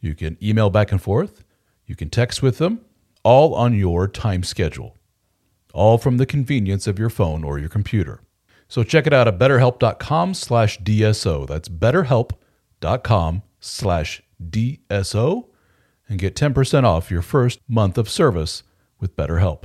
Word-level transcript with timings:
You 0.00 0.14
can 0.14 0.36
email 0.42 0.70
back 0.70 0.92
and 0.92 1.00
forth. 1.00 1.44
You 1.86 1.96
can 1.96 2.10
text 2.10 2.42
with 2.42 2.58
them, 2.58 2.80
all 3.22 3.54
on 3.54 3.74
your 3.74 4.08
time 4.08 4.42
schedule, 4.42 4.96
all 5.72 5.98
from 5.98 6.16
the 6.16 6.26
convenience 6.26 6.86
of 6.86 6.98
your 6.98 7.10
phone 7.10 7.44
or 7.44 7.58
your 7.58 7.68
computer. 7.68 8.20
So 8.68 8.82
check 8.82 9.06
it 9.06 9.12
out 9.12 9.28
at 9.28 9.38
betterhelp.com 9.38 10.34
slash 10.34 10.80
DSO. 10.80 11.46
That's 11.46 11.68
betterhelp.com 11.68 13.42
slash 13.60 14.22
DSO 14.42 15.46
and 16.08 16.18
get 16.18 16.34
10% 16.34 16.84
off 16.84 17.10
your 17.10 17.22
first 17.22 17.60
month 17.68 17.98
of 17.98 18.08
service 18.08 18.62
with 19.00 19.16
BetterHelp. 19.16 19.64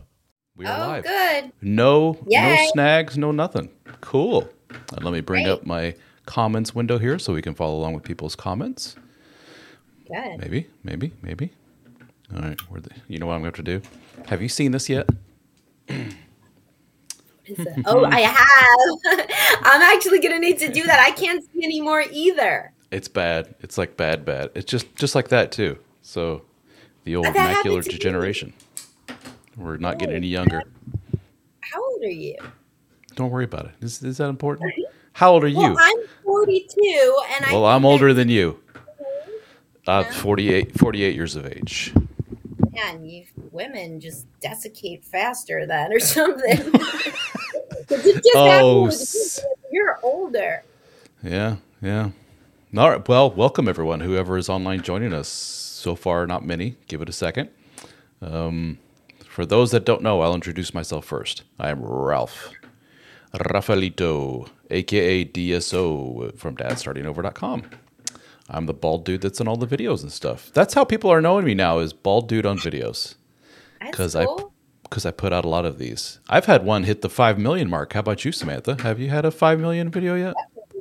We 0.56 0.66
are 0.66 0.84
oh, 0.84 0.88
live. 0.88 1.04
good. 1.04 1.52
No, 1.62 2.18
Yay. 2.28 2.42
no 2.42 2.72
snags, 2.73 3.18
no 3.18 3.32
nothing. 3.32 3.70
Cool. 4.02 4.48
And 4.94 5.04
let 5.04 5.14
me 5.14 5.22
bring 5.22 5.45
Great. 5.45 5.52
up 5.54 5.66
my 5.66 5.95
comments 6.26 6.76
window 6.76 6.98
here 7.00 7.18
so 7.18 7.34
we 7.34 7.42
can 7.42 7.56
follow 7.56 7.76
along 7.78 7.94
with 7.94 8.04
people's 8.04 8.36
comments. 8.36 8.95
Good. 10.12 10.40
Maybe, 10.40 10.67
maybe, 10.84 11.14
maybe. 11.22 11.52
All 12.36 12.42
right. 12.42 12.58
The, 12.58 12.90
you 13.08 13.17
know 13.20 13.28
what 13.28 13.36
I'm 13.36 13.42
going 13.42 13.54
to 13.54 13.58
have 13.58 13.66
to 13.66 13.80
do? 13.80 13.81
Have 14.28 14.42
you 14.42 14.50
seen 14.50 14.72
this 14.72 14.90
yet? 14.90 15.08
oh, 17.86 18.06
I 18.06 18.22
have. 18.22 18.39
I'm 19.64 19.82
actually 19.82 20.20
going 20.20 20.34
to 20.34 20.39
need 20.39 20.59
to 20.59 20.72
do 20.72 20.84
that. 20.84 21.00
I 21.00 21.12
can't 21.12 21.44
see 21.52 21.64
anymore 21.64 22.04
either. 22.12 22.72
It's 22.92 23.08
bad. 23.08 23.56
It's 23.62 23.78
like 23.78 23.95
bad, 23.95 24.26
bad. 24.26 24.52
It's 24.54 24.70
just 24.70 24.95
just 24.95 25.16
like 25.16 25.30
that 25.30 25.52
too. 25.52 25.78
So 26.02 26.44
the 27.04 27.16
old 27.16 27.28
macular 27.28 27.84
degeneration. 27.84 28.54
We're 29.58 29.78
not 29.78 29.98
getting 29.98 30.16
any 30.16 30.28
younger. 30.28 30.62
How 31.62 31.84
old 31.84 32.02
are 32.04 32.09
you? 32.09 32.36
Don't 33.16 33.30
worry 33.30 33.45
about 33.45 33.66
it. 33.66 33.72
Is, 33.82 34.02
is 34.04 34.17
that 34.17 34.30
important? 34.30 34.73
How 35.14 35.32
old 35.34 35.44
are 35.44 35.48
you? 35.48 35.58
Well, 35.58 35.78
I'm 35.78 36.08
42, 36.23 37.17
and 37.36 37.45
I 37.45 37.52
well, 37.52 37.66
I. 37.66 37.76
am 37.76 37.86
older 37.86 38.14
than 38.14 38.30
you. 38.30 38.59
Uh, 39.88 40.04
48, 40.04 40.78
48 40.78 41.16
years 41.16 41.36
of 41.36 41.46
age. 41.48 41.94
Man, 42.72 43.04
you 43.04 43.26
women 43.52 44.00
just 44.00 44.28
desiccate 44.40 45.04
faster 45.04 45.66
then, 45.66 45.92
or 45.92 46.00
something. 46.00 46.72
oh, 48.36 48.90
you're 49.72 50.00
older. 50.04 50.64
Yeah, 51.23 51.58
yeah. 51.82 52.11
All 52.78 52.89
right. 52.89 53.08
Well, 53.08 53.32
welcome 53.32 53.67
everyone, 53.67 54.00
whoever 54.00 54.38
is 54.38 54.50
online 54.50 54.82
joining 54.82 55.14
us. 55.14 55.28
So 55.28 55.95
far, 55.95 56.26
not 56.28 56.45
many. 56.45 56.78
Give 56.88 57.02
it 57.02 57.10
a 57.10 57.14
second. 57.14 57.50
Um, 58.22 58.78
for 59.26 59.45
those 59.45 59.72
that 59.72 59.84
don't 59.86 60.02
know, 60.04 60.22
I'll 60.22 60.36
introduce 60.36 60.73
myself 60.73 61.05
first. 61.05 61.44
I 61.60 61.70
am 61.70 61.84
Ralph. 61.84 62.52
Rafaelito, 63.34 64.48
aka 64.70 65.26
DSO 65.26 66.38
from 66.38 66.55
dadstartingover.com. 66.55 67.64
I'm 68.52 68.66
the 68.66 68.73
bald 68.73 69.06
dude 69.06 69.22
that's 69.22 69.39
in 69.39 69.48
all 69.48 69.56
the 69.56 69.66
videos 69.66 70.04
and 70.04 70.12
stuff. 70.12 70.52
That's 70.54 70.73
how 70.73 70.84
people 70.84 71.10
are 71.10 71.22
knowing 71.22 71.45
me 71.45 71.56
now 71.56 71.80
is 71.80 71.94
bald 71.94 72.28
dude 72.28 72.45
on 72.45 72.60
videos. 72.60 73.16
Because 73.80 74.14
cool. 74.14 74.39
I 74.39 74.52
because 74.84 75.06
I 75.06 75.12
put 75.12 75.32
out 75.32 75.45
a 75.45 75.48
lot 75.48 75.66
of 75.66 75.78
these. 75.78 76.20
I've 76.28 76.45
had 76.45 76.66
one 76.66 76.84
hit 76.84 77.02
the 77.02 77.10
five 77.10 77.40
million 77.40 77.70
mark. 77.70 77.94
How 77.94 78.02
about 78.02 78.26
you, 78.26 78.34
Samantha? 78.34 78.82
Have 78.82 79.00
you 79.00 79.10
had 79.10 79.23
a 79.23 79.32
five 79.32 79.58
million 79.58 79.90
video 79.90 80.16
yet? 80.16 80.36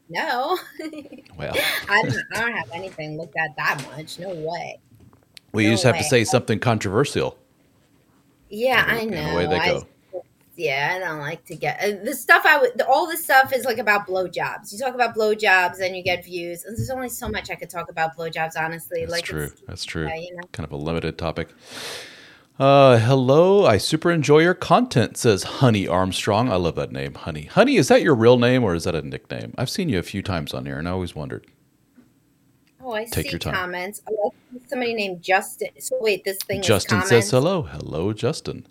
No. 0.09 0.59
well, 1.39 1.55
I 1.89 2.03
don't, 2.03 2.17
I 2.35 2.41
don't 2.41 2.53
have 2.53 2.71
anything 2.73 3.17
looked 3.17 3.37
at 3.37 3.55
that 3.57 3.81
much. 3.97 4.19
No 4.19 4.31
way. 4.31 4.81
We 5.53 5.67
no 5.67 5.71
just 5.71 5.85
have 5.85 5.97
to 5.97 6.05
say 6.05 6.25
something 6.25 6.59
controversial. 6.59 7.39
Yeah, 8.49 8.85
and, 8.89 9.01
I 9.01 9.05
know. 9.05 9.31
Away 9.31 9.47
they 9.47 9.59
go 9.65 9.87
yeah, 10.57 10.95
I 10.97 10.99
don't 10.99 11.21
like 11.21 11.45
to 11.47 11.57
get 11.57 11.81
uh, 11.83 12.05
the 12.05 12.15
stuff. 12.15 12.45
I 12.47 12.59
would 12.59 12.81
all 12.83 13.07
this 13.07 13.25
stuff 13.25 13.53
is 13.53 13.65
like 13.65 13.79
about 13.79 14.07
blowjobs. 14.07 14.73
You 14.73 14.79
talk 14.79 14.95
about 14.95 15.15
blowjobs 15.15 15.81
and 15.81 15.97
you 15.97 16.03
get 16.03 16.25
views, 16.25 16.65
and 16.65 16.77
there's 16.77 16.91
only 16.91 17.09
so 17.09 17.29
much 17.29 17.51
I 17.51 17.55
could 17.55 17.71
talk 17.71 17.91
about 17.91 18.17
blowjobs. 18.17 18.53
Honestly, 18.57 19.01
that's 19.01 19.13
like 19.13 19.25
true. 19.25 19.51
That's 19.67 19.85
true. 19.85 20.07
Yeah, 20.07 20.17
you 20.17 20.37
know? 20.37 20.43
Kind 20.53 20.67
of 20.67 20.73
a 20.73 20.77
limited 20.77 21.19
topic. 21.19 21.49
Uh, 22.59 22.99
hello, 22.99 23.65
I 23.65 23.79
super 23.79 24.11
enjoy 24.11 24.41
your 24.41 24.53
content, 24.53 25.17
says 25.17 25.45
Honey 25.45 25.89
Armstrong. 25.89 26.53
I 26.53 26.57
love 26.57 26.75
that 26.75 26.93
name, 26.93 27.15
Honey. 27.15 27.45
Honey, 27.45 27.77
is 27.77 27.89
that 27.89 28.03
your 28.03 28.15
real 28.15 28.39
name 28.39 28.63
or 28.63 28.75
is 28.75 28.85
that 28.85 28.95
a 28.95 29.01
nickname? 29.01 29.55
I've 29.57 29.71
seen 29.71 29.89
you 29.89 29.99
a 29.99 30.03
few 30.03 30.21
times 30.23 30.53
on 30.53 30.67
here 30.67 30.79
and 30.79 30.87
I 30.87 30.91
always 30.91 31.15
wondered. 31.15 31.47
Oh, 32.83 32.93
I 32.93 33.05
Take 33.07 33.27
see 33.27 33.31
your 33.31 33.39
time. 33.39 33.55
comments. 33.55 34.03
Oh, 34.11 34.35
somebody 34.67 34.93
named 34.93 35.23
Justin. 35.23 35.69
So 35.79 35.97
wait, 36.01 36.25
this 36.25 36.37
thing 36.39 36.61
Justin 36.61 37.01
says 37.03 37.31
hello. 37.31 37.63
Hello, 37.63 38.13
Justin. 38.13 38.67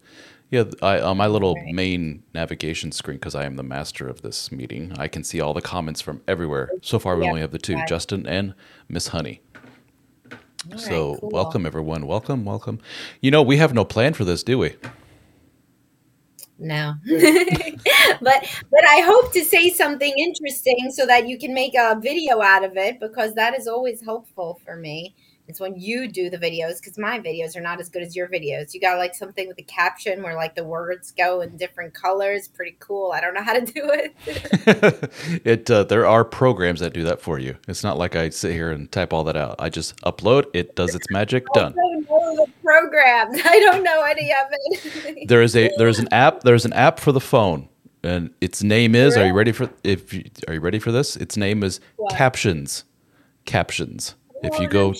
Yeah, 0.51 0.63
I, 0.81 0.99
on 0.99 1.17
my 1.17 1.27
little 1.27 1.53
right. 1.53 1.73
main 1.73 2.23
navigation 2.33 2.91
screen, 2.91 3.17
because 3.17 3.35
I 3.35 3.45
am 3.45 3.55
the 3.55 3.63
master 3.63 4.07
of 4.07 4.23
this 4.23 4.51
meeting, 4.51 4.93
I 4.97 5.07
can 5.07 5.23
see 5.23 5.39
all 5.39 5.53
the 5.53 5.61
comments 5.61 6.01
from 6.01 6.21
everywhere. 6.27 6.71
So 6.81 6.97
far, 6.97 7.17
we 7.17 7.27
only 7.27 7.41
have 7.41 7.51
the 7.51 7.59
two, 7.59 7.75
right. 7.75 7.87
Justin 7.87 8.25
and 8.25 8.55
Miss 8.87 9.09
Honey. 9.09 9.41
All 10.71 10.77
so, 10.77 11.11
right, 11.11 11.19
cool. 11.21 11.29
welcome 11.29 11.65
everyone. 11.67 12.07
Welcome, 12.07 12.45
welcome. 12.45 12.79
You 13.21 13.29
know, 13.29 13.43
we 13.43 13.57
have 13.57 13.73
no 13.73 13.85
plan 13.85 14.13
for 14.13 14.25
this, 14.25 14.41
do 14.41 14.57
we? 14.57 14.75
No, 16.57 16.95
but 17.05 18.61
but 18.71 18.87
I 18.87 19.01
hope 19.05 19.31
to 19.33 19.45
say 19.45 19.69
something 19.69 20.13
interesting 20.17 20.91
so 20.91 21.05
that 21.05 21.27
you 21.27 21.37
can 21.37 21.53
make 21.53 21.75
a 21.75 21.97
video 22.01 22.41
out 22.41 22.65
of 22.65 22.75
it 22.75 22.99
because 22.99 23.35
that 23.35 23.57
is 23.57 23.67
always 23.67 24.01
helpful 24.03 24.59
for 24.65 24.75
me. 24.75 25.15
It's 25.49 25.59
when 25.59 25.75
you 25.75 26.07
do 26.07 26.29
the 26.29 26.37
videos 26.37 26.79
because 26.79 26.95
my 26.99 27.19
videos 27.19 27.55
are 27.57 27.61
not 27.61 27.79
as 27.79 27.89
good 27.89 28.03
as 28.03 28.15
your 28.15 28.27
videos. 28.27 28.75
You 28.75 28.79
got 28.79 28.99
like 28.99 29.15
something 29.15 29.47
with 29.47 29.57
a 29.57 29.63
caption 29.63 30.21
where 30.21 30.35
like 30.35 30.53
the 30.53 30.63
words 30.63 31.11
go 31.11 31.41
in 31.41 31.57
different 31.57 31.95
colors. 31.95 32.47
Pretty 32.47 32.77
cool. 32.79 33.11
I 33.11 33.19
don't 33.19 33.33
know 33.33 33.41
how 33.41 33.53
to 33.53 33.65
do 33.65 33.89
it. 33.91 34.15
it 35.43 35.71
uh, 35.71 35.85
there 35.85 36.05
are 36.05 36.23
programs 36.23 36.81
that 36.81 36.93
do 36.93 37.03
that 37.05 37.19
for 37.19 37.39
you. 37.39 37.57
It's 37.67 37.83
not 37.83 37.97
like 37.97 38.15
I 38.15 38.29
sit 38.29 38.51
here 38.51 38.69
and 38.69 38.91
type 38.91 39.11
all 39.11 39.23
that 39.23 39.35
out. 39.35 39.55
I 39.57 39.69
just 39.69 39.99
upload. 40.01 40.45
It 40.53 40.75
does 40.75 40.93
its 40.93 41.07
magic. 41.09 41.47
Done. 41.55 41.73
programs. 42.63 43.41
I 43.43 43.59
don't 43.59 43.83
know 43.83 44.03
any 44.03 44.31
of 44.31 44.47
it. 44.51 45.27
there 45.27 45.41
is 45.41 45.55
a 45.55 45.71
there's 45.79 45.97
an 45.97 46.09
app. 46.11 46.41
There's 46.41 46.65
an 46.65 46.73
app 46.73 46.99
for 46.99 47.11
the 47.11 47.19
phone 47.19 47.67
and 48.03 48.29
its 48.39 48.61
name 48.61 48.93
is 48.93 49.15
really? 49.15 49.25
are 49.25 49.27
you 49.29 49.33
ready 49.33 49.51
for 49.51 49.67
if 49.83 50.13
you, 50.13 50.23
are 50.47 50.53
you 50.53 50.59
ready 50.61 50.79
for 50.79 50.89
this 50.89 51.17
its 51.17 51.35
name 51.35 51.63
is 51.63 51.81
what? 51.97 52.15
captions 52.15 52.85
captions 53.43 54.15
if 54.43 54.59
you 54.59 54.67
go 54.67 54.91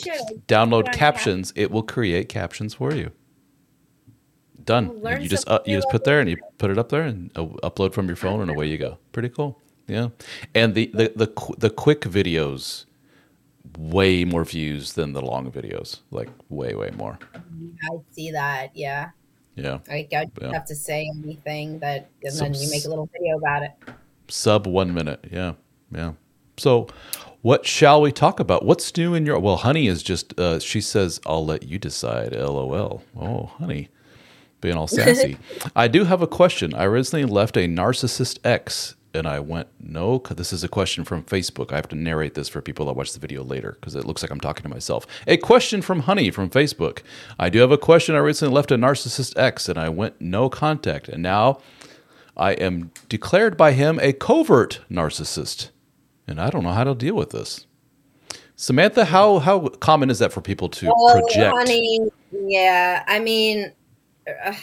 download 0.48 0.92
captions, 0.92 1.54
it 1.56 1.72
will 1.72 1.84
create 1.84 2.30
captions 2.30 2.74
for 2.74 2.94
you. 2.94 3.12
Done. 4.66 5.02
you 5.20 5.28
just 5.28 5.50
uh, 5.50 5.60
you 5.66 5.78
just 5.78 5.90
put 5.90 6.04
there 6.04 6.20
and 6.20 6.30
you 6.30 6.38
put 6.58 6.70
it 6.70 6.78
up 6.78 6.90
there 6.90 7.02
and 7.02 7.32
uh, 7.36 7.46
upload 7.64 7.94
from 7.94 8.08
your 8.08 8.16
phone 8.16 8.42
and 8.42 8.52
away 8.52 8.68
you 8.68 8.78
go. 8.78 8.98
Pretty 9.12 9.30
cool. 9.30 9.60
Yeah. 9.88 10.10
And 10.54 10.76
the 10.76 10.92
the 10.94 11.12
the 11.16 11.56
the 11.58 11.70
quick 11.70 12.02
videos 12.02 12.86
way 13.78 14.26
more 14.26 14.46
views 14.46 14.94
than 14.94 15.14
the 15.14 15.22
long 15.22 15.52
videos. 15.52 16.02
Like 16.12 16.30
way 16.50 16.76
way 16.76 16.92
more. 16.96 17.18
I 17.34 17.98
see 18.12 18.32
that. 18.32 18.76
Yeah. 18.76 19.10
Yeah. 19.56 19.80
Like 19.90 20.10
I 20.14 20.28
yeah. 20.40 20.54
have 20.54 20.66
to 20.66 20.76
say 20.76 21.10
anything 21.24 21.80
that 21.80 22.10
and 22.24 22.36
then 22.36 22.54
you 22.54 22.70
make 22.70 22.86
a 22.86 22.90
little 22.90 23.10
video 23.12 23.38
about 23.38 23.64
it. 23.64 23.72
Sub 24.28 24.68
1 24.68 24.94
minute. 24.94 25.26
Yeah. 25.32 25.54
Yeah. 25.92 26.14
So 26.58 26.88
what 27.42 27.66
shall 27.66 28.02
we 28.02 28.12
talk 28.12 28.40
about? 28.40 28.66
What's 28.66 28.96
new 28.98 29.14
in 29.14 29.26
your? 29.26 29.40
Well, 29.40 29.58
Honey 29.58 29.88
is 29.88 30.04
just. 30.04 30.38
Uh, 30.40 30.60
she 30.60 30.82
says, 30.82 31.20
"I'll 31.26 31.46
let 31.46 31.64
you 31.64 31.78
decide." 31.78 32.34
LOL. 32.34 33.04
Oh, 33.16 33.46
Honey, 33.58 33.90
being 34.62 34.76
all 34.76 34.88
sassy. 34.98 35.38
I 35.76 35.88
do 35.88 36.04
have 36.06 36.22
a 36.22 36.28
question. 36.28 36.74
I 36.74 36.84
recently 36.84 37.26
left 37.26 37.58
a 37.58 37.62
narcissist 37.68 38.40
ex 38.44 38.96
And 39.14 39.26
I 39.28 39.40
went, 39.40 39.68
no, 39.80 40.20
this 40.20 40.54
is 40.54 40.64
a 40.64 40.68
question 40.68 41.04
from 41.04 41.24
Facebook. 41.24 41.72
I 41.72 41.78
have 41.78 41.88
to 41.90 41.96
narrate 41.96 42.36
this 42.36 42.48
for 42.48 42.62
people 42.62 42.86
that 42.88 42.94
watch 42.94 43.14
the 43.14 43.20
video 43.20 43.44
later 43.44 43.78
because 43.80 43.96
it 43.96 44.06
looks 44.06 44.22
like 44.22 44.32
I'm 44.32 44.40
talking 44.40 44.64
to 44.64 44.70
myself. 44.70 45.08
A 45.26 45.38
question 45.38 45.82
from 45.82 46.02
Honey 46.02 46.30
from 46.32 46.50
Facebook. 46.50 47.00
I 47.40 47.50
do 47.50 47.60
have 47.60 47.72
a 47.72 47.78
question. 47.78 48.16
I 48.16 48.20
recently 48.20 48.54
left 48.54 48.72
a 48.72 48.78
narcissist 48.78 49.34
ex 49.38 49.68
and 49.68 49.80
I 49.80 49.90
went 49.90 50.20
no 50.22 50.50
contact. 50.50 51.10
And 51.10 51.24
now 51.24 51.60
I 52.38 52.52
am 52.54 52.92
declared 53.08 53.58
by 53.58 53.72
him 53.72 54.00
a 54.00 54.14
covert 54.14 54.82
narcissist. 54.92 55.70
And 56.30 56.40
I 56.40 56.52
don't 56.52 56.64
know 56.64 56.72
how 56.72 56.84
to 56.84 56.94
deal 56.94 57.16
with 57.16 57.32
this. 57.32 57.66
Samantha, 58.56 59.06
how, 59.06 59.40
how 59.40 59.68
common 59.68 60.12
is 60.12 60.20
that 60.20 60.32
for 60.32 60.42
people 60.42 60.70
to 60.70 60.86
project? 60.86 61.56
honey, 61.56 62.02
yeah. 62.32 63.04
I 63.08 63.20
mean, 63.20 63.72
uh, 64.28 64.54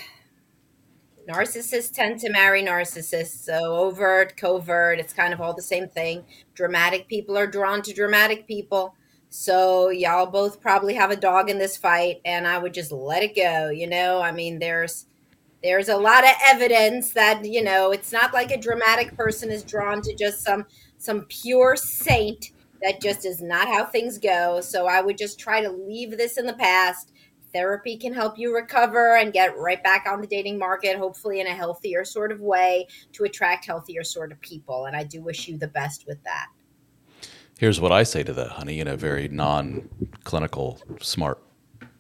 narcissists 1.28 1.92
tend 1.92 2.20
to 2.20 2.30
marry 2.30 2.62
narcissists. 2.62 3.44
So 3.44 3.76
overt, 3.76 4.36
covert, 4.36 5.00
it's 5.00 5.12
kind 5.12 5.32
of 5.32 5.40
all 5.40 5.54
the 5.54 5.62
same 5.62 5.88
thing. 5.88 6.24
Dramatic 6.54 7.08
people 7.08 7.36
are 7.36 7.48
drawn 7.48 7.82
to 7.82 7.92
dramatic 7.92 8.46
people. 8.46 8.94
So 9.28 9.88
y'all 9.88 10.26
both 10.26 10.60
probably 10.60 10.94
have 10.94 11.10
a 11.10 11.16
dog 11.16 11.50
in 11.50 11.58
this 11.58 11.76
fight, 11.76 12.20
and 12.24 12.46
I 12.46 12.58
would 12.58 12.72
just 12.72 12.92
let 12.92 13.24
it 13.24 13.34
go. 13.34 13.70
You 13.70 13.88
know, 13.88 14.20
I 14.20 14.30
mean, 14.30 14.60
there's 14.60 15.06
there's 15.64 15.88
a 15.88 15.96
lot 15.96 16.22
of 16.22 16.30
evidence 16.44 17.10
that 17.10 17.44
you 17.44 17.62
know 17.62 17.90
it's 17.90 18.12
not 18.12 18.32
like 18.32 18.52
a 18.52 18.56
dramatic 18.56 19.16
person 19.16 19.50
is 19.50 19.64
drawn 19.64 20.00
to 20.02 20.14
just 20.14 20.44
some 20.44 20.64
some 21.06 21.24
pure 21.28 21.76
saint 21.76 22.50
that 22.82 23.00
just 23.00 23.24
is 23.24 23.40
not 23.40 23.66
how 23.68 23.84
things 23.84 24.18
go 24.18 24.60
so 24.60 24.86
i 24.86 25.00
would 25.00 25.16
just 25.16 25.38
try 25.38 25.62
to 25.62 25.70
leave 25.70 26.18
this 26.18 26.36
in 26.36 26.44
the 26.44 26.52
past 26.54 27.12
therapy 27.52 27.96
can 27.96 28.12
help 28.12 28.38
you 28.38 28.54
recover 28.54 29.16
and 29.16 29.32
get 29.32 29.56
right 29.56 29.82
back 29.82 30.04
on 30.06 30.20
the 30.20 30.26
dating 30.26 30.58
market 30.58 30.98
hopefully 30.98 31.40
in 31.40 31.46
a 31.46 31.54
healthier 31.54 32.04
sort 32.04 32.30
of 32.30 32.40
way 32.40 32.86
to 33.12 33.24
attract 33.24 33.64
healthier 33.64 34.04
sort 34.04 34.30
of 34.30 34.40
people 34.42 34.84
and 34.86 34.94
i 34.94 35.02
do 35.02 35.22
wish 35.22 35.48
you 35.48 35.56
the 35.56 35.68
best 35.68 36.06
with 36.06 36.22
that 36.24 36.48
Here's 37.58 37.80
what 37.80 37.90
I 37.90 38.02
say 38.02 38.22
to 38.22 38.34
that, 38.34 38.50
honey, 38.50 38.80
in 38.80 38.86
a 38.86 38.98
very 38.98 39.28
non 39.28 39.88
clinical, 40.24 40.78
smart 41.00 41.42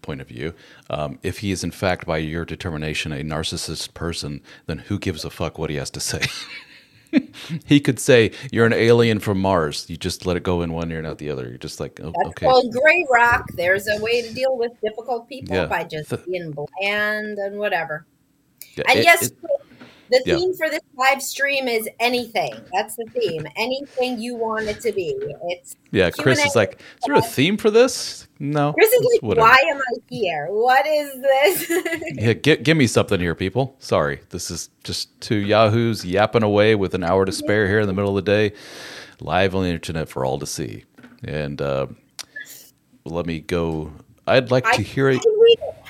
point 0.02 0.20
of 0.20 0.28
view. 0.28 0.52
Um, 0.90 1.18
if 1.22 1.38
he 1.38 1.50
is, 1.50 1.64
in 1.64 1.70
fact, 1.70 2.06
by 2.06 2.18
your 2.18 2.44
determination, 2.44 3.10
a 3.12 3.22
narcissist 3.22 3.94
person, 3.94 4.42
then 4.66 4.78
who 4.78 4.98
gives 4.98 5.24
a 5.24 5.30
fuck 5.30 5.58
what 5.58 5.70
he 5.70 5.76
has 5.76 5.90
to 5.90 6.00
say? 6.00 6.26
he 7.66 7.80
could 7.80 7.98
say, 7.98 8.32
You're 8.52 8.66
an 8.66 8.72
alien 8.72 9.18
from 9.20 9.38
Mars. 9.40 9.86
You 9.88 9.96
just 9.96 10.26
let 10.26 10.36
it 10.36 10.42
go 10.42 10.62
in 10.62 10.72
one 10.72 10.90
ear 10.90 10.98
and 10.98 11.06
out 11.06 11.18
the 11.18 11.30
other. 11.30 11.48
You're 11.48 11.58
just 11.58 11.80
like, 11.80 12.00
oh, 12.02 12.12
that's 12.16 12.28
Okay. 12.30 12.46
called 12.46 12.72
gray 12.72 13.06
rock 13.10 13.44
there's 13.54 13.88
a 13.88 14.00
way 14.02 14.22
to 14.22 14.32
deal 14.34 14.56
with 14.56 14.72
difficult 14.82 15.28
people 15.28 15.54
Yeah. 15.56 15.66
by 15.66 15.84
just 15.84 16.12
being 16.26 16.52
bland 16.52 17.38
and 17.38 17.58
whatever 17.58 18.06
Yeah, 18.76 18.84
And 18.88 18.98
it- 18.98 19.04
yes, 19.04 19.26
it- 19.26 19.36
the 20.10 20.22
Yeah. 20.24 20.36
theme 20.36 20.54
for 20.54 20.68
this 20.68 20.80
live 20.96 21.22
stream 21.22 21.68
is 21.68 21.88
anything. 22.00 22.54
That's 22.72 22.96
the 22.96 23.04
theme. 23.14 23.46
Anything 23.56 24.18
you 24.18 24.36
want 24.36 24.66
it 24.66 24.80
to 24.82 24.92
be. 24.92 25.16
It's 25.48 25.76
yeah, 25.90 26.10
Chris 26.10 26.38
Q&A. 26.38 26.46
is 26.48 26.56
like, 26.56 26.74
Is 26.80 26.80
there 27.06 27.14
a 27.16 27.22
theme 27.22 27.56
for 27.56 27.70
this? 27.70 28.26
No. 28.38 28.72
Chris 28.74 28.92
is 28.92 29.08
like, 29.12 29.22
whatever. 29.22 29.46
why 29.46 29.56
am 29.70 29.78
I 29.78 29.94
here? 30.10 30.46
What 30.50 30.86
is 30.86 31.12
this? 31.20 31.72
Yeah, 32.16 32.32
gi- 32.34 32.58
give 32.58 32.76
me 32.76 32.86
something 32.86 33.18
here, 33.20 33.34
people. 33.34 33.76
Sorry, 33.78 34.20
this 34.30 34.50
is 34.50 34.70
just 34.84 35.18
two 35.20 35.36
yahoos 35.36 36.04
yapping 36.04 36.42
away 36.42 36.74
with 36.74 36.94
an 36.94 37.02
hour 37.04 37.24
to 37.24 37.32
spare 37.32 37.66
here 37.66 37.80
in 37.80 37.86
the 37.86 37.92
middle 37.94 38.16
of 38.16 38.24
the 38.24 38.30
day, 38.30 38.52
live 39.20 39.54
on 39.54 39.62
the 39.64 39.70
internet 39.70 40.08
for 40.08 40.24
all 40.24 40.38
to 40.38 40.46
see. 40.46 40.84
And 41.24 41.60
uh, 41.62 41.86
let 43.04 43.26
me 43.26 43.40
go. 43.40 43.92
I'd 44.26 44.50
like 44.50 44.64
to 44.72 44.82
hear 44.82 45.08
it. 45.08 45.20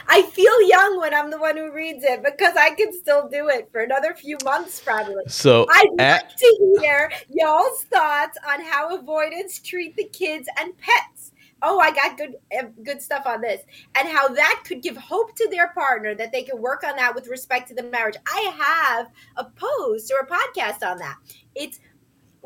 I 0.08 0.16
read 0.16 0.24
it. 0.24 0.26
I 0.26 0.30
feel 0.30 0.68
young 0.68 1.00
when 1.00 1.14
I'm 1.14 1.30
the 1.30 1.38
one 1.38 1.56
who 1.56 1.72
reads 1.72 2.04
it 2.04 2.22
because 2.22 2.56
I 2.56 2.70
can 2.70 2.92
still 2.92 3.28
do 3.28 3.48
it 3.48 3.68
for 3.72 3.82
another 3.82 4.14
few 4.14 4.36
months 4.44 4.80
probably. 4.80 5.24
So, 5.28 5.66
I'd 5.70 5.88
at, 5.98 6.22
like 6.24 6.36
to 6.36 6.76
hear 6.80 7.12
y'all's 7.28 7.84
thoughts 7.84 8.38
on 8.48 8.62
how 8.62 8.96
avoidance 8.96 9.58
treat 9.58 9.96
the 9.96 10.04
kids 10.04 10.48
and 10.58 10.76
pets. 10.78 11.32
Oh, 11.62 11.78
I 11.78 11.90
got 11.90 12.18
good 12.18 12.36
uh, 12.56 12.66
good 12.84 13.00
stuff 13.00 13.26
on 13.26 13.40
this, 13.40 13.62
and 13.94 14.06
how 14.06 14.28
that 14.28 14.62
could 14.66 14.82
give 14.82 14.96
hope 14.96 15.34
to 15.36 15.48
their 15.50 15.68
partner 15.68 16.14
that 16.14 16.30
they 16.30 16.42
can 16.42 16.60
work 16.60 16.84
on 16.84 16.96
that 16.96 17.14
with 17.14 17.28
respect 17.28 17.68
to 17.68 17.74
the 17.74 17.82
marriage. 17.84 18.16
I 18.26 18.52
have 18.58 19.10
a 19.36 19.44
post 19.44 20.12
or 20.12 20.20
a 20.20 20.26
podcast 20.26 20.86
on 20.86 20.98
that. 20.98 21.16
It's 21.54 21.80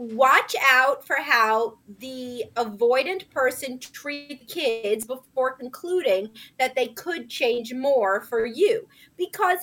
watch 0.00 0.56
out 0.66 1.06
for 1.06 1.16
how 1.16 1.76
the 1.98 2.44
avoidant 2.56 3.28
person 3.30 3.78
treats 3.78 4.52
kids 4.52 5.06
before 5.06 5.52
concluding 5.52 6.30
that 6.58 6.74
they 6.74 6.88
could 6.88 7.28
change 7.28 7.74
more 7.74 8.22
for 8.22 8.46
you. 8.46 8.88
Because 9.18 9.58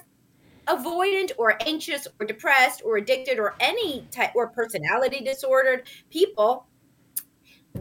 avoidant 0.67 1.31
or 1.39 1.57
anxious 1.65 2.07
or 2.19 2.25
depressed 2.27 2.83
or 2.85 2.97
addicted 2.97 3.39
or 3.39 3.55
any 3.59 4.05
type 4.11 4.31
or 4.35 4.49
personality 4.49 5.23
disordered 5.23 5.87
people 6.11 6.67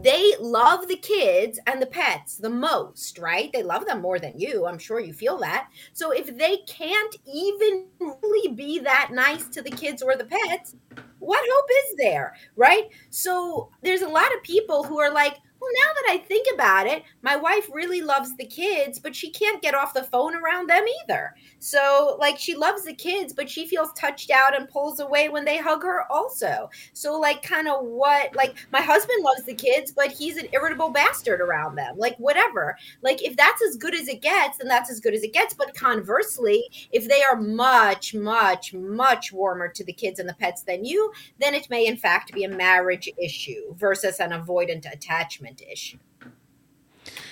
they 0.03 0.33
love 0.39 0.87
the 0.87 0.97
kids 0.97 1.59
and 1.67 1.81
the 1.81 1.85
pets 1.85 2.37
the 2.37 2.49
most 2.49 3.17
right? 3.17 3.51
They 3.53 3.63
love 3.63 3.85
them 3.85 4.01
more 4.01 4.19
than 4.19 4.39
you. 4.39 4.65
I'm 4.65 4.79
sure 4.79 4.99
you 4.99 5.13
feel 5.13 5.37
that. 5.39 5.69
So 5.93 6.11
if 6.11 6.37
they 6.37 6.57
can't 6.67 7.15
even 7.25 7.85
really 7.99 8.53
be 8.53 8.79
that 8.79 9.09
nice 9.11 9.47
to 9.49 9.61
the 9.61 9.71
kids 9.71 10.01
or 10.01 10.15
the 10.15 10.25
pets 10.25 10.75
what 11.19 11.43
hope 11.51 11.69
is 11.85 11.95
there 11.97 12.35
right? 12.55 12.89
So 13.09 13.69
there's 13.81 14.01
a 14.01 14.07
lot 14.07 14.33
of 14.35 14.43
people 14.43 14.83
who 14.83 14.99
are 14.99 15.11
like 15.11 15.37
well 15.59 15.71
now 15.73 15.93
that 15.93 16.13
i 16.13 16.17
think 16.17 16.47
about 16.53 16.87
it 16.87 17.03
my 17.21 17.35
wife 17.35 17.67
really 17.73 18.01
loves 18.01 18.35
the 18.37 18.45
kids 18.45 18.99
but 18.99 19.15
she 19.15 19.29
can't 19.29 19.61
get 19.61 19.75
off 19.75 19.93
the 19.93 20.03
phone 20.03 20.35
around 20.35 20.69
them 20.69 20.85
either. 21.03 21.35
So 21.59 22.17
like 22.19 22.37
she 22.37 22.55
loves 22.55 22.83
the 22.83 22.93
kids 22.93 23.33
but 23.33 23.49
she 23.49 23.67
feels 23.67 23.91
touched 23.93 24.31
out 24.31 24.55
and 24.55 24.69
pulls 24.69 24.99
away 24.99 25.29
when 25.29 25.45
they 25.45 25.57
hug 25.57 25.83
her 25.83 26.11
also. 26.11 26.69
So 26.93 27.19
like 27.19 27.41
kind 27.41 27.67
of 27.67 27.83
what 27.83 28.35
like 28.35 28.55
my 28.71 28.81
husband 28.81 29.23
loves 29.23 29.43
the 29.43 29.53
kids 29.53 29.91
but 29.91 30.11
he's 30.11 30.37
an 30.37 30.47
irritable 30.53 30.89
bastard 30.89 31.41
around 31.41 31.75
them 31.75 31.97
like 31.97 32.17
whatever. 32.17 32.77
Like 33.01 33.23
if 33.23 33.35
that's 33.35 33.61
as 33.61 33.75
good 33.75 33.95
as 33.95 34.07
it 34.07 34.21
gets 34.21 34.57
then 34.57 34.67
that's 34.67 34.89
as 34.89 34.99
good 34.99 35.13
as 35.13 35.23
it 35.23 35.33
gets. 35.33 35.53
But 35.53 35.73
conversely 35.73 36.63
if 36.91 37.07
they 37.07 37.23
are 37.23 37.39
much 37.39 38.13
much 38.13 38.73
much 38.73 39.31
warmer 39.31 39.67
to 39.69 39.83
the 39.83 39.93
kids 39.93 40.19
and 40.19 40.29
the 40.29 40.33
pets 40.33 40.63
than 40.63 40.85
you 40.85 41.11
then 41.39 41.53
it 41.53 41.69
may 41.69 41.85
in 41.85 41.97
fact 41.97 42.33
be 42.33 42.43
a 42.43 42.49
marriage 42.49 43.09
issue 43.21 43.73
versus 43.75 44.19
an 44.19 44.31
avoidant 44.31 44.91
attachment 44.91 45.56
issue 45.61 45.97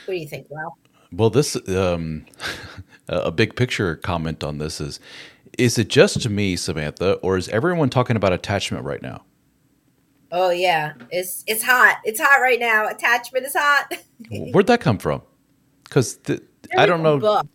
what 0.06 0.13
do 0.13 0.16
you 0.16 0.27
think 0.27 0.48
well 0.50 0.77
well, 1.12 1.30
this 1.30 1.56
um, 1.69 2.25
a 3.07 3.18
a 3.18 3.31
big 3.31 3.56
picture 3.56 3.95
comment 3.95 4.44
on 4.44 4.57
this 4.57 4.81
is: 4.81 5.00
Is 5.57 5.77
it 5.77 5.88
just 5.88 6.22
to 6.24 6.30
me, 6.30 6.57
Samantha, 6.57 7.13
or 7.22 7.38
is 7.38 7.48
everyone 7.50 7.89
talking 7.89 8.18
about 8.18 8.33
attachment 8.33 8.83
right 8.83 9.01
now? 9.01 9.24
oh 10.31 10.50
yeah 10.50 10.94
it's 11.12 11.44
it's 11.45 11.62
hot 11.62 11.98
it's 12.04 12.19
hot 12.19 12.42
right 12.42 12.60
now 12.60 12.88
attachment 12.88 13.45
is 13.45 13.56
hot 13.56 13.94
Where'd 14.30 14.68
that 14.68 14.81
come 14.81 14.98
from? 14.98 15.22
Because 15.83 16.19
I 16.77 16.86
don't 16.86 17.04
know. 17.04 17.19
book. 17.19 17.48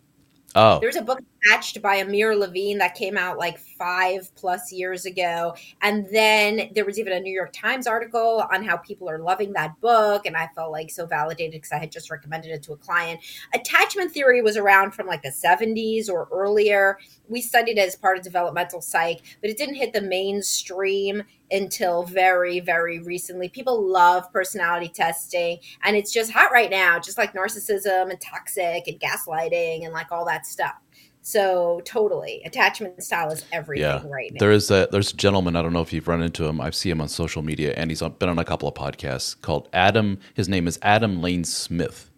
Oh, 0.54 0.78
There's 0.80 0.96
a 0.96 1.02
book 1.02 1.20
attached 1.46 1.80
by 1.82 1.96
Amir 1.96 2.36
Levine 2.36 2.78
that 2.78 2.94
came 2.94 3.16
out 3.16 3.38
like 3.38 3.58
five 3.58 4.30
plus 4.34 4.72
years 4.72 5.04
ago. 5.04 5.54
And 5.82 6.06
then 6.12 6.70
there 6.74 6.84
was 6.84 6.98
even 6.98 7.12
a 7.12 7.20
New 7.20 7.32
York 7.32 7.52
Times 7.52 7.86
article 7.86 8.44
on 8.52 8.64
how 8.64 8.76
people 8.76 9.08
are 9.08 9.18
loving 9.18 9.52
that 9.54 9.80
book. 9.80 10.26
And 10.26 10.36
I 10.36 10.48
felt 10.54 10.72
like 10.72 10.90
so 10.90 11.06
validated 11.06 11.52
because 11.52 11.72
I 11.72 11.78
had 11.78 11.92
just 11.92 12.10
recommended 12.10 12.50
it 12.50 12.62
to 12.64 12.72
a 12.72 12.76
client. 12.76 13.20
Attachment 13.54 14.12
theory 14.12 14.42
was 14.42 14.56
around 14.56 14.92
from 14.92 15.06
like 15.06 15.22
the 15.22 15.30
70s 15.30 16.08
or 16.08 16.28
earlier. 16.30 16.98
We 17.28 17.40
studied 17.40 17.78
it 17.78 17.88
as 17.88 17.96
part 17.96 18.18
of 18.18 18.24
developmental 18.24 18.80
psych, 18.80 19.20
but 19.40 19.50
it 19.50 19.56
didn't 19.56 19.76
hit 19.76 19.92
the 19.92 20.02
mainstream 20.02 21.22
until 21.50 22.04
very, 22.04 22.60
very 22.60 23.00
recently. 23.00 23.48
People 23.48 23.84
love 23.84 24.32
personality 24.32 24.88
testing, 24.88 25.58
and 25.82 25.96
it's 25.96 26.12
just 26.12 26.30
hot 26.30 26.52
right 26.52 26.70
now, 26.70 26.98
just 26.98 27.18
like 27.18 27.34
narcissism 27.34 28.10
and 28.10 28.20
toxic 28.20 28.86
and 28.86 29.00
gaslighting 29.00 29.84
and 29.84 29.92
like 29.92 30.12
all 30.12 30.24
that 30.26 30.46
stuff. 30.46 30.76
So 31.22 31.82
totally, 31.84 32.42
attachment 32.46 33.02
style 33.02 33.30
is 33.30 33.44
everything 33.52 33.82
yeah. 33.84 34.02
right 34.08 34.32
now. 34.32 34.38
There 34.38 34.50
is 34.50 34.70
a 34.70 34.88
there's 34.90 35.12
a 35.12 35.16
gentleman. 35.16 35.54
I 35.54 35.60
don't 35.60 35.74
know 35.74 35.82
if 35.82 35.92
you've 35.92 36.08
run 36.08 36.22
into 36.22 36.46
him. 36.46 36.60
I've 36.60 36.74
seen 36.74 36.92
him 36.92 37.00
on 37.02 37.08
social 37.08 37.42
media, 37.42 37.74
and 37.76 37.90
he's 37.90 38.00
on, 38.00 38.12
been 38.12 38.30
on 38.30 38.38
a 38.38 38.44
couple 38.44 38.66
of 38.66 38.74
podcasts 38.74 39.38
called 39.40 39.68
Adam. 39.72 40.18
His 40.34 40.48
name 40.48 40.66
is 40.66 40.78
Adam 40.80 41.20
Lane 41.20 41.44
Smith, 41.44 42.10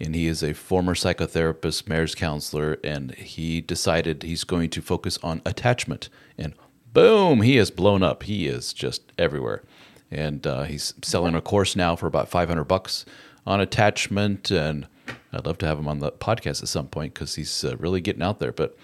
and 0.00 0.14
he 0.14 0.26
is 0.26 0.42
a 0.42 0.54
former 0.54 0.94
psychotherapist, 0.94 1.86
marriage 1.86 2.16
counselor, 2.16 2.78
and 2.82 3.14
he 3.14 3.60
decided 3.60 4.22
he's 4.22 4.44
going 4.44 4.70
to 4.70 4.80
focus 4.80 5.18
on 5.22 5.42
attachment. 5.44 6.08
And 6.38 6.54
boom, 6.94 7.42
he 7.42 7.56
has 7.56 7.70
blown 7.70 8.02
up. 8.02 8.22
He 8.22 8.46
is 8.46 8.72
just 8.72 9.12
everywhere, 9.18 9.62
and 10.10 10.46
uh, 10.46 10.62
he's 10.62 10.94
selling 11.02 11.34
a 11.34 11.42
course 11.42 11.76
now 11.76 11.94
for 11.94 12.06
about 12.06 12.30
five 12.30 12.48
hundred 12.48 12.64
bucks 12.64 13.04
on 13.46 13.60
attachment. 13.60 14.50
And 14.50 14.86
I'd 15.32 15.46
love 15.46 15.58
to 15.58 15.66
have 15.66 15.78
him 15.78 15.88
on 15.88 15.98
the 16.00 16.12
podcast 16.12 16.62
at 16.62 16.68
some 16.68 16.88
point 16.88 17.14
because 17.14 17.34
he's 17.36 17.64
uh, 17.64 17.76
really 17.78 18.00
getting 18.00 18.22
out 18.22 18.38
there. 18.40 18.52
But 18.52 18.76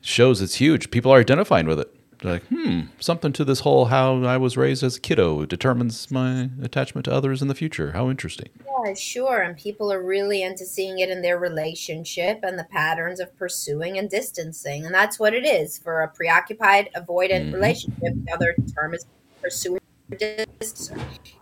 shows 0.00 0.40
it's 0.40 0.54
huge. 0.56 0.90
People 0.90 1.12
are 1.12 1.20
identifying 1.20 1.66
with 1.66 1.80
it. 1.80 1.94
They're 2.20 2.32
like, 2.32 2.44
hmm, 2.46 2.80
something 2.98 3.32
to 3.34 3.44
this 3.44 3.60
whole 3.60 3.86
how 3.86 4.24
I 4.24 4.38
was 4.38 4.56
raised 4.56 4.82
as 4.82 4.96
a 4.96 5.00
kiddo 5.00 5.46
determines 5.46 6.10
my 6.10 6.50
attachment 6.60 7.04
to 7.04 7.12
others 7.12 7.42
in 7.42 7.48
the 7.48 7.54
future. 7.54 7.92
How 7.92 8.10
interesting. 8.10 8.48
Yeah, 8.84 8.94
sure. 8.94 9.42
And 9.42 9.56
people 9.56 9.92
are 9.92 10.02
really 10.02 10.42
into 10.42 10.64
seeing 10.64 10.98
it 10.98 11.10
in 11.10 11.22
their 11.22 11.38
relationship 11.38 12.40
and 12.42 12.58
the 12.58 12.64
patterns 12.64 13.20
of 13.20 13.36
pursuing 13.38 13.98
and 13.98 14.10
distancing. 14.10 14.84
And 14.84 14.92
that's 14.92 15.20
what 15.20 15.32
it 15.32 15.44
is 15.44 15.78
for 15.78 16.00
a 16.02 16.08
preoccupied, 16.08 16.90
avoidant 16.96 17.50
Mhm. 17.50 17.54
relationship. 17.54 18.14
The 18.24 18.32
other 18.32 18.56
term 18.74 18.94
is 18.94 19.06
pursuer 19.40 19.78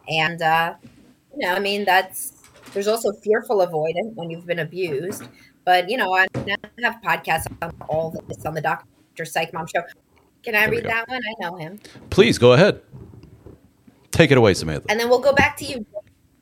and 0.09 0.43
uh, 0.43 0.75
you 1.33 1.47
know, 1.47 1.55
I 1.55 1.59
mean, 1.59 1.85
that's 1.85 2.36
there's 2.77 2.89
also 2.89 3.11
fearful 3.11 3.67
avoidant 3.67 4.13
when 4.17 4.29
you've 4.29 4.45
been 4.45 4.59
abused. 4.59 5.27
But 5.65 5.89
you 5.89 5.97
know, 5.97 6.15
I 6.15 6.27
have 6.35 6.97
podcasts 7.03 7.47
on 7.63 7.75
all 7.89 8.15
this 8.29 8.45
on 8.45 8.53
the 8.53 8.61
Doctor 8.61 9.25
Psych 9.25 9.51
Mom 9.55 9.67
show. 9.67 9.83
Can 10.43 10.55
I 10.55 10.67
read 10.67 10.85
that 10.85 11.09
one? 11.09 11.23
I 11.25 11.35
know 11.41 11.57
him. 11.57 11.81
Please 12.11 12.37
go 12.37 12.53
ahead. 12.53 12.83
Take 14.11 14.31
it 14.31 14.37
away, 14.37 14.53
Samantha. 14.53 14.91
And 14.91 15.01
then 15.01 15.09
we'll 15.09 15.21
go 15.21 15.33
back 15.33 15.57
to 15.57 15.65
you. 15.65 15.87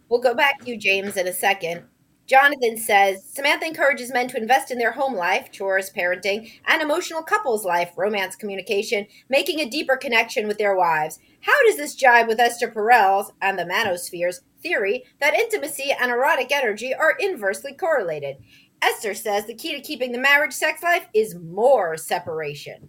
We'll 0.08 0.20
go 0.20 0.34
back 0.34 0.58
to 0.62 0.68
you, 0.68 0.76
James, 0.76 1.16
in 1.16 1.28
a 1.28 1.32
second. 1.32 1.84
Jonathan 2.26 2.78
says 2.78 3.22
Samantha 3.22 3.66
encourages 3.66 4.12
men 4.12 4.28
to 4.28 4.38
invest 4.38 4.70
in 4.70 4.78
their 4.78 4.92
home 4.92 5.14
life, 5.14 5.50
chores, 5.52 5.90
parenting, 5.90 6.50
and 6.66 6.80
emotional 6.80 7.22
couples 7.22 7.64
life, 7.64 7.92
romance, 7.96 8.34
communication, 8.34 9.06
making 9.28 9.60
a 9.60 9.68
deeper 9.68 9.96
connection 9.96 10.48
with 10.48 10.56
their 10.56 10.74
wives. 10.74 11.18
How 11.40 11.62
does 11.66 11.76
this 11.76 11.94
jibe 11.94 12.26
with 12.26 12.40
Esther 12.40 12.70
Perel's 12.70 13.32
and 13.42 13.58
the 13.58 13.66
manosphere's 13.66 14.40
theory 14.62 15.04
that 15.20 15.34
intimacy 15.34 15.92
and 16.00 16.10
erotic 16.10 16.50
energy 16.50 16.94
are 16.94 17.16
inversely 17.20 17.74
correlated? 17.74 18.36
Esther 18.80 19.14
says 19.14 19.44
the 19.44 19.54
key 19.54 19.74
to 19.74 19.80
keeping 19.80 20.12
the 20.12 20.18
marriage 20.18 20.54
sex 20.54 20.82
life 20.82 21.06
is 21.12 21.34
more 21.34 21.96
separation. 21.98 22.88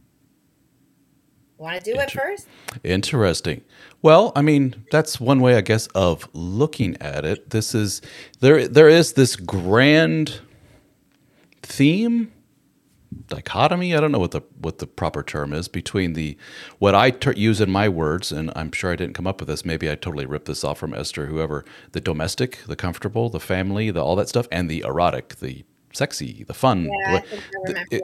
Want 1.58 1.82
to 1.82 1.94
do 1.94 1.98
it 2.00 2.12
first? 2.12 2.48
Interesting. 2.84 3.62
Well, 4.02 4.34
I 4.36 4.42
mean, 4.42 4.86
that's 4.92 5.20
one 5.20 5.40
way, 5.40 5.56
I 5.56 5.62
guess, 5.62 5.88
of 5.88 6.28
looking 6.34 6.98
at 7.02 7.24
it. 7.24 7.52
This 7.52 7.74
is 7.74 8.02
there. 8.42 8.68
There 8.68 8.90
is 8.90 9.14
this 9.14 9.36
grand 9.36 10.42
theme 11.62 12.32
dichotomy. 13.28 13.96
I 13.96 14.02
don't 14.02 14.12
know 14.12 14.20
what 14.20 14.32
the 14.32 14.42
what 14.60 14.80
the 14.80 14.88
proper 14.88 15.24
term 15.24 15.54
is 15.54 15.68
between 15.68 16.14
the 16.14 16.38
what 16.80 16.94
I 16.94 17.12
ter- 17.12 17.32
use 17.34 17.62
in 17.62 17.72
my 17.72 17.88
words, 17.90 18.32
and 18.32 18.52
I'm 18.56 18.72
sure 18.72 18.92
I 18.92 18.96
didn't 18.96 19.16
come 19.16 19.28
up 19.28 19.40
with 19.40 19.48
this. 19.48 19.66
Maybe 19.66 19.90
I 19.90 19.96
totally 19.96 20.26
ripped 20.26 20.46
this 20.46 20.64
off 20.64 20.78
from 20.78 20.94
Esther, 20.94 21.28
whoever. 21.28 21.66
The 21.94 22.02
domestic, 22.02 22.60
the 22.68 22.76
comfortable, 22.76 23.30
the 23.30 23.40
family, 23.40 23.92
the 23.92 24.04
all 24.04 24.16
that 24.18 24.30
stuff, 24.30 24.48
and 24.52 24.70
the 24.70 24.82
erotic, 24.82 25.36
the 25.38 25.64
sexy, 25.94 26.44
the 26.44 26.54
fun. 26.54 26.90
Yeah, 27.08 27.22
the, 27.66 27.86
it, 27.92 28.02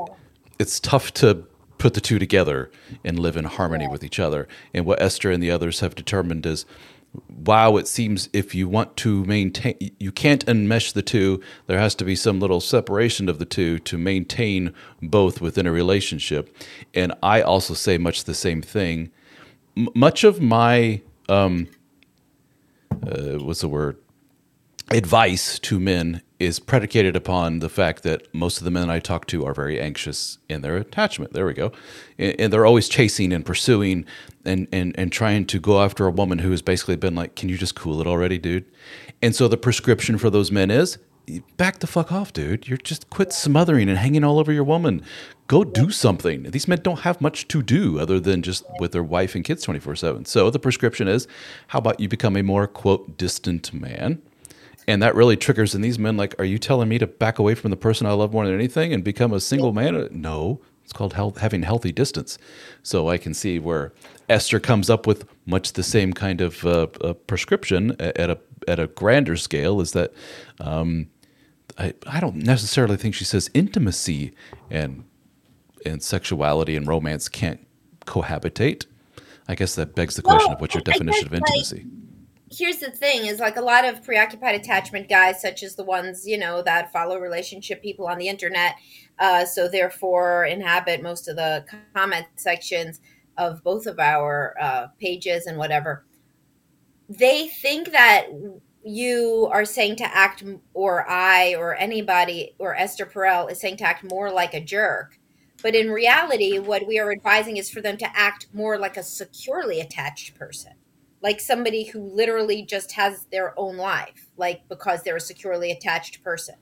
it's 0.58 0.80
tough 0.80 1.14
to 1.16 1.46
put 1.82 1.96
the 1.96 2.02
two 2.02 2.20
together 2.20 2.70
and 3.04 3.18
live 3.18 3.36
in 3.36 3.46
harmony 3.46 3.88
with 3.88 4.04
each 4.04 4.20
other. 4.20 4.48
And 4.72 4.86
what 4.86 5.02
Esther 5.02 5.32
and 5.32 5.42
the 5.42 5.50
others 5.50 5.80
have 5.80 5.96
determined 5.96 6.46
is 6.46 6.64
wow, 7.28 7.76
it 7.76 7.88
seems 7.88 8.30
if 8.32 8.54
you 8.54 8.70
want 8.70 8.96
to 8.96 9.26
maintain, 9.26 9.76
you 10.00 10.12
can't 10.12 10.46
enmesh 10.46 10.94
the 10.94 11.02
two. 11.02 11.42
There 11.66 11.80
has 11.80 11.96
to 11.96 12.06
be 12.06 12.16
some 12.16 12.40
little 12.40 12.62
separation 12.62 13.28
of 13.28 13.40
the 13.40 13.46
two 13.46 13.80
to 13.80 13.98
maintain 13.98 14.74
both 15.02 15.42
within 15.42 15.66
a 15.66 15.72
relationship. 15.72 16.56
And 16.94 17.14
I 17.24 17.42
also 17.42 17.74
say 17.74 17.98
much 17.98 18.26
the 18.26 18.36
same 18.36 18.62
thing. 18.62 19.12
M- 19.76 19.90
much 19.96 20.24
of 20.24 20.40
my, 20.40 21.02
um, 21.28 21.68
uh, 22.92 23.40
what's 23.40 23.62
the 23.62 23.68
word? 23.68 23.98
Advice 24.92 25.58
to 25.60 25.80
men 25.80 26.22
is 26.42 26.60
predicated 26.60 27.16
upon 27.16 27.60
the 27.60 27.70
fact 27.70 28.04
that 28.04 28.34
most 28.34 28.58
of 28.58 28.64
the 28.64 28.72
men 28.72 28.90
I 28.90 29.00
talk 29.00 29.28
to 29.28 29.46
are 29.46 29.54
very 29.54 29.80
anxious 29.80 30.40
in 30.50 30.62
their 30.62 30.78
attachment. 30.78 31.34
There 31.34 31.46
we 31.46 31.54
go. 31.54 31.72
And, 32.18 32.52
they're 32.52 32.66
always 32.66 32.90
chasing 32.90 33.32
and 33.32 33.46
pursuing 33.46 34.06
and, 34.44 34.68
and, 34.72 34.98
and 34.98 35.12
trying 35.12 35.46
to 35.46 35.60
go 35.60 35.82
after 35.82 36.08
a 36.08 36.12
woman 36.12 36.40
who 36.40 36.52
has 36.52 36.62
basically 36.62 36.96
been 36.96 37.16
like, 37.16 37.36
Can 37.36 37.48
you 37.48 37.58
just 37.58 37.76
cool 37.76 38.02
it 38.02 38.08
already, 38.08 38.38
dude? 38.38 38.66
And 39.22 39.36
so 39.36 39.48
the 39.48 39.58
prescription 39.58 40.18
for 40.18 40.30
those 40.30 40.52
men 40.52 40.72
is 40.72 40.98
back 41.58 41.80
the 41.80 41.88
fuck 41.88 42.12
off, 42.12 42.34
dude. 42.34 42.68
You're 42.68 42.78
just 42.78 43.10
quit 43.10 43.32
smothering 43.32 43.88
and 43.90 43.98
hanging 43.98 44.24
all 44.24 44.40
over 44.40 44.52
your 44.52 44.64
woman. 44.64 45.04
Go 45.48 45.64
do 45.64 45.92
something. 45.92 46.44
These 46.44 46.68
men 46.68 46.80
don't 46.82 47.02
have 47.02 47.22
much 47.22 47.48
to 47.50 47.62
do 47.62 48.00
other 48.00 48.20
than 48.20 48.42
just 48.42 48.66
with 48.80 48.92
their 48.92 49.04
wife 49.04 49.36
and 49.36 49.44
kids 49.44 49.64
24 49.64 49.96
7. 49.96 50.26
So 50.26 50.50
the 50.50 50.60
prescription 50.60 51.08
is 51.08 51.28
how 51.68 51.80
about 51.80 52.00
you 52.00 52.08
become 52.08 52.36
a 52.36 52.42
more, 52.42 52.68
quote, 52.68 53.18
distant 53.18 53.74
man? 53.74 54.22
And 54.88 55.02
that 55.02 55.16
really 55.16 55.38
triggers 55.38 55.76
in 55.76 55.82
these 55.82 56.00
men 56.00 56.18
like 56.18 56.34
are 56.40 56.46
you 56.46 56.58
telling 56.58 56.90
me 56.90 56.98
to 56.98 57.08
back 57.08 57.40
away 57.40 57.56
from 57.56 57.72
the 57.72 57.78
person 57.78 58.08
i 58.08 58.12
love 58.12 58.34
more 58.34 58.46
than 58.46 58.56
anything 58.56 58.94
and 58.94 59.04
become 59.04 59.34
a 59.34 59.40
single 59.40 59.74
man? 59.74 60.08
No 60.12 60.62
it's 60.92 60.98
called 60.98 61.14
health, 61.14 61.38
having 61.38 61.64
healthy 61.64 61.92
distance. 61.92 62.38
So 62.84 63.08
i 63.08 63.18
can 63.18 63.34
see 63.34 63.60
where 63.60 63.94
esther 64.30 64.60
comes 64.60 64.90
up 64.90 65.08
with 65.08 65.26
much 65.46 65.74
the 65.74 65.84
same 65.84 66.14
kind 66.14 66.42
of 66.42 66.66
uh, 66.66 66.88
uh, 67.02 67.14
prescription 67.14 67.96
at 68.00 68.30
a 68.30 68.38
at 68.68 68.80
a 68.80 68.88
grander 68.88 69.36
scale 69.38 69.82
is 69.82 69.94
that 69.94 70.14
um, 70.60 71.08
I, 71.78 71.94
I 72.06 72.20
don't 72.20 72.38
necessarily 72.38 72.98
think 72.98 73.16
she 73.16 73.24
says 73.24 73.50
intimacy 73.54 74.34
and 74.70 75.04
and 75.86 76.04
sexuality 76.04 76.76
and 76.76 76.86
romance 76.88 77.28
can't 77.28 77.66
cohabitate. 78.06 78.86
I 79.48 79.56
guess 79.56 79.76
that 79.76 79.96
begs 79.96 80.16
the 80.16 80.22
question 80.22 80.48
well, 80.48 80.56
of 80.56 80.62
what's 80.62 80.76
your 80.76 80.84
definition 80.84 81.26
of 81.26 81.34
intimacy. 81.34 81.78
like, 81.78 81.86
here's 82.52 82.78
the 82.80 82.92
thing 82.92 83.26
is 83.26 83.40
like 83.40 83.56
a 83.56 83.62
lot 83.62 83.86
of 83.86 84.04
preoccupied 84.04 84.56
attachment 84.56 85.08
guys 85.08 85.42
such 85.42 85.64
as 85.64 85.76
the 85.76 85.84
ones 85.84 86.28
you 86.28 86.38
know 86.38 86.62
that 86.62 86.92
follow 86.92 87.18
relationship 87.18 87.82
people 87.82 88.08
on 88.08 88.18
the 88.18 88.28
internet 88.28 88.76
uh, 89.20 89.46
so 89.46 89.70
therefore 89.70 90.46
inhabit 90.46 91.02
most 91.02 91.28
of 91.28 91.36
the 91.36 91.64
comment 91.94 92.26
sections 92.36 93.00
of 93.38 93.64
both 93.64 93.88
of 93.88 94.00
our 94.00 94.56
uh, 94.60 94.88
pages 95.00 95.46
and 95.46 95.58
whatever. 95.58 96.06
They 97.10 97.48
think 97.48 97.92
that 97.92 98.28
you 98.84 99.48
are 99.52 99.66
saying 99.66 99.96
to 99.96 100.16
act 100.16 100.44
or 100.74 101.08
i 101.08 101.54
or 101.56 101.76
anybody 101.76 102.56
or 102.58 102.76
esther 102.76 103.06
perel 103.06 103.52
is 103.52 103.60
saying 103.60 103.78
to 103.78 103.84
act 103.84 104.10
more 104.10 104.32
like 104.32 104.54
a 104.54 104.62
jerk. 104.62 105.20
But 105.62 105.76
in 105.76 105.92
reality 105.92 106.58
what 106.58 106.88
we 106.88 106.98
are 106.98 107.12
advising 107.12 107.58
is 107.58 107.70
for 107.70 107.82
them 107.82 107.98
to 107.98 108.18
act 108.18 108.48
more 108.54 108.80
like 108.80 108.98
a 108.98 109.04
securely 109.04 109.80
attached 109.80 110.34
person 110.36 110.74
like 111.22 111.40
somebody 111.40 111.86
who 111.86 112.02
literally 112.02 112.64
just 112.64 112.94
has 112.94 113.26
their 113.32 113.58
own 113.60 113.78
life, 113.78 114.28
like 114.38 114.68
because 114.70 115.04
they're 115.04 115.18
a 115.18 115.22
securely 115.22 115.72
attached 115.72 116.24
person 116.24 116.56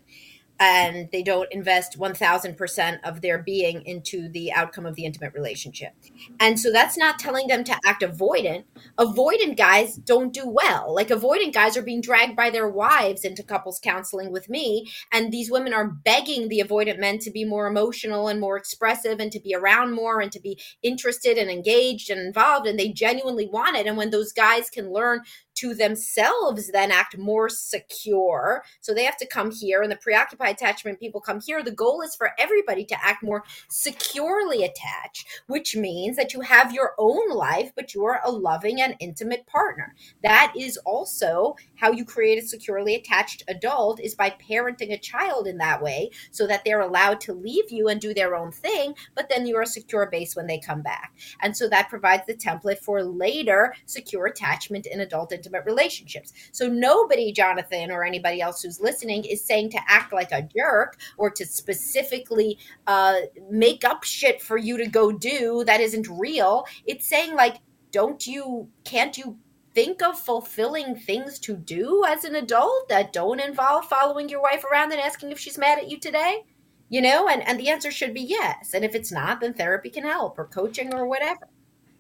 and 0.60 1.10
they 1.12 1.24
don't 1.24 1.52
invest 1.52 1.98
1000% 1.98 3.00
of 3.04 3.22
their 3.22 3.38
being 3.38 3.82
into 3.86 4.30
the 4.30 4.52
outcome 4.52 4.86
of 4.86 4.96
the 4.96 5.06
intimate 5.06 5.34
relationship. 5.34 5.94
And 6.40 6.60
so 6.60 6.72
that's 6.72 6.98
not 6.98 7.18
telling 7.18 7.48
them 7.48 7.64
to 7.64 7.80
act 7.86 8.04
avoidant. 8.04 8.66
Avoidant 8.98 9.58
guys 9.58 9.96
don't 9.96 10.34
do 10.34 10.44
well. 10.46 10.94
Like 10.94 11.08
avoidant 11.08 11.54
guys 11.54 11.78
are 11.78 11.82
being 11.82 12.02
dragged 12.02 12.36
by 12.36 12.50
their 12.50 12.68
wives 12.68 13.24
into 13.24 13.42
couples 13.42 13.80
counseling 13.82 14.32
with 14.32 14.50
me. 14.50 14.92
And 15.14 15.32
these 15.32 15.50
women 15.50 15.74
are 15.74 15.88
begging 15.88 16.50
the 16.50 16.62
avoidant 16.66 17.00
men 17.00 17.20
to 17.20 17.32
be 17.32 17.46
more 17.46 17.68
emotional 17.68 18.28
and 18.28 18.42
more 18.42 18.58
expressive 18.58 19.20
and 19.20 19.32
to 19.32 19.40
be 19.40 19.56
around 19.56 19.94
more 19.94 20.20
and 20.20 20.32
to 20.34 20.42
be 20.42 20.60
interested 20.84 21.38
and 21.38 21.50
engaged 21.50 22.10
and 22.10 22.20
involved. 22.20 22.68
And 22.68 22.78
they 22.78 22.90
genuinely 22.90 23.48
want 23.48 23.78
it. 23.78 23.88
And 23.88 23.96
when 23.96 24.10
those 24.10 24.34
guys 24.34 24.70
can 24.70 24.92
learn 24.92 25.22
to 25.60 25.74
themselves 25.74 26.72
then 26.72 26.92
act 26.92 27.18
more 27.18 27.50
secure. 27.50 28.64
So 28.80 28.94
they 28.94 29.04
have 29.04 29.18
to 29.18 29.28
come 29.28 29.52
here, 29.52 29.82
and 29.82 29.92
the 29.92 29.98
preoccupied 29.98 30.56
attachment 30.56 31.00
people 31.00 31.20
come 31.20 31.42
here. 31.42 31.62
The 31.62 31.72
goal 31.72 32.02
is 32.02 32.16
for 32.16 32.32
everybody 32.40 32.86
to 32.86 33.06
act 33.06 33.24
more 33.24 33.44
securely 33.68 34.64
attached, 34.64 35.28
which 35.48 35.76
means 35.76 36.16
that 36.16 36.34
you 36.34 36.42
have 36.42 36.74
your 36.74 36.94
own 36.98 37.30
life, 37.32 37.72
but 37.76 37.94
you 37.94 38.06
are 38.06 38.22
a 38.24 38.32
loving 38.32 38.82
and 38.82 38.96
intimate 39.00 39.46
partner. 39.48 39.96
That 40.24 40.54
is 40.58 40.78
also 40.86 41.56
how 41.76 41.92
you 41.92 42.06
create 42.06 42.42
a 42.42 42.48
securely 42.48 42.96
attached 42.96 43.44
adult 43.50 44.00
is 44.00 44.16
by 44.16 44.30
parenting 44.50 44.94
a 44.94 44.98
child 44.98 45.46
in 45.46 45.58
that 45.58 45.82
way 45.82 46.12
so 46.32 46.48
that 46.48 46.64
they're 46.64 46.80
allowed 46.80 47.20
to 47.22 47.34
leave 47.34 47.70
you 47.70 47.90
and 47.90 48.00
do 48.00 48.14
their 48.14 48.36
own 48.36 48.52
thing, 48.52 48.94
but 49.16 49.28
then 49.30 49.46
you're 49.46 49.62
a 49.62 49.68
secure 49.68 50.10
base 50.10 50.36
when 50.36 50.48
they 50.48 50.60
come 50.60 50.82
back. 50.82 51.12
And 51.42 51.56
so 51.56 51.68
that 51.68 51.90
provides 51.90 52.24
the 52.28 52.34
template 52.34 52.80
for 52.80 53.04
later 53.04 53.74
secure 53.86 54.26
attachment 54.26 54.86
in 54.86 55.02
adult 55.02 55.34
intimacy 55.34 55.49
intimate 55.50 55.66
relationships. 55.66 56.34
So 56.52 56.68
nobody, 56.68 57.32
Jonathan, 57.32 57.92
or 57.92 58.04
anybody 58.04 58.42
else 58.42 58.62
who's 58.62 58.80
listening, 58.80 59.26
is 59.26 59.44
saying 59.44 59.72
to 59.72 59.80
act 59.88 60.14
like 60.14 60.32
a 60.32 60.42
jerk 60.42 60.98
or 61.18 61.30
to 61.32 61.46
specifically 61.46 62.58
uh, 62.88 63.16
make 63.50 63.84
up 63.84 64.04
shit 64.04 64.42
for 64.42 64.58
you 64.58 64.78
to 64.78 64.88
go 64.88 65.12
do 65.12 65.64
that 65.66 65.82
isn't 65.82 66.08
real. 66.10 66.66
It's 66.86 67.08
saying 67.08 67.36
like, 67.36 67.58
don't 67.92 68.26
you? 68.26 68.70
Can't 68.84 69.18
you? 69.18 69.38
think 69.76 70.02
of 70.02 70.20
fulfilling 70.20 70.96
things 70.96 71.38
to 71.38 71.56
do 71.56 72.04
as 72.06 72.24
an 72.24 72.34
adult 72.34 72.90
that 72.90 73.14
don't 73.14 73.40
involve 73.40 73.86
following 73.86 74.28
your 74.28 74.42
wife 74.42 74.64
around 74.66 74.92
and 74.92 75.00
asking 75.00 75.32
if 75.32 75.38
she's 75.38 75.60
mad 75.60 75.78
at 75.78 75.90
you 75.90 76.00
today? 76.00 76.44
You 76.90 77.02
know, 77.02 77.30
and, 77.30 77.48
and 77.48 77.60
the 77.60 77.70
answer 77.70 77.92
should 77.92 78.16
be 78.16 78.22
yes. 78.22 78.74
And 78.74 78.84
if 78.84 78.96
it's 78.96 79.12
not, 79.12 79.40
then 79.40 79.54
therapy 79.54 79.92
can 79.92 80.04
help 80.04 80.40
or 80.40 80.46
coaching 80.46 80.92
or 80.94 81.06
whatever. 81.06 81.48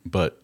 But 0.03 0.41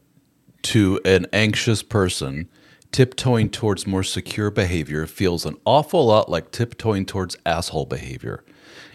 to 0.66 1.00
an 1.06 1.28
anxious 1.32 1.84
person, 1.84 2.50
tiptoeing 2.96 3.50
towards 3.50 3.86
more 3.86 4.04
secure 4.04 4.50
behavior 4.50 5.06
feels 5.06 5.46
an 5.46 5.58
awful 5.66 6.06
lot 6.06 6.30
like 6.30 6.50
tiptoeing 6.52 7.06
towards 7.06 7.36
asshole 7.46 7.86
behavior. 7.86 8.42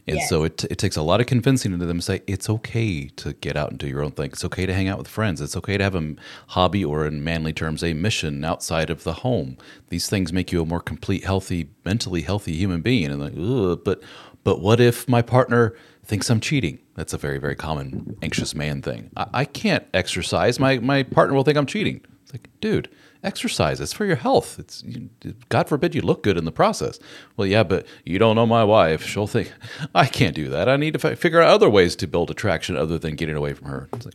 And 0.08 0.16
yes. 0.16 0.28
so 0.30 0.42
it, 0.44 0.64
it 0.64 0.78
takes 0.78 0.96
a 0.96 1.02
lot 1.02 1.20
of 1.20 1.26
convincing 1.26 1.78
to 1.78 1.84
them 1.84 1.98
to 1.98 2.02
say 2.02 2.22
it's 2.26 2.48
okay 2.48 3.08
to 3.08 3.34
get 3.34 3.58
out 3.58 3.68
and 3.68 3.78
do 3.78 3.86
your 3.86 4.02
own 4.02 4.12
thing. 4.12 4.30
It's 4.30 4.42
okay 4.42 4.64
to 4.64 4.72
hang 4.72 4.88
out 4.88 4.96
with 4.96 5.06
friends. 5.06 5.42
It's 5.42 5.54
okay 5.54 5.76
to 5.76 5.84
have 5.84 5.94
a 5.94 6.14
hobby 6.46 6.82
or, 6.82 7.04
in 7.04 7.22
manly 7.22 7.52
terms, 7.52 7.84
a 7.84 7.92
mission 7.92 8.42
outside 8.42 8.88
of 8.88 9.04
the 9.04 9.12
home. 9.12 9.58
These 9.90 10.08
things 10.08 10.32
make 10.32 10.50
you 10.50 10.62
a 10.62 10.66
more 10.66 10.80
complete, 10.80 11.24
healthy, 11.24 11.68
mentally 11.84 12.22
healthy 12.22 12.56
human 12.56 12.80
being. 12.80 13.10
And 13.10 13.20
like, 13.20 13.84
but 13.84 14.02
but 14.44 14.62
what 14.62 14.80
if 14.80 15.06
my 15.10 15.20
partner 15.20 15.74
thinks 16.02 16.30
I'm 16.30 16.40
cheating? 16.40 16.78
That's 16.94 17.12
a 17.12 17.18
very 17.18 17.36
very 17.36 17.54
common 17.54 18.16
anxious 18.22 18.54
man 18.54 18.80
thing. 18.80 19.10
I, 19.14 19.26
I 19.34 19.44
can't 19.44 19.84
exercise. 19.92 20.58
My 20.58 20.78
my 20.78 21.02
partner 21.02 21.36
will 21.36 21.44
think 21.44 21.58
I'm 21.58 21.66
cheating. 21.66 22.00
Like, 22.32 22.48
dude, 22.60 22.88
exercise. 23.22 23.80
It's 23.80 23.92
for 23.92 24.04
your 24.04 24.16
health. 24.16 24.58
It's 24.58 24.82
you, 24.84 25.10
God 25.48 25.68
forbid 25.68 25.94
you 25.94 26.02
look 26.02 26.22
good 26.22 26.36
in 26.36 26.44
the 26.44 26.52
process. 26.52 26.98
Well, 27.36 27.46
yeah, 27.46 27.62
but 27.62 27.86
you 28.04 28.18
don't 28.18 28.36
know 28.36 28.46
my 28.46 28.64
wife. 28.64 29.04
She'll 29.04 29.26
think 29.26 29.52
I 29.94 30.06
can't 30.06 30.34
do 30.34 30.48
that. 30.48 30.68
I 30.68 30.76
need 30.76 30.98
to 30.98 31.10
f- 31.10 31.18
figure 31.18 31.40
out 31.40 31.48
other 31.48 31.70
ways 31.70 31.96
to 31.96 32.06
build 32.06 32.30
attraction 32.30 32.76
other 32.76 32.98
than 32.98 33.16
getting 33.16 33.36
away 33.36 33.54
from 33.54 33.68
her. 33.68 33.88
Like, 34.04 34.14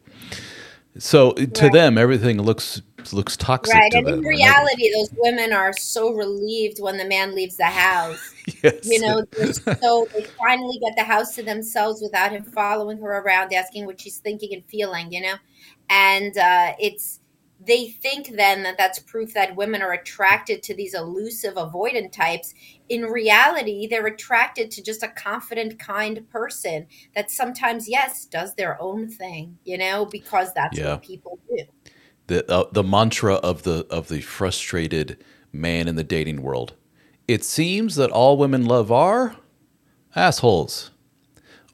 so 0.97 1.33
to 1.33 1.63
right. 1.65 1.73
them, 1.73 1.97
everything 1.97 2.41
looks 2.41 2.81
looks 3.11 3.37
toxic. 3.37 3.75
Right, 3.75 3.93
and 3.93 4.07
them. 4.07 4.19
in 4.19 4.21
reality, 4.21 4.91
those 4.93 5.09
women 5.17 5.53
are 5.53 5.73
so 5.73 6.11
relieved 6.13 6.79
when 6.79 6.97
the 6.97 7.05
man 7.05 7.35
leaves 7.35 7.57
the 7.57 7.65
house. 7.65 8.33
yes. 8.63 8.79
You 8.83 9.01
know, 9.01 9.23
so 9.81 10.07
they 10.13 10.23
finally 10.23 10.79
get 10.79 10.95
the 10.95 11.03
house 11.03 11.35
to 11.35 11.43
themselves 11.43 12.01
without 12.01 12.31
him 12.31 12.43
following 12.43 12.97
her 12.99 13.19
around, 13.19 13.53
asking 13.53 13.85
what 13.85 13.99
she's 13.99 14.17
thinking 14.17 14.53
and 14.53 14.63
feeling. 14.65 15.11
You 15.11 15.21
know, 15.21 15.35
and 15.89 16.37
uh, 16.37 16.73
it's 16.79 17.19
they 17.65 17.87
think 17.87 18.35
then 18.35 18.63
that 18.63 18.77
that's 18.77 18.99
proof 18.99 19.33
that 19.33 19.55
women 19.55 19.81
are 19.81 19.93
attracted 19.93 20.61
to 20.63 20.75
these 20.75 20.93
elusive 20.93 21.55
avoidant 21.55 22.11
types. 22.11 22.53
In 22.89 23.03
reality 23.03 23.87
they're 23.87 24.05
attracted 24.05 24.71
to 24.71 24.83
just 24.83 25.03
a 25.03 25.07
confident 25.07 25.79
kind 25.79 26.29
person 26.29 26.87
that 27.15 27.31
sometimes 27.31 27.89
yes 27.89 28.25
does 28.25 28.55
their 28.55 28.81
own 28.81 29.07
thing 29.07 29.57
you 29.63 29.77
know 29.77 30.05
because 30.05 30.53
that's 30.53 30.77
yeah. 30.77 30.91
what 30.91 31.03
people 31.03 31.39
do. 31.49 31.63
The 32.27 32.51
uh, 32.51 32.65
the 32.71 32.83
mantra 32.83 33.35
of 33.35 33.63
the 33.63 33.85
of 33.89 34.07
the 34.07 34.21
frustrated 34.21 35.23
man 35.51 35.87
in 35.87 35.95
the 35.95 36.03
dating 36.03 36.41
world. 36.41 36.73
It 37.27 37.43
seems 37.43 37.95
that 37.95 38.11
all 38.11 38.37
women 38.37 38.65
love 38.65 38.91
are 38.91 39.35
assholes. 40.15 40.91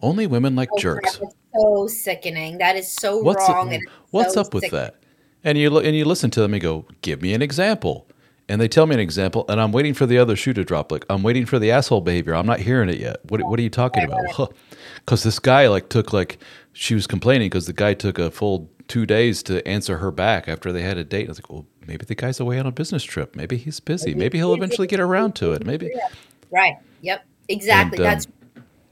Only 0.02 0.26
women 0.26 0.56
like 0.56 0.70
oh, 0.72 0.78
jerks. 0.78 1.20
So 1.54 1.88
sickening. 1.88 2.58
That 2.58 2.76
is 2.78 2.92
so 2.92 3.18
what's 3.18 3.48
wrong 3.50 3.74
it, 3.74 3.82
what's 4.12 4.36
so 4.36 4.42
up 4.42 4.54
with 4.54 4.72
that 4.72 4.96
and 5.44 5.58
you 5.58 5.78
and 5.80 5.96
you 5.96 6.06
listen 6.06 6.32
to 6.32 6.42
them 6.42 6.54
and 6.54 6.62
go, 6.62 6.86
"Give 7.02 7.22
me 7.22 7.34
an 7.34 7.42
example." 7.42 8.08
And 8.50 8.60
they 8.60 8.68
tell 8.68 8.86
me 8.86 8.96
an 8.96 9.00
example, 9.00 9.46
and 9.48 9.62
I'm 9.62 9.72
waiting 9.72 9.94
for 9.94 10.06
the 10.06 10.18
other 10.18 10.36
shoe 10.36 10.52
to 10.54 10.66
drop. 10.66 10.92
Like 10.92 11.06
I'm 11.10 11.24
waiting 11.24 11.46
for 11.46 11.58
the 11.58 11.72
asshole 11.72 12.02
behavior. 12.02 12.36
I'm 12.36 12.46
not 12.46 12.60
hearing 12.60 12.90
it 12.90 13.00
yet. 13.00 13.18
What 13.30 13.42
What 13.44 13.60
are 13.60 13.64
you 13.64 13.70
talking 13.70 14.04
about? 14.04 14.54
Because 15.04 15.24
this 15.24 15.40
guy 15.40 15.68
like 15.68 15.90
took 15.90 16.14
like 16.14 16.38
she 16.74 16.94
was 16.94 17.08
complaining 17.08 17.48
because 17.48 17.66
the 17.66 17.74
guy 17.74 17.96
took 17.96 18.20
a 18.20 18.30
full 18.30 18.70
two 18.88 19.08
days 19.08 19.42
to 19.44 19.68
answer 19.68 19.98
her 19.98 20.12
back 20.12 20.48
after 20.48 20.72
they 20.72 20.84
had 20.84 20.98
a 20.98 21.04
date. 21.04 21.26
I 21.26 21.30
was 21.30 21.40
like, 21.40 21.50
well, 21.50 21.66
maybe 21.88 22.06
the 22.06 22.14
guy's 22.14 22.40
away 22.40 22.60
on 22.60 22.68
a 22.68 22.72
business 22.72 23.04
trip. 23.04 23.36
Maybe 23.36 23.58
he's 23.58 23.80
busy. 23.80 24.14
Maybe 24.14 24.38
he'll 24.38 24.54
eventually 24.54 24.86
get 24.86 25.00
around 25.00 25.34
to 25.38 25.54
it. 25.54 25.66
Maybe. 25.66 25.90
Right. 26.52 26.76
Yep. 27.02 27.26
Exactly. 27.50 27.98
And, 27.98 28.06
um, 28.06 28.12
That's 28.12 28.28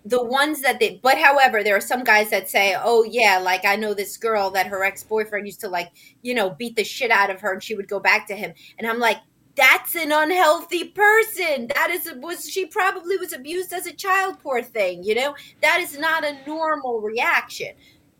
the 0.05 0.23
ones 0.23 0.61
that 0.61 0.79
they 0.79 0.99
but 1.03 1.17
however 1.17 1.63
there 1.63 1.75
are 1.75 1.81
some 1.81 2.03
guys 2.03 2.29
that 2.29 2.49
say 2.49 2.75
oh 2.81 3.03
yeah 3.03 3.37
like 3.37 3.65
i 3.65 3.75
know 3.75 3.93
this 3.93 4.15
girl 4.15 4.49
that 4.49 4.65
her 4.65 4.83
ex-boyfriend 4.83 5.45
used 5.45 5.59
to 5.59 5.67
like 5.67 5.91
you 6.21 6.33
know 6.33 6.51
beat 6.51 6.75
the 6.75 6.83
shit 6.83 7.11
out 7.11 7.29
of 7.29 7.41
her 7.41 7.53
and 7.53 7.61
she 7.61 7.75
would 7.75 7.87
go 7.87 7.99
back 7.99 8.27
to 8.27 8.35
him. 8.35 8.53
And 8.77 8.87
i'm 8.87 8.99
like 8.99 9.17
that's 9.55 9.93
an 9.95 10.13
unhealthy 10.13 10.85
person. 10.85 11.67
That 11.75 11.89
is 11.89 12.07
a, 12.07 12.15
was 12.19 12.49
she 12.49 12.67
probably 12.67 13.17
was 13.17 13.33
abused 13.33 13.73
as 13.73 13.87
a 13.87 13.93
child 13.93 14.39
poor 14.39 14.61
thing 14.61 15.03
you 15.03 15.15
know? 15.15 15.35
That 15.61 15.81
is 15.81 15.97
not 15.97 16.23
a 16.23 16.37
normal 16.47 17.01
reaction 17.01 17.73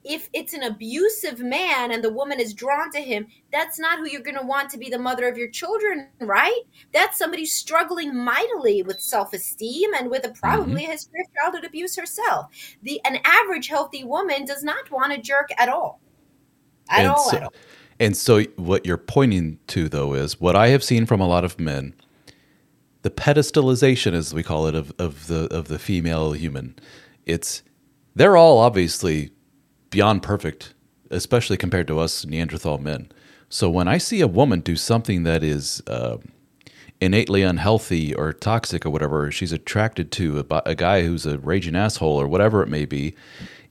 if 0.03 0.29
it's 0.34 0.53
an 0.53 0.63
abusive 0.63 1.39
man 1.39 1.91
and 1.91 2.03
the 2.03 2.12
woman 2.12 2.39
is 2.39 2.53
drawn 2.53 2.91
to 2.91 3.00
him, 3.00 3.27
that's 3.51 3.79
not 3.79 4.00
who 4.00 4.08
you're 4.08 4.22
going 4.22 4.38
to 4.38 4.46
want 4.46 4.70
to 4.70 4.77
be 4.77 4.89
the 4.89 4.98
mother 4.98 5.27
of 5.27 5.38
your 5.38 5.50
children, 5.50 6.08
right? 6.22 6.62
That's 6.94 7.18
somebody 7.18 7.46
struggling 7.46 8.15
mightily 8.15 8.82
with 8.84 9.01
self-esteem 9.01 9.94
and 9.94 10.10
with 10.10 10.25
a 10.25 10.29
probably 10.29 10.84
mm-hmm. 10.84 10.89
a 10.89 10.91
history 10.91 11.22
of 11.22 11.34
childhood 11.36 11.65
abuse 11.65 11.96
herself. 11.96 12.48
The 12.82 13.01
an 13.06 13.20
average 13.25 13.68
healthy 13.68 14.03
woman 14.03 14.46
does 14.46 14.63
not 14.63 14.89
want 14.89 15.13
a 15.13 15.18
jerk 15.18 15.50
at 15.58 15.70
all. 15.70 16.00
At 16.89 17.00
and 17.00 17.08
all, 17.10 17.29
so, 17.29 17.38
at 17.38 17.44
all. 17.44 17.53
And 18.00 18.15
so 18.15 18.44
what 18.56 18.86
you're 18.86 18.98
pointing 18.98 19.60
to 19.68 19.89
though 19.89 20.13
is 20.13 20.39
what 20.39 20.56
I 20.56 20.70
have 20.70 20.84
seen 20.84 21.06
from 21.06 21.20
a 21.20 21.27
lot 21.27 21.44
of 21.44 21.60
men, 21.60 21.94
the 23.01 23.12
pedestalization 23.12 24.13
as 24.13 24.34
we 24.34 24.44
call 24.44 24.68
it 24.68 24.75
of, 24.75 24.94
of 24.98 25.27
the 25.27 25.53
of 25.53 25.68
the 25.68 25.79
female 25.79 26.32
human. 26.32 26.79
It's 27.25 27.63
they're 28.15 28.38
all 28.38 28.58
obviously 28.58 29.32
beyond 29.89 30.24
perfect, 30.24 30.74
especially 31.10 31.58
compared 31.58 31.88
to 31.88 32.00
us 32.00 32.25
Neanderthal 32.25 32.78
men. 32.78 33.12
So 33.49 33.69
when 33.69 33.88
I 33.88 33.97
see 33.97 34.21
a 34.21 34.28
woman 34.28 34.60
do 34.60 34.75
something 34.75 35.23
that 35.23 35.43
is 35.43 35.82
uh, 35.88 36.17
innately 37.02 37.41
unhealthy 37.41 38.13
or 38.13 38.32
toxic 38.34 38.86
or 38.86 38.89
whatever, 38.89 39.32
she's 39.32 39.52
attracted 39.52 40.12
to 40.13 40.45
a, 40.49 40.62
a, 40.67 40.75
guy 40.75 41.04
who's 41.04 41.25
a 41.25 41.39
raging 41.39 41.75
asshole 41.75 42.19
or 42.19 42.28
whatever 42.28 42.62
it 42.62 42.69
may 42.69 42.86
be. 42.86 43.15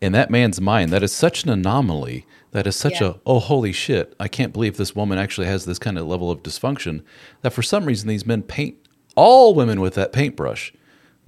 In 0.00 0.12
that 0.12 0.30
man's 0.30 0.60
mind, 0.60 0.90
that 0.92 1.02
is 1.02 1.12
such 1.12 1.44
an 1.44 1.50
anomaly. 1.50 2.26
That 2.52 2.66
is 2.66 2.76
such 2.76 3.00
yeah. 3.00 3.08
a 3.08 3.14
oh 3.26 3.40
holy 3.40 3.72
shit! 3.72 4.14
I 4.18 4.26
can't 4.26 4.52
believe 4.52 4.76
this 4.76 4.96
woman 4.96 5.18
actually 5.18 5.48
has 5.48 5.64
this 5.64 5.78
kind 5.78 5.98
of 5.98 6.06
level 6.06 6.30
of 6.30 6.42
dysfunction. 6.42 7.02
That 7.42 7.52
for 7.52 7.62
some 7.62 7.84
reason 7.84 8.08
these 8.08 8.24
men 8.24 8.42
paint 8.42 8.78
all 9.16 9.54
women 9.54 9.80
with 9.80 9.94
that 9.94 10.12
paintbrush. 10.12 10.72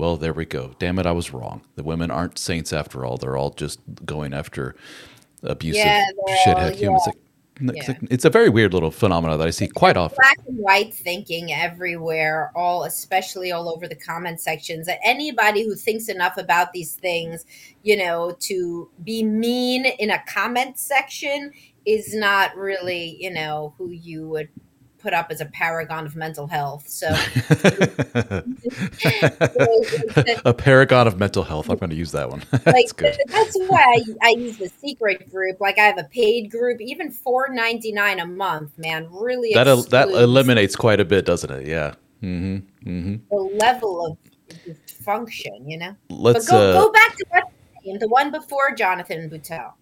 Well, 0.00 0.16
there 0.16 0.32
we 0.32 0.46
go. 0.46 0.74
Damn 0.78 0.98
it, 0.98 1.04
I 1.04 1.12
was 1.12 1.30
wrong. 1.30 1.60
The 1.76 1.82
women 1.82 2.10
aren't 2.10 2.38
saints 2.38 2.72
after 2.72 3.04
all. 3.04 3.18
They're 3.18 3.36
all 3.36 3.50
just 3.50 3.80
going 4.06 4.32
after 4.32 4.74
abusive 5.42 5.84
yeah, 5.84 6.06
shithead 6.46 6.74
humans. 6.74 7.06
It's, 7.60 7.88
yeah. 7.88 7.98
it's 8.10 8.24
a 8.24 8.30
very 8.30 8.48
weird 8.48 8.72
little 8.72 8.90
phenomenon 8.90 9.38
that 9.38 9.46
I 9.46 9.50
see 9.50 9.66
it's 9.66 9.74
quite 9.74 9.98
often. 9.98 10.16
Black 10.16 10.38
and 10.48 10.56
white 10.56 10.94
thinking 10.94 11.52
everywhere, 11.52 12.50
all 12.54 12.84
especially 12.84 13.52
all 13.52 13.68
over 13.68 13.86
the 13.86 13.94
comment 13.94 14.40
sections. 14.40 14.86
That 14.86 15.00
anybody 15.04 15.66
who 15.66 15.74
thinks 15.74 16.08
enough 16.08 16.38
about 16.38 16.72
these 16.72 16.94
things, 16.94 17.44
you 17.82 17.98
know, 17.98 18.34
to 18.40 18.88
be 19.04 19.22
mean 19.22 19.84
in 19.84 20.08
a 20.08 20.22
comment 20.26 20.78
section 20.78 21.52
is 21.84 22.14
not 22.14 22.56
really, 22.56 23.18
you 23.20 23.30
know, 23.30 23.74
who 23.76 23.90
you 23.90 24.26
would 24.28 24.48
put 25.00 25.12
up 25.12 25.26
as 25.30 25.40
a 25.40 25.46
paragon 25.46 26.06
of 26.06 26.16
mental 26.16 26.46
health. 26.46 26.88
So, 26.88 27.08
a 30.44 30.54
paragon 30.54 31.06
of 31.06 31.18
mental 31.18 31.42
health. 31.42 31.70
I'm 31.70 31.78
going 31.78 31.90
to 31.90 31.96
use 31.96 32.12
that 32.12 32.30
one. 32.30 32.42
that's 32.50 32.66
like, 32.66 32.96
good. 32.96 33.16
That's 33.26 33.56
why 33.66 34.00
I, 34.22 34.28
I, 34.28 34.30
use 34.30 34.58
the 34.58 34.68
secret 34.68 35.30
group. 35.30 35.60
Like 35.60 35.78
I 35.78 35.84
have 35.84 35.98
a 35.98 36.04
paid 36.04 36.50
group, 36.50 36.80
even 36.80 37.10
four 37.10 37.48
ninety 37.50 37.92
nine 37.92 38.20
a 38.20 38.26
month. 38.26 38.78
Man, 38.78 39.08
really 39.10 39.52
that 39.54 39.88
that 39.90 40.08
eliminates 40.08 40.76
quite 40.76 41.00
a 41.00 41.04
bit, 41.04 41.24
doesn't 41.24 41.50
it? 41.50 41.66
Yeah. 41.66 41.94
Mm-hmm. 42.22 42.88
Mm-hmm. 42.88 43.16
The 43.30 43.56
level 43.58 44.06
of 44.06 44.18
function, 44.86 45.68
you 45.68 45.78
know. 45.78 45.96
Let's 46.10 46.46
but 46.46 46.52
go, 46.52 46.58
uh, 46.58 46.84
go 46.84 46.92
back 46.92 47.16
to 47.16 47.24
the 47.98 48.08
one 48.08 48.30
before 48.30 48.74
Jonathan 48.74 49.28
Boutel. 49.30 49.72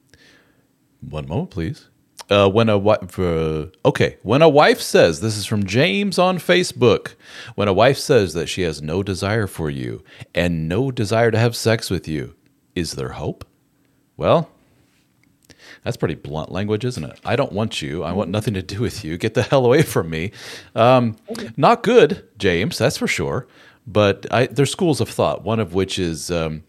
One 1.00 1.28
moment, 1.28 1.50
please 1.50 1.88
uh, 2.30 2.48
when 2.48 2.68
a 2.68 2.78
wife, 2.78 3.18
uh, 3.18 3.66
okay, 3.84 4.18
when 4.22 4.42
a 4.42 4.48
wife 4.48 4.80
says, 4.80 5.20
this 5.20 5.36
is 5.36 5.46
from 5.46 5.64
James 5.64 6.18
on 6.18 6.38
Facebook, 6.38 7.14
when 7.54 7.68
a 7.68 7.72
wife 7.72 7.98
says 7.98 8.34
that 8.34 8.48
she 8.48 8.62
has 8.62 8.82
no 8.82 9.02
desire 9.02 9.46
for 9.46 9.70
you 9.70 10.02
and 10.34 10.68
no 10.68 10.90
desire 10.90 11.30
to 11.30 11.38
have 11.38 11.56
sex 11.56 11.90
with 11.90 12.06
you, 12.06 12.34
is 12.74 12.92
there 12.92 13.10
hope? 13.10 13.44
Well, 14.16 14.50
that's 15.84 15.96
pretty 15.96 16.16
blunt 16.16 16.50
language, 16.50 16.84
isn't 16.84 17.04
it? 17.04 17.18
I 17.24 17.36
don't 17.36 17.52
want 17.52 17.80
you. 17.80 18.02
I 18.02 18.12
want 18.12 18.30
nothing 18.30 18.54
to 18.54 18.62
do 18.62 18.80
with 18.80 19.04
you. 19.04 19.16
Get 19.16 19.34
the 19.34 19.42
hell 19.42 19.64
away 19.64 19.82
from 19.82 20.10
me. 20.10 20.32
Um, 20.74 21.16
not 21.56 21.82
good, 21.82 22.28
James, 22.38 22.78
that's 22.78 22.98
for 22.98 23.06
sure. 23.06 23.46
But 23.86 24.26
I, 24.30 24.46
there's 24.46 24.70
schools 24.70 25.00
of 25.00 25.08
thought, 25.08 25.44
one 25.44 25.60
of 25.60 25.72
which 25.72 25.98
is 25.98 26.30
um, 26.30 26.64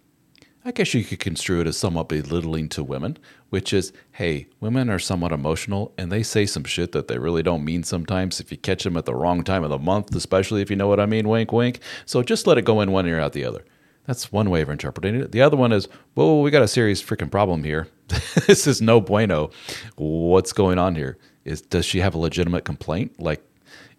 I 0.66 0.72
guess 0.72 0.94
you 0.94 1.06
could 1.06 1.20
construe 1.20 1.62
it 1.62 1.68
as 1.68 1.78
somewhat 1.78 2.10
belittling 2.10 2.68
to 2.70 2.84
women, 2.84 3.18
which 3.50 3.72
is, 3.72 3.94
hey, 4.14 4.48
women 4.60 4.90
are 4.90 5.00
somewhat 5.00 5.32
emotional 5.32 5.94
and 5.98 6.12
they 6.12 6.22
say 6.22 6.46
some 6.46 6.66
shit 6.66 6.92
that 6.92 7.08
they 7.08 7.18
really 7.18 7.42
don't 7.42 7.64
mean 7.64 7.84
sometimes 7.84 8.42
if 8.42 8.52
you 8.52 8.58
catch 8.58 8.84
them 8.84 8.98
at 8.98 9.06
the 9.06 9.16
wrong 9.16 9.44
time 9.44 9.64
of 9.64 9.70
the 9.70 9.80
month, 9.80 10.14
especially 10.14 10.62
if 10.62 10.70
you 10.70 10.76
know 10.76 10.88
what 10.88 11.00
I 11.00 11.06
mean, 11.06 11.30
wink, 11.30 11.54
wink. 11.54 11.80
So 12.06 12.22
just 12.24 12.46
let 12.46 12.58
it 12.58 12.66
go 12.66 12.82
in 12.82 12.92
one 12.92 13.08
ear 13.08 13.20
out 13.20 13.32
the 13.32 13.46
other. 13.46 13.64
That's 14.06 14.32
one 14.32 14.50
way 14.50 14.62
of 14.62 14.70
interpreting 14.70 15.16
it. 15.16 15.32
The 15.32 15.42
other 15.42 15.56
one 15.56 15.72
is, 15.72 15.88
whoa, 16.16 16.42
we 16.42 16.52
got 16.52 16.64
a 16.64 16.68
serious 16.68 17.02
freaking 17.02 17.32
problem 17.32 17.64
here. 17.64 17.88
this 18.48 18.68
is 18.68 18.82
no 18.82 19.00
bueno. 19.00 19.52
What's 19.96 20.52
going 20.52 20.78
on 20.78 20.96
here? 20.96 21.18
Is 21.46 21.62
does 21.62 21.86
she 21.86 22.00
have 22.00 22.16
a 22.16 22.18
legitimate 22.18 22.66
complaint? 22.66 23.20
Like, 23.20 23.42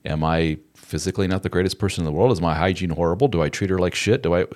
am 0.05 0.25
I 0.25 0.59
physically 0.75 1.29
not 1.29 1.43
the 1.45 1.49
greatest 1.49 1.79
person 1.79 2.03
in 2.03 2.05
the 2.07 2.13
world? 2.13 2.33
Is 2.33 2.41
my 2.41 2.55
hygiene 2.55 2.91
horrible? 2.91 3.29
Do 3.29 3.41
I 3.41 3.49
treat 3.49 3.71
her 3.71 3.79
like 3.79 3.95
shit? 3.95 4.23
Do 4.23 4.35
I 4.35 4.47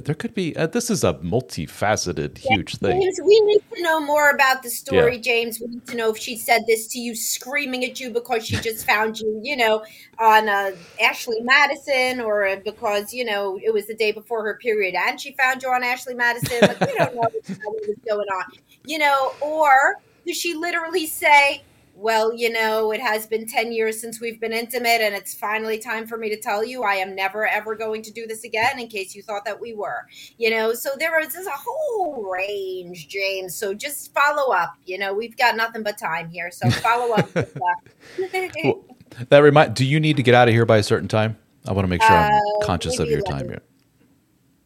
there 0.00 0.14
could 0.14 0.34
be 0.34 0.56
uh, 0.56 0.66
this 0.66 0.90
is 0.90 1.04
a 1.04 1.14
multifaceted 1.14 2.38
huge 2.38 2.76
thing. 2.76 3.00
james, 3.00 3.20
we 3.24 3.40
need 3.40 3.62
to 3.74 3.82
know 3.82 4.00
more 4.00 4.30
about 4.30 4.62
the 4.62 4.70
story 4.70 5.16
yeah. 5.16 5.22
james. 5.22 5.60
We 5.60 5.66
need 5.68 5.86
to 5.88 5.96
know 5.96 6.10
if 6.10 6.18
she 6.18 6.36
said 6.36 6.62
this 6.66 6.86
to 6.88 6.98
you 6.98 7.14
screaming 7.14 7.84
at 7.84 8.00
you 8.00 8.10
because 8.10 8.46
she 8.46 8.56
just 8.56 8.86
found 8.86 9.18
you 9.20 9.40
you 9.42 9.56
know 9.56 9.84
on 10.18 10.48
uh, 10.48 10.72
ashley 11.02 11.40
madison 11.40 12.20
or 12.20 12.56
because 12.64 13.12
you 13.12 13.24
know 13.24 13.58
it 13.62 13.72
was 13.72 13.86
the 13.86 13.94
day 13.94 14.12
before 14.12 14.44
her 14.44 14.58
period 14.62 14.94
and 14.94 15.20
she 15.20 15.32
found 15.32 15.62
you 15.62 15.68
on 15.68 15.82
ashley 15.82 16.14
madison. 16.14 16.58
Like 16.62 16.80
we 16.80 16.94
don't 16.94 17.14
know 17.14 17.20
what 17.20 17.32
was 17.32 17.96
going 18.06 18.28
on 18.28 18.44
you 18.84 18.98
know 18.98 19.32
or 19.40 20.00
does 20.26 20.36
she 20.36 20.54
literally 20.54 21.06
say 21.06 21.62
well, 21.94 22.34
you 22.34 22.50
know, 22.50 22.90
it 22.90 23.00
has 23.00 23.26
been 23.26 23.46
10 23.46 23.72
years 23.72 24.00
since 24.00 24.20
we've 24.20 24.40
been 24.40 24.52
intimate, 24.52 25.00
and 25.00 25.14
it's 25.14 25.34
finally 25.34 25.78
time 25.78 26.06
for 26.06 26.16
me 26.16 26.28
to 26.30 26.40
tell 26.40 26.64
you 26.64 26.82
I 26.82 26.94
am 26.94 27.14
never, 27.14 27.46
ever 27.46 27.74
going 27.74 28.02
to 28.02 28.10
do 28.10 28.26
this 28.26 28.44
again 28.44 28.78
in 28.78 28.88
case 28.88 29.14
you 29.14 29.22
thought 29.22 29.44
that 29.44 29.60
we 29.60 29.74
were. 29.74 30.06
You 30.38 30.50
know, 30.50 30.72
so 30.74 30.90
there 30.98 31.20
is 31.20 31.34
a 31.34 31.50
whole 31.50 32.24
range, 32.30 33.08
James. 33.08 33.54
So 33.54 33.74
just 33.74 34.12
follow 34.14 34.52
up. 34.52 34.74
You 34.84 34.98
know, 34.98 35.12
we've 35.12 35.36
got 35.36 35.56
nothing 35.56 35.82
but 35.82 35.98
time 35.98 36.30
here. 36.30 36.50
So 36.50 36.70
follow 36.80 37.14
up. 37.14 37.28
well, 37.34 38.84
that 39.28 39.38
remind 39.38 39.74
do 39.74 39.84
you 39.84 40.00
need 40.00 40.16
to 40.16 40.22
get 40.22 40.34
out 40.34 40.48
of 40.48 40.54
here 40.54 40.66
by 40.66 40.78
a 40.78 40.82
certain 40.82 41.08
time? 41.08 41.36
I 41.68 41.72
want 41.72 41.84
to 41.84 41.90
make 41.90 42.02
sure 42.02 42.16
I'm 42.16 42.32
uh, 42.32 42.66
conscious 42.66 42.98
of 42.98 43.08
your 43.08 43.22
time 43.22 43.48
here. 43.48 43.62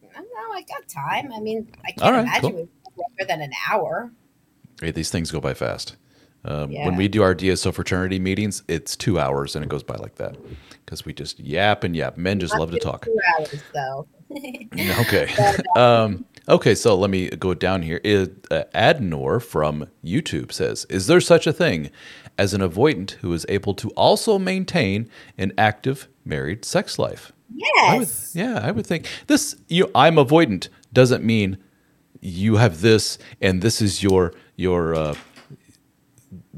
No, 0.03 0.53
I 0.53 0.63
got 0.63 0.89
time. 0.89 1.33
I 1.33 1.41
mean, 1.41 1.71
I 1.85 1.93
can't 1.93 2.17
imagine 2.17 2.53
cool. 2.53 2.69
longer 2.97 3.25
than 3.29 3.43
an 3.43 3.53
hour. 3.69 4.11
Hey, 4.81 4.93
these 4.93 5.11
things 5.11 5.31
go 5.31 5.41
by 5.41 5.53
fast. 5.53 5.97
Um, 6.47 6.71
yeah. 6.71 6.87
When 6.87 6.97
we 6.97 7.09
do 7.09 7.23
our 7.23 7.35
DSO 7.35 7.75
fraternity 7.75 8.19
meetings, 8.19 8.63
it's 8.69 8.97
two 8.97 9.19
hours 9.19 9.57
and 9.57 9.65
it 9.65 9.69
goes 9.69 9.83
by 9.83 9.97
like 9.97 10.15
that 10.17 10.37
because 10.85 11.05
we 11.05 11.13
just 11.13 11.41
yap 11.41 11.83
and 11.83 11.95
yap. 11.97 12.17
Men 12.17 12.39
just 12.39 12.57
love 12.57 12.71
to 12.71 12.79
talk. 12.79 13.05
Two 13.05 13.19
hours, 13.39 13.63
though. 13.75 14.07
okay. 15.01 15.29
Uh, 15.77 16.05
um, 16.05 16.25
okay, 16.49 16.75
so 16.75 16.97
let 16.97 17.11
me 17.11 17.29
go 17.31 17.53
down 17.53 17.83
here. 17.83 18.01
uh, 18.05 18.65
Adnor 18.75 19.43
from 19.43 19.89
YouTube 20.05 20.53
says 20.53 20.85
Is 20.89 21.07
there 21.07 21.21
such 21.21 21.47
a 21.47 21.53
thing 21.53 21.91
as 22.39 22.55
an 22.55 22.61
avoidant 22.61 23.13
who 23.13 23.33
is 23.33 23.45
able 23.49 23.75
to 23.75 23.91
also 23.91 24.39
maintain 24.39 25.09
an 25.37 25.53
active 25.59 26.09
married 26.25 26.65
sex 26.65 26.99
life? 26.99 27.33
Yes. 27.55 27.75
I 27.79 27.99
would, 27.99 28.09
yeah, 28.35 28.61
I 28.63 28.71
would 28.71 28.87
think 28.87 29.09
this. 29.27 29.57
You, 29.69 29.91
I'm 29.95 30.17
avoidant 30.17 30.69
doesn't 30.93 31.25
mean 31.25 31.59
you 32.21 32.57
have 32.57 32.81
this 32.81 33.19
and 33.41 33.63
this 33.63 33.81
is 33.81 34.03
your 34.03 34.33
your 34.57 34.95
uh, 34.95 35.15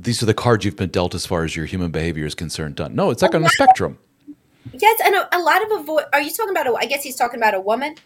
these 0.00 0.22
are 0.22 0.26
the 0.26 0.34
cards 0.34 0.64
you've 0.64 0.76
been 0.76 0.90
dealt 0.90 1.14
as 1.14 1.26
far 1.26 1.44
as 1.44 1.56
your 1.56 1.66
human 1.66 1.90
behavior 1.90 2.24
is 2.24 2.34
concerned. 2.34 2.76
Done. 2.76 2.94
No, 2.94 3.11
it's 3.11 3.22
like 3.22 3.34
on 3.34 3.44
a 3.44 3.48
spectrum. 3.48 3.98
Yes, 4.72 5.00
and 5.04 5.14
a, 5.14 5.37
a, 5.37 5.40
lot 5.40 5.62
of 5.62 5.80
avoid. 5.80 6.04
Are 6.12 6.20
you 6.20 6.30
talking 6.30 6.50
about? 6.50 6.66
A, 6.66 6.74
I 6.74 6.87
guess 6.87 7.02
he's 7.02 7.16
talking 7.16 7.40
about 7.40 7.54
a 7.54 7.61
woman, 7.61 7.96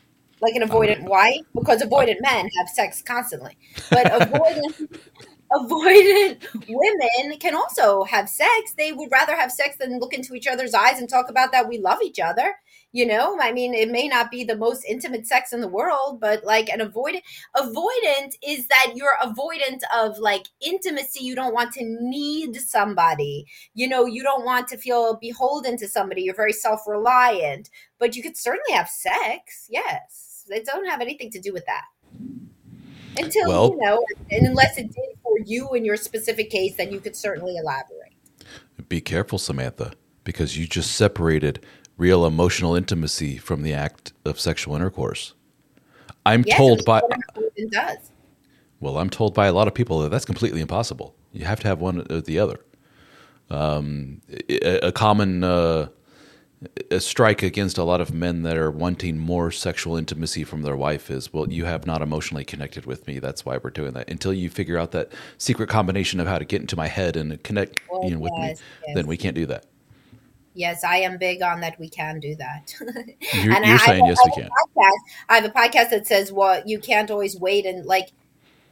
like 0.41 0.55
an 0.55 0.63
avoidant 0.63 1.05
uh, 1.05 1.11
wife, 1.11 1.41
because 1.55 1.83
avoidant 1.83 2.21
men 2.21 2.49
have 2.59 2.69
sex 2.69 3.03
constantly, 3.03 3.57
but 3.91 4.07
avoidant 4.07 5.01
avoidant 5.53 6.67
women 6.69 7.39
can 7.39 7.55
also 7.55 8.05
have 8.05 8.29
sex. 8.29 8.75
They 8.77 8.93
would 8.93 9.11
rather 9.11 9.37
have 9.37 9.53
sex 9.53 9.77
than 9.79 9.99
look 9.99 10.15
into 10.15 10.35
each 10.35 10.47
other's 10.47 10.73
eyes 10.73 10.99
and 10.99 11.09
talk 11.09 11.29
about 11.29 11.53
that 11.53 11.69
we 11.69 11.79
love 11.79 11.99
each 12.03 12.21
other 12.21 12.55
you 12.93 13.07
know 13.07 13.39
i 13.41 13.53
mean 13.53 13.75
it 13.75 13.91
may 13.91 14.07
not 14.07 14.31
be 14.31 14.45
the 14.45 14.57
most 14.57 14.85
intimate 14.85 15.27
sex 15.27 15.53
in 15.53 15.61
the 15.61 15.69
world 15.69 16.21
but 16.21 16.45
like 16.45 16.69
an 16.69 16.81
avoidant 16.81 17.23
avoidant 17.57 18.37
is 18.47 18.67
that 18.69 18.93
you're 18.95 19.17
avoidant 19.23 19.81
of 19.95 20.19
like 20.19 20.49
intimacy. 20.61 21.25
You 21.25 21.35
don't 21.35 21.55
want 21.55 21.73
to 21.75 21.85
need 21.85 22.57
somebody. 22.57 23.47
You 23.75 23.89
know 23.89 24.07
you 24.07 24.23
don't 24.23 24.45
want 24.45 24.69
to 24.69 24.77
feel 24.77 25.17
beholden 25.17 25.77
to 25.79 25.89
somebody. 25.89 26.23
You're 26.23 26.35
very 26.35 26.53
self-reliant 26.53 27.71
but 27.99 28.17
you 28.17 28.23
could 28.23 28.37
certainly 28.37 28.73
have 28.73 28.89
sex. 28.89 29.67
Yes. 29.69 30.45
It 30.49 30.67
don't 30.67 30.87
have 30.87 31.01
anything 31.01 31.31
to 31.31 31.41
do 31.41 31.53
with 31.53 31.65
that. 31.67 31.85
Until 33.17 33.49
well, 33.49 33.69
you 33.71 33.79
know 33.79 34.05
and 34.31 34.47
unless 34.47 34.79
it 34.79 34.93
did 34.93 35.17
for 35.23 35.39
you 35.45 35.73
in 35.75 35.85
your 35.85 35.97
specific 35.97 36.51
case 36.51 36.77
then 36.77 36.93
you 36.93 37.01
could 37.01 37.17
certainly 37.17 37.57
elaborate. 37.57 38.15
Be 38.89 39.01
careful 39.01 39.39
samantha 39.39 39.93
because 40.25 40.57
you 40.57 40.67
just 40.67 40.93
separated 40.93 41.65
real 42.03 42.27
emotional 42.27 42.75
intimacy 42.75 43.39
from 43.39 43.63
the 43.63 43.73
act 43.73 44.13
of 44.25 44.41
sexual 44.41 44.75
intercourse. 44.75 45.35
I'm 46.27 46.43
yes, 46.45 46.57
told 46.59 46.85
by 46.85 47.01
it 47.55 47.71
does. 47.71 48.11
Well, 48.81 48.99
I'm 48.99 49.09
told 49.09 49.35
by 49.35 49.47
a 49.47 49.53
lot 49.53 49.69
of 49.69 49.75
people 49.75 50.01
that 50.01 50.11
that's 50.11 50.25
completely 50.25 50.61
impossible. 50.61 51.15
You 51.33 51.45
have 51.45 51.61
to 51.61 51.69
have 51.69 51.81
one 51.81 52.05
or 52.11 52.21
the 52.21 52.41
other. 52.41 52.59
Um, 53.51 54.21
a, 54.51 54.89
a, 54.89 54.93
common 54.93 55.45
uh, 55.45 55.89
a 56.91 56.99
strike 56.99 57.43
against 57.45 57.79
a 57.79 57.85
lot 57.85 58.01
of 58.01 58.13
men 58.13 58.43
that 58.43 58.57
are 58.57 58.71
wanting 58.71 59.19
more 59.19 59.53
sexual 59.53 59.97
intimacy 59.97 60.43
from 60.43 60.63
their 60.63 60.77
wife 60.77 61.09
is, 61.09 61.33
well, 61.33 61.53
you 61.53 61.67
have 61.67 61.87
not 61.87 62.03
emotionally 62.03 62.45
connected 62.45 62.85
with 62.85 63.07
me. 63.07 63.21
That's 63.21 63.45
why 63.45 63.59
we're 63.63 63.71
doing 63.71 63.93
that. 63.93 64.11
Until 64.11 64.33
you 64.33 64.51
figure 64.51 64.79
out 64.79 64.91
that 64.93 65.13
secret 65.39 65.69
combination 65.69 66.19
of 66.19 66.27
how 66.27 66.39
to 66.39 66.45
get 66.45 66.63
into 66.63 66.75
my 66.75 66.89
head 66.89 67.17
and 67.17 67.41
connect 67.45 67.81
well, 67.89 68.05
you 68.05 68.15
know, 68.15 68.21
with 68.21 68.33
me, 68.33 68.49
yes. 68.49 68.63
then 68.95 69.07
we 69.07 69.17
can't 69.17 69.37
do 69.37 69.47
that. 69.47 69.67
Yes, 70.55 70.85
I 70.85 70.99
am 70.99 71.17
big 71.17 71.43
on 71.43 71.61
that. 71.61 71.79
We 71.79 71.89
can 71.89 72.21
do 72.21 72.35
that. 72.37 72.75
You're, 72.81 73.55
and 73.55 73.65
you're 73.65 73.77
I, 73.77 73.87
saying 73.87 74.05
I, 74.05 74.09
yes, 74.09 74.19
I 74.19 74.29
we 74.29 74.43
can. 74.43 74.51
Podcast, 74.51 74.99
I 75.29 75.35
have 75.37 75.45
a 75.45 75.49
podcast 75.49 75.91
that 75.91 76.07
says, 76.07 76.31
"Well, 76.33 76.63
you 76.67 76.79
can't 76.79 77.11
always 77.11 77.39
wait 77.39 77.67
and 77.67 77.87
like." 77.87 78.11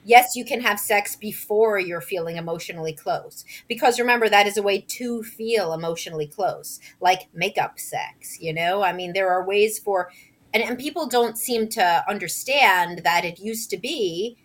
Yes, 0.03 0.35
you 0.35 0.47
can 0.47 0.63
have 0.63 0.81
sex 0.81 1.15
before 1.15 1.79
you're 1.79 2.01
feeling 2.01 2.37
emotionally 2.37 2.95
close. 2.95 3.45
Because 3.69 4.01
remember, 4.01 4.31
that 4.31 4.47
is 4.47 4.57
a 4.57 4.63
way 4.63 4.81
to 4.81 5.23
feel 5.23 5.75
emotionally 5.75 6.27
close, 6.27 6.81
like 7.03 7.29
makeup 7.35 7.79
sex, 7.79 8.41
you 8.41 8.55
know? 8.55 8.83
I 8.83 8.95
mean, 8.95 9.13
there 9.13 9.29
are 9.29 9.47
ways 9.47 9.79
for, 9.79 10.11
and, 10.55 10.63
and 10.63 10.79
people 10.79 11.07
don't 11.07 11.37
seem 11.37 11.69
to 11.69 12.03
understand 12.09 13.03
that 13.05 13.27
it 13.27 13.41
used 13.41 13.69
to 13.71 13.77
be 13.77 14.39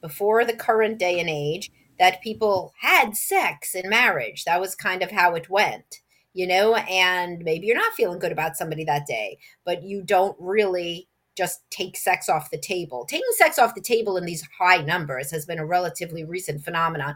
before 0.00 0.42
the 0.42 0.56
current 0.56 0.98
day 0.98 1.20
and 1.20 1.28
age 1.28 1.70
that 1.98 2.22
people 2.22 2.72
had 2.80 3.14
sex 3.14 3.74
in 3.74 3.90
marriage. 3.90 4.44
That 4.44 4.58
was 4.58 4.74
kind 4.74 5.02
of 5.02 5.10
how 5.10 5.34
it 5.34 5.50
went 5.50 6.00
you 6.34 6.48
know, 6.48 6.74
and 6.74 7.42
maybe 7.44 7.66
you're 7.66 7.76
not 7.76 7.94
feeling 7.94 8.18
good 8.18 8.32
about 8.32 8.56
somebody 8.56 8.84
that 8.84 9.06
day, 9.06 9.38
but 9.64 9.82
you 9.84 10.02
don't 10.02 10.36
really 10.38 11.08
just 11.36 11.68
take 11.70 11.96
sex 11.96 12.28
off 12.28 12.50
the 12.50 12.58
table. 12.58 13.04
Taking 13.06 13.24
sex 13.36 13.58
off 13.58 13.74
the 13.74 13.80
table 13.80 14.16
in 14.16 14.24
these 14.24 14.46
high 14.58 14.78
numbers 14.78 15.30
has 15.30 15.46
been 15.46 15.58
a 15.58 15.66
relatively 15.66 16.24
recent 16.24 16.64
phenomenon, 16.64 17.14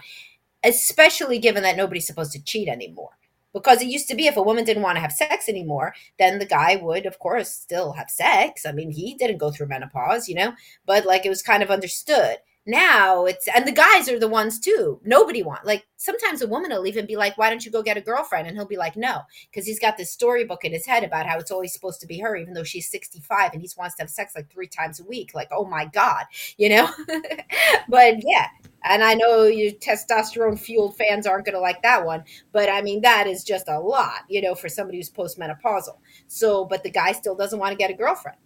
especially 0.64 1.38
given 1.38 1.62
that 1.64 1.76
nobody's 1.76 2.06
supposed 2.06 2.32
to 2.32 2.42
cheat 2.42 2.68
anymore. 2.68 3.10
Because 3.52 3.80
it 3.82 3.88
used 3.88 4.08
to 4.08 4.14
be 4.14 4.26
if 4.26 4.36
a 4.36 4.42
woman 4.42 4.64
didn't 4.64 4.82
want 4.82 4.96
to 4.96 5.00
have 5.00 5.12
sex 5.12 5.48
anymore, 5.48 5.94
then 6.18 6.38
the 6.38 6.46
guy 6.46 6.76
would, 6.76 7.06
of 7.06 7.18
course, 7.18 7.50
still 7.50 7.92
have 7.92 8.10
sex. 8.10 8.66
I 8.66 8.72
mean, 8.72 8.90
he 8.90 9.14
didn't 9.14 9.38
go 9.38 9.50
through 9.50 9.68
menopause, 9.68 10.28
you 10.28 10.34
know, 10.34 10.52
but 10.86 11.06
like 11.06 11.24
it 11.24 11.30
was 11.30 11.42
kind 11.42 11.62
of 11.62 11.70
understood 11.70 12.36
now 12.68 13.24
it's 13.24 13.48
and 13.54 13.66
the 13.66 13.72
guys 13.72 14.08
are 14.08 14.18
the 14.18 14.28
ones 14.28 14.60
too 14.60 15.00
nobody 15.02 15.42
want 15.42 15.64
like 15.64 15.86
sometimes 15.96 16.42
a 16.42 16.46
woman 16.46 16.70
will 16.70 16.86
even 16.86 17.06
be 17.06 17.16
like 17.16 17.36
why 17.38 17.48
don't 17.48 17.64
you 17.64 17.72
go 17.72 17.82
get 17.82 17.96
a 17.96 18.00
girlfriend? 18.00 18.46
And 18.46 18.56
he'll 18.56 18.66
be 18.66 18.76
like 18.76 18.96
no 18.96 19.22
because 19.50 19.66
he's 19.66 19.80
got 19.80 19.96
this 19.96 20.12
storybook 20.12 20.64
in 20.64 20.72
his 20.72 20.86
head 20.86 21.02
about 21.02 21.26
how 21.26 21.38
it's 21.38 21.50
always 21.50 21.72
supposed 21.72 22.00
to 22.02 22.06
be 22.06 22.18
her 22.18 22.36
even 22.36 22.52
though 22.52 22.64
she's 22.64 22.90
65 22.90 23.52
and 23.52 23.62
he 23.62 23.68
wants 23.76 23.96
to 23.96 24.02
have 24.02 24.10
sex 24.10 24.34
like 24.36 24.50
three 24.50 24.68
times 24.68 25.00
a 25.00 25.04
week 25.04 25.32
like 25.34 25.48
oh 25.50 25.64
my 25.64 25.86
god 25.86 26.24
you 26.56 26.68
know? 26.68 26.88
But 27.88 28.22
yeah 28.22 28.48
and 28.84 29.02
i 29.02 29.14
know 29.14 29.44
your 29.44 29.72
testosterone 29.72 30.58
fueled 30.58 30.96
fans 30.96 31.26
aren't 31.26 31.46
going 31.46 31.54
to 31.54 31.60
like 31.60 31.82
that 31.82 32.04
one 32.04 32.22
but 32.52 32.68
i 32.68 32.80
mean 32.82 33.00
that 33.00 33.26
is 33.26 33.42
just 33.42 33.68
a 33.68 33.78
lot 33.78 34.20
you 34.28 34.40
know 34.40 34.54
for 34.54 34.68
somebody 34.68 34.98
who's 34.98 35.10
postmenopausal. 35.10 35.96
So 36.26 36.64
but 36.64 36.82
the 36.82 36.90
guy 36.90 37.12
still 37.12 37.34
doesn't 37.34 37.58
want 37.58 37.72
to 37.72 37.76
get 37.76 37.90
a 37.90 37.94
girlfriend. 37.94 38.38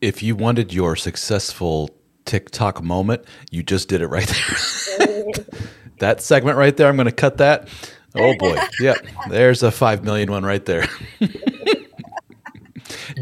If 0.00 0.22
you 0.22 0.36
wanted 0.36 0.72
your 0.72 0.94
successful 0.96 1.90
TikTok 2.28 2.82
moment. 2.82 3.24
You 3.50 3.62
just 3.62 3.88
did 3.88 4.02
it 4.02 4.08
right 4.08 4.26
there. 4.28 5.24
that 5.98 6.20
segment 6.20 6.58
right 6.58 6.76
there, 6.76 6.88
I'm 6.88 6.96
going 6.96 7.06
to 7.06 7.12
cut 7.12 7.38
that. 7.38 7.68
Oh 8.14 8.36
boy. 8.36 8.58
Yeah. 8.80 8.94
There's 9.28 9.62
a 9.62 9.70
5 9.70 10.04
million 10.04 10.30
one 10.30 10.44
right 10.44 10.64
there. 10.64 10.86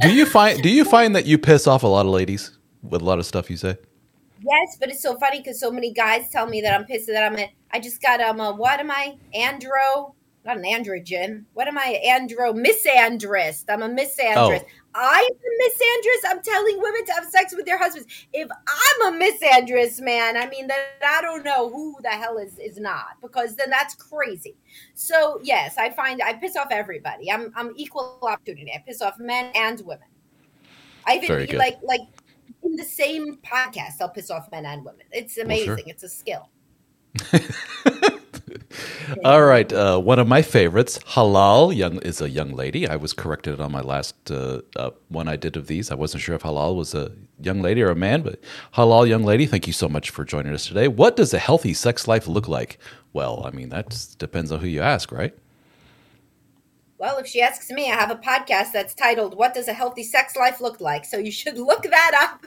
do 0.00 0.12
you 0.12 0.26
find 0.26 0.60
do 0.62 0.68
you 0.68 0.84
find 0.84 1.14
that 1.14 1.26
you 1.26 1.38
piss 1.38 1.66
off 1.66 1.82
a 1.82 1.86
lot 1.86 2.04
of 2.04 2.12
ladies 2.12 2.58
with 2.82 3.00
a 3.00 3.04
lot 3.04 3.18
of 3.18 3.26
stuff 3.26 3.48
you 3.48 3.56
say? 3.56 3.78
Yes, 4.40 4.76
but 4.78 4.90
it's 4.90 5.02
so 5.02 5.16
funny 5.18 5.38
because 5.38 5.60
so 5.60 5.70
many 5.70 5.92
guys 5.92 6.28
tell 6.30 6.46
me 6.46 6.60
that 6.60 6.74
I'm 6.74 6.84
pissed 6.84 7.06
that 7.08 7.24
I'm 7.24 7.38
a, 7.38 7.52
I 7.70 7.80
just 7.80 8.02
got 8.02 8.20
um 8.20 8.40
a, 8.40 8.52
what 8.52 8.80
am 8.80 8.90
I 8.90 9.16
andro 9.34 10.14
not 10.46 10.56
an 10.56 10.64
androgen. 10.64 11.44
What 11.54 11.68
am 11.68 11.76
I? 11.76 12.00
Andro 12.06 12.54
misandrist. 12.54 13.64
I'm 13.68 13.82
a 13.82 13.88
misandrist. 13.88 14.62
Oh. 14.64 14.66
I'm 14.94 15.24
a 15.24 15.62
misandrist. 15.62 16.30
I'm 16.30 16.42
telling 16.42 16.80
women 16.80 17.04
to 17.06 17.12
have 17.12 17.26
sex 17.26 17.54
with 17.54 17.66
their 17.66 17.78
husbands. 17.78 18.08
If 18.32 18.48
I'm 18.50 19.14
a 19.14 19.18
misandrist, 19.18 20.00
man, 20.00 20.36
I 20.36 20.48
mean 20.48 20.68
that 20.68 20.78
I 21.06 21.20
don't 21.20 21.44
know 21.44 21.68
who 21.68 21.96
the 22.02 22.08
hell 22.08 22.38
is 22.38 22.58
is 22.58 22.78
not 22.78 23.20
because 23.20 23.56
then 23.56 23.68
that's 23.68 23.94
crazy. 23.94 24.56
So 24.94 25.40
yes, 25.42 25.76
I 25.76 25.90
find 25.90 26.22
I 26.22 26.34
piss 26.34 26.56
off 26.56 26.68
everybody. 26.70 27.30
I'm 27.30 27.52
I'm 27.54 27.72
equal 27.76 28.18
opportunity. 28.22 28.72
I 28.74 28.82
piss 28.86 29.02
off 29.02 29.18
men 29.18 29.52
and 29.54 29.80
women. 29.84 30.08
I 31.06 31.18
even 31.22 31.58
like 31.58 31.78
like 31.82 32.00
in 32.62 32.76
the 32.76 32.84
same 32.84 33.38
podcast, 33.38 34.00
I'll 34.00 34.08
piss 34.08 34.30
off 34.30 34.50
men 34.50 34.64
and 34.64 34.84
women. 34.84 35.06
It's 35.12 35.36
amazing. 35.38 35.68
Well, 35.68 35.76
sure. 35.78 35.86
It's 35.88 36.02
a 36.04 36.08
skill. 36.08 36.48
All 39.24 39.44
right, 39.44 39.72
uh, 39.72 39.98
one 39.98 40.18
of 40.18 40.26
my 40.26 40.42
favorites, 40.42 40.98
Halal, 40.98 41.74
young 41.74 41.98
is 41.98 42.20
a 42.20 42.28
young 42.28 42.52
lady. 42.52 42.88
I 42.88 42.96
was 42.96 43.12
corrected 43.12 43.60
on 43.60 43.72
my 43.72 43.80
last 43.80 44.30
uh, 44.30 44.62
uh, 44.74 44.90
one 45.08 45.28
I 45.28 45.36
did 45.36 45.56
of 45.56 45.66
these. 45.66 45.90
I 45.90 45.94
wasn't 45.94 46.22
sure 46.22 46.34
if 46.34 46.42
Halal 46.42 46.76
was 46.76 46.94
a 46.94 47.12
young 47.40 47.62
lady 47.62 47.82
or 47.82 47.90
a 47.90 47.96
man, 47.96 48.22
but 48.22 48.40
Halal, 48.74 49.08
young 49.08 49.22
lady, 49.22 49.46
thank 49.46 49.66
you 49.66 49.72
so 49.72 49.88
much 49.88 50.10
for 50.10 50.24
joining 50.24 50.52
us 50.52 50.66
today. 50.66 50.88
What 50.88 51.16
does 51.16 51.32
a 51.32 51.38
healthy 51.38 51.74
sex 51.74 52.08
life 52.08 52.26
look 52.26 52.48
like? 52.48 52.78
Well, 53.12 53.44
I 53.46 53.50
mean 53.50 53.68
that 53.70 54.14
depends 54.18 54.50
on 54.52 54.60
who 54.60 54.66
you 54.66 54.82
ask, 54.82 55.12
right? 55.12 55.34
Well, 56.98 57.18
if 57.18 57.26
she 57.26 57.42
asks 57.42 57.70
me, 57.70 57.90
I 57.90 57.94
have 57.94 58.10
a 58.10 58.16
podcast 58.16 58.72
that's 58.72 58.94
titled 58.94 59.36
"What 59.36 59.52
Does 59.52 59.68
a 59.68 59.74
Healthy 59.74 60.02
Sex 60.02 60.34
Life 60.34 60.62
Look 60.62 60.80
Like?" 60.80 61.04
So 61.04 61.18
you 61.18 61.30
should 61.30 61.58
look 61.58 61.82
that 61.82 62.12
up 62.14 62.46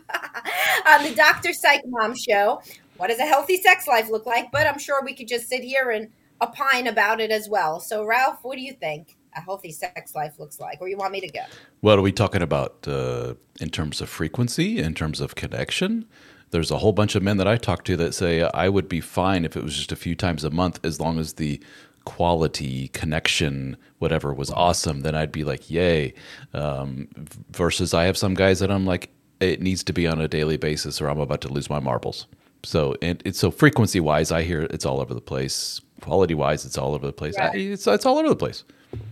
on 0.87 1.03
the 1.07 1.13
Dr. 1.13 1.53
Psych 1.53 1.83
Mom 1.85 2.15
Show 2.15 2.59
what 2.99 3.07
does 3.07 3.19
a 3.19 3.25
healthy 3.25 3.55
sex 3.55 3.87
life 3.87 4.09
look 4.09 4.25
like? 4.25 4.51
But 4.51 4.67
I'm 4.67 4.77
sure 4.77 5.01
we 5.01 5.13
could 5.13 5.29
just 5.29 5.47
sit 5.47 5.63
here 5.63 5.89
and 5.89 6.09
opine 6.41 6.87
about 6.87 7.19
it 7.21 7.31
as 7.31 7.49
well. 7.49 7.79
So, 7.79 8.05
Ralph, 8.05 8.39
what 8.43 8.55
do 8.55 8.61
you 8.61 8.73
think 8.73 9.17
a 9.35 9.41
healthy 9.41 9.71
sex 9.71 10.15
life 10.15 10.39
looks 10.39 10.59
like? 10.59 10.79
Or 10.81 10.87
you 10.87 10.97
want 10.97 11.11
me 11.11 11.21
to 11.21 11.29
go? 11.29 11.41
What 11.81 11.99
are 11.99 12.01
we 12.01 12.11
talking 12.11 12.41
about 12.41 12.87
uh, 12.87 13.35
in 13.59 13.69
terms 13.69 14.01
of 14.01 14.09
frequency, 14.09 14.79
in 14.79 14.93
terms 14.93 15.21
of 15.21 15.35
connection? 15.35 16.05
There's 16.51 16.71
a 16.71 16.79
whole 16.79 16.93
bunch 16.93 17.15
of 17.15 17.21
men 17.21 17.37
that 17.37 17.47
I 17.47 17.57
talk 17.57 17.83
to 17.85 17.97
that 17.97 18.13
say 18.13 18.41
I 18.41 18.69
would 18.69 18.89
be 18.89 19.01
fine 19.01 19.45
if 19.45 19.55
it 19.55 19.63
was 19.63 19.75
just 19.75 19.91
a 19.91 19.95
few 19.95 20.15
times 20.15 20.43
a 20.43 20.49
month 20.49 20.79
as 20.83 20.99
long 20.99 21.19
as 21.19 21.33
the 21.33 21.61
quality 22.05 22.87
connection 22.87 23.77
whatever 23.99 24.33
was 24.33 24.49
awesome 24.51 25.01
then 25.01 25.13
i'd 25.13 25.31
be 25.31 25.43
like 25.43 25.69
yay 25.69 26.11
um, 26.53 27.07
versus 27.51 27.93
i 27.93 28.05
have 28.05 28.17
some 28.17 28.33
guys 28.33 28.59
that 28.59 28.71
i'm 28.71 28.85
like 28.85 29.11
it 29.39 29.61
needs 29.61 29.83
to 29.83 29.93
be 29.93 30.07
on 30.07 30.19
a 30.19 30.27
daily 30.27 30.57
basis 30.57 30.99
or 31.01 31.07
i'm 31.07 31.19
about 31.19 31.41
to 31.41 31.49
lose 31.49 31.69
my 31.69 31.79
marbles 31.79 32.25
so 32.63 32.95
and 33.01 33.21
it's 33.25 33.39
so 33.39 33.51
frequency 33.51 33.99
wise 33.99 34.31
i 34.31 34.43
hear 34.43 34.63
it's 34.63 34.85
all 34.85 34.99
over 34.99 35.13
the 35.13 35.21
place. 35.21 35.81
Quality 36.01 36.33
wise 36.33 36.65
it's 36.65 36.77
all 36.77 36.93
over 36.95 37.05
the 37.05 37.13
place. 37.13 37.37
I, 37.37 37.51
it's, 37.53 37.85
it's 37.85 38.05
all 38.05 38.17
over 38.17 38.29
the 38.29 38.35
place. 38.35 38.63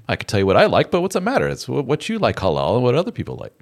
I 0.08 0.16
could 0.16 0.28
tell 0.28 0.40
you 0.40 0.46
what 0.46 0.58
i 0.58 0.66
like 0.66 0.92
but 0.92 1.02
what's 1.02 1.14
the 1.14 1.22
matter? 1.22 1.48
It's 1.48 1.68
what 1.68 2.10
you 2.10 2.20
like 2.20 2.38
halal 2.38 2.76
and 2.76 2.84
what 2.84 2.96
other 2.96 3.12
people 3.12 3.36
like. 3.36 3.54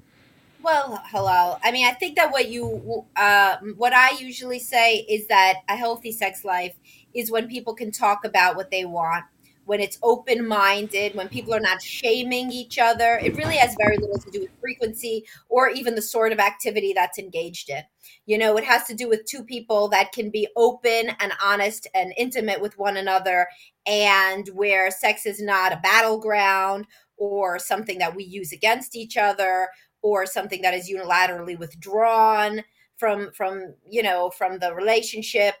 Well, 0.66 1.00
halal. 1.12 1.60
I 1.62 1.70
mean, 1.70 1.86
I 1.86 1.92
think 1.92 2.16
that 2.16 2.32
what 2.32 2.48
you, 2.48 3.04
uh, 3.14 3.58
what 3.76 3.92
I 3.92 4.18
usually 4.18 4.58
say 4.58 4.96
is 4.96 5.28
that 5.28 5.58
a 5.68 5.76
healthy 5.76 6.10
sex 6.10 6.44
life 6.44 6.74
is 7.14 7.30
when 7.30 7.46
people 7.46 7.72
can 7.72 7.92
talk 7.92 8.24
about 8.24 8.56
what 8.56 8.72
they 8.72 8.84
want, 8.84 9.24
when 9.66 9.80
it's 9.80 9.98
open 10.02 10.46
minded, 10.46 11.14
when 11.14 11.28
people 11.28 11.52
are 11.52 11.60
not 11.60 11.82
shaming 11.82 12.50
each 12.50 12.78
other. 12.78 13.20
It 13.22 13.36
really 13.36 13.56
has 13.56 13.76
very 13.78 13.98
little 13.98 14.18
to 14.18 14.30
do 14.30 14.40
with 14.40 14.50
frequency 14.60 15.24
or 15.48 15.68
even 15.68 15.94
the 15.94 16.02
sort 16.02 16.32
of 16.32 16.38
activity 16.38 16.92
that's 16.94 17.18
engaged 17.18 17.68
in. 17.68 17.82
You 18.26 18.38
know, 18.38 18.56
it 18.56 18.64
has 18.64 18.84
to 18.84 18.94
do 18.94 19.08
with 19.08 19.26
two 19.26 19.44
people 19.44 19.88
that 19.88 20.12
can 20.12 20.30
be 20.30 20.48
open 20.56 21.10
and 21.20 21.32
honest 21.44 21.88
and 21.94 22.14
intimate 22.16 22.60
with 22.60 22.78
one 22.78 22.96
another, 22.96 23.48
and 23.86 24.48
where 24.54 24.90
sex 24.90 25.26
is 25.26 25.42
not 25.42 25.72
a 25.72 25.80
battleground 25.82 26.86
or 27.16 27.58
something 27.58 27.98
that 27.98 28.14
we 28.14 28.24
use 28.24 28.52
against 28.52 28.94
each 28.94 29.16
other 29.16 29.68
or 30.02 30.26
something 30.26 30.62
that 30.62 30.74
is 30.74 30.90
unilaterally 30.90 31.58
withdrawn 31.58 32.62
from 32.96 33.30
from 33.32 33.74
you 33.88 34.02
know 34.02 34.30
from 34.30 34.58
the 34.58 34.74
relationship 34.74 35.54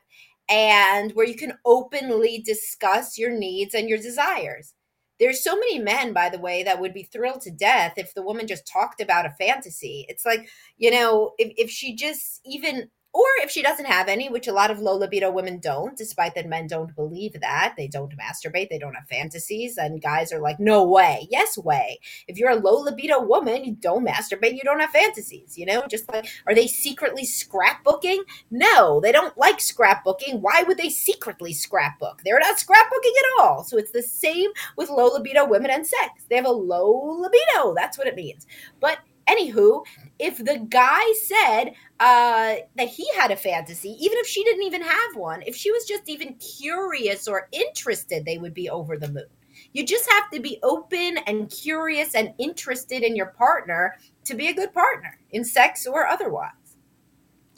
and 0.48 1.12
where 1.12 1.26
you 1.26 1.36
can 1.36 1.54
openly 1.64 2.42
discuss 2.44 3.18
your 3.18 3.30
needs 3.30 3.74
and 3.74 3.88
your 3.88 3.98
desires. 3.98 4.74
There's 5.18 5.42
so 5.42 5.54
many 5.54 5.78
men, 5.78 6.12
by 6.12 6.28
the 6.28 6.38
way, 6.38 6.62
that 6.62 6.78
would 6.78 6.92
be 6.92 7.04
thrilled 7.04 7.40
to 7.42 7.50
death 7.50 7.94
if 7.96 8.12
the 8.14 8.22
woman 8.22 8.46
just 8.46 8.66
talked 8.66 9.00
about 9.00 9.24
a 9.26 9.30
fantasy. 9.30 10.04
It's 10.08 10.26
like, 10.26 10.48
you 10.76 10.90
know, 10.90 11.32
if, 11.38 11.52
if 11.56 11.70
she 11.70 11.96
just 11.96 12.40
even 12.44 12.90
or 13.16 13.24
if 13.42 13.50
she 13.50 13.62
doesn't 13.62 13.86
have 13.86 14.08
any, 14.08 14.28
which 14.28 14.46
a 14.46 14.52
lot 14.52 14.70
of 14.70 14.78
low 14.78 14.94
libido 14.94 15.30
women 15.30 15.58
don't, 15.58 15.96
despite 15.96 16.34
that 16.34 16.46
men 16.46 16.66
don't 16.66 16.94
believe 16.94 17.40
that. 17.40 17.72
They 17.74 17.88
don't 17.88 18.12
masturbate, 18.14 18.68
they 18.68 18.78
don't 18.78 18.92
have 18.92 19.08
fantasies, 19.08 19.78
and 19.78 20.02
guys 20.02 20.34
are 20.34 20.38
like, 20.38 20.60
no 20.60 20.84
way. 20.84 21.26
Yes, 21.30 21.56
way. 21.56 21.98
If 22.28 22.36
you're 22.36 22.50
a 22.50 22.56
low 22.56 22.78
libido 22.78 23.22
woman, 23.22 23.64
you 23.64 23.72
don't 23.72 24.06
masturbate, 24.06 24.52
you 24.52 24.64
don't 24.64 24.80
have 24.80 24.90
fantasies, 24.90 25.56
you 25.56 25.64
know? 25.64 25.86
Just 25.88 26.12
like, 26.12 26.28
are 26.46 26.54
they 26.54 26.66
secretly 26.66 27.22
scrapbooking? 27.22 28.18
No, 28.50 29.00
they 29.00 29.12
don't 29.12 29.38
like 29.38 29.60
scrapbooking. 29.60 30.40
Why 30.40 30.64
would 30.66 30.76
they 30.76 30.90
secretly 30.90 31.54
scrapbook? 31.54 32.20
They're 32.22 32.38
not 32.38 32.58
scrapbooking 32.58 33.16
at 33.18 33.40
all. 33.40 33.64
So 33.64 33.78
it's 33.78 33.92
the 33.92 34.02
same 34.02 34.50
with 34.76 34.90
low 34.90 35.06
libido 35.06 35.46
women 35.46 35.70
and 35.70 35.86
sex. 35.86 36.26
They 36.28 36.36
have 36.36 36.44
a 36.44 36.50
low 36.50 36.92
libido. 37.18 37.72
That's 37.74 37.96
what 37.96 38.08
it 38.08 38.14
means. 38.14 38.46
But 38.78 38.98
Anywho, 39.28 39.84
if 40.18 40.38
the 40.38 40.64
guy 40.68 41.02
said 41.24 41.74
uh, 41.98 42.56
that 42.76 42.88
he 42.88 43.06
had 43.16 43.30
a 43.30 43.36
fantasy, 43.36 43.96
even 44.00 44.18
if 44.18 44.26
she 44.26 44.44
didn't 44.44 44.62
even 44.62 44.82
have 44.82 45.16
one, 45.16 45.42
if 45.46 45.56
she 45.56 45.70
was 45.70 45.84
just 45.84 46.08
even 46.08 46.34
curious 46.34 47.26
or 47.26 47.48
interested, 47.52 48.24
they 48.24 48.38
would 48.38 48.54
be 48.54 48.70
over 48.70 48.96
the 48.96 49.08
moon. 49.08 49.26
You 49.72 49.84
just 49.84 50.08
have 50.10 50.30
to 50.30 50.40
be 50.40 50.58
open 50.62 51.18
and 51.26 51.50
curious 51.50 52.14
and 52.14 52.34
interested 52.38 53.02
in 53.02 53.16
your 53.16 53.26
partner 53.26 53.96
to 54.24 54.34
be 54.34 54.48
a 54.48 54.54
good 54.54 54.72
partner 54.72 55.18
in 55.30 55.44
sex 55.44 55.86
or 55.86 56.06
otherwise. 56.06 56.52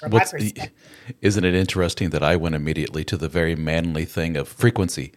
What's, 0.06 0.32
isn't 1.20 1.44
it 1.44 1.54
interesting 1.54 2.10
that 2.10 2.22
I 2.22 2.36
went 2.36 2.54
immediately 2.54 3.04
to 3.04 3.16
the 3.16 3.28
very 3.28 3.56
manly 3.56 4.04
thing 4.04 4.36
of 4.36 4.46
frequency? 4.46 5.12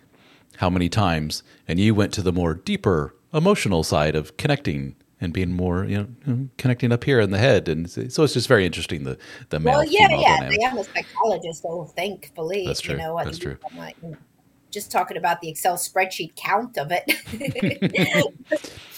How 0.57 0.69
many 0.71 0.89
times? 0.89 1.43
And 1.67 1.79
you 1.79 1.93
went 1.93 2.13
to 2.13 2.23
the 2.23 2.33
more 2.33 2.55
deeper 2.55 3.15
emotional 3.31 3.83
side 3.83 4.15
of 4.15 4.37
connecting 4.37 4.95
and 5.21 5.31
being 5.31 5.53
more 5.53 5.85
you 5.85 5.97
know 6.25 6.49
connecting 6.57 6.91
up 6.91 7.03
here 7.03 7.19
in 7.19 7.29
the 7.29 7.37
head 7.37 7.69
and 7.69 7.89
so 7.89 8.23
it's 8.23 8.33
just 8.33 8.47
very 8.47 8.65
interesting 8.65 9.03
the 9.03 9.17
the 9.49 9.59
male 9.59 9.75
well 9.75 9.85
yeah 9.85 10.09
yeah 10.09 10.39
dynamic. 10.39 10.59
I 10.61 10.69
am 10.69 10.77
a 10.79 10.83
psychologist 10.83 11.61
so 11.61 11.85
thankfully 11.95 12.65
that's 12.65 12.81
true 12.81 12.95
you 12.95 13.01
know 13.01 13.21
that's 13.23 13.37
true 13.37 13.57
like, 13.77 13.95
you 14.03 14.09
know, 14.09 14.17
just 14.71 14.91
talking 14.91 15.17
about 15.17 15.41
the 15.41 15.49
Excel 15.49 15.75
spreadsheet 15.75 16.35
count 16.35 16.77
of 16.77 16.91
it 16.91 17.05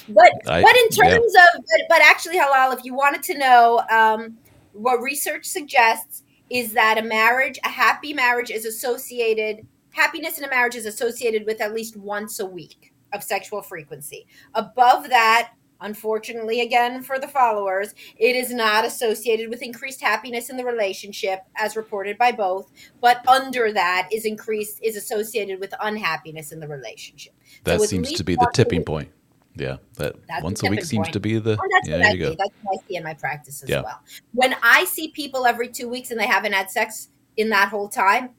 but 0.09 0.31
I, 0.47 0.61
but 0.61 0.75
in 0.75 0.89
terms 0.89 1.33
yeah. 1.35 1.45
of 1.55 1.61
but, 1.61 1.81
but, 1.89 2.01
actually 2.01 2.37
halal 2.37 2.77
if 2.77 2.85
you 2.85 2.93
wanted 2.93 3.23
to 3.23 3.37
know 3.37 3.83
um, 3.91 4.37
what 4.71 5.01
research 5.01 5.45
suggests 5.45 6.23
is 6.49 6.73
that 6.73 6.97
a 6.97 7.01
marriage 7.01 7.59
a 7.63 7.69
happy 7.69 8.13
marriage 8.13 8.49
is 8.49 8.65
associated 8.65 9.65
happiness 9.91 10.37
in 10.37 10.45
a 10.45 10.49
marriage 10.49 10.75
is 10.75 10.85
associated 10.85 11.45
with 11.45 11.59
at 11.59 11.73
least 11.73 11.97
once 11.97 12.39
a 12.39 12.45
week 12.45 12.93
of 13.11 13.23
sexual 13.23 13.61
frequency 13.61 14.25
above 14.53 15.09
that 15.09 15.53
Unfortunately, 15.83 16.61
again, 16.61 17.03
for 17.03 17.19
the 17.19 17.27
followers, 17.27 17.93
it 18.17 18.35
is 18.37 18.53
not 18.53 18.85
associated 18.85 19.49
with 19.49 19.61
increased 19.61 20.01
happiness 20.01 20.49
in 20.49 20.55
the 20.55 20.63
relationship 20.63 21.41
as 21.57 21.75
reported 21.75 22.17
by 22.17 22.31
both, 22.31 22.71
but 23.01 23.25
under 23.27 23.71
that 23.73 24.07
is 24.11 24.23
increased 24.23 24.79
is 24.81 24.95
associated 24.95 25.59
with 25.59 25.73
unhappiness 25.81 26.53
in 26.53 26.61
the 26.61 26.67
relationship. 26.67 27.33
That 27.65 27.81
so 27.81 27.85
seems 27.85 28.13
to 28.13 28.23
be 28.23 28.35
the 28.35 28.49
tipping 28.53 28.85
point. 28.85 29.11
Yeah, 29.55 29.77
that 29.97 30.15
once 30.41 30.63
a 30.63 30.69
week 30.69 30.85
seems 30.85 31.09
to 31.09 31.19
be 31.19 31.37
the. 31.37 31.59
Oh, 31.61 31.81
yeah, 31.85 31.97
there 31.97 32.15
you 32.15 32.19
go. 32.19 32.29
That's 32.29 32.49
what 32.63 32.79
I 32.79 32.87
see 32.87 32.95
in 32.95 33.03
my 33.03 33.13
practice 33.13 33.61
as 33.61 33.69
yeah. 33.69 33.81
well. 33.81 34.01
When 34.33 34.55
I 34.63 34.85
see 34.85 35.09
people 35.09 35.45
every 35.45 35.67
two 35.67 35.89
weeks 35.89 36.09
and 36.09 36.19
they 36.19 36.25
haven't 36.25 36.53
had 36.53 36.71
sex 36.71 37.09
in 37.37 37.49
that 37.49 37.69
whole 37.69 37.89
time, 37.89 38.31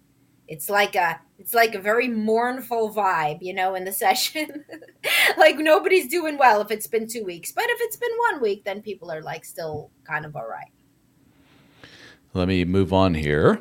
it's 0.49 0.69
like 0.69 0.97
a 0.97 1.21
it's 1.45 1.53
like 1.53 1.75
a 1.75 1.79
very 1.79 2.09
mournful 2.09 2.91
vibe, 2.95 3.43
you 3.43 3.53
know, 3.53 3.75
in 3.75 3.85
the 3.85 3.93
session. 4.05 4.65
like 5.37 5.59
nobody's 5.59 6.09
doing 6.09 6.39
well 6.39 6.63
if 6.63 6.71
it's 6.71 6.87
been 6.87 7.07
two 7.07 7.23
weeks, 7.23 7.53
but 7.53 7.67
if 7.69 7.79
it's 7.83 7.97
been 7.97 8.17
one 8.31 8.41
week, 8.41 8.65
then 8.65 8.81
people 8.81 9.13
are 9.13 9.21
like 9.21 9.45
still 9.45 9.91
kind 10.05 10.25
of 10.25 10.35
all 10.35 10.49
right. 10.49 10.73
Let 12.33 12.49
me 12.49 12.65
move 12.65 12.95
on 12.95 13.13
here 13.13 13.61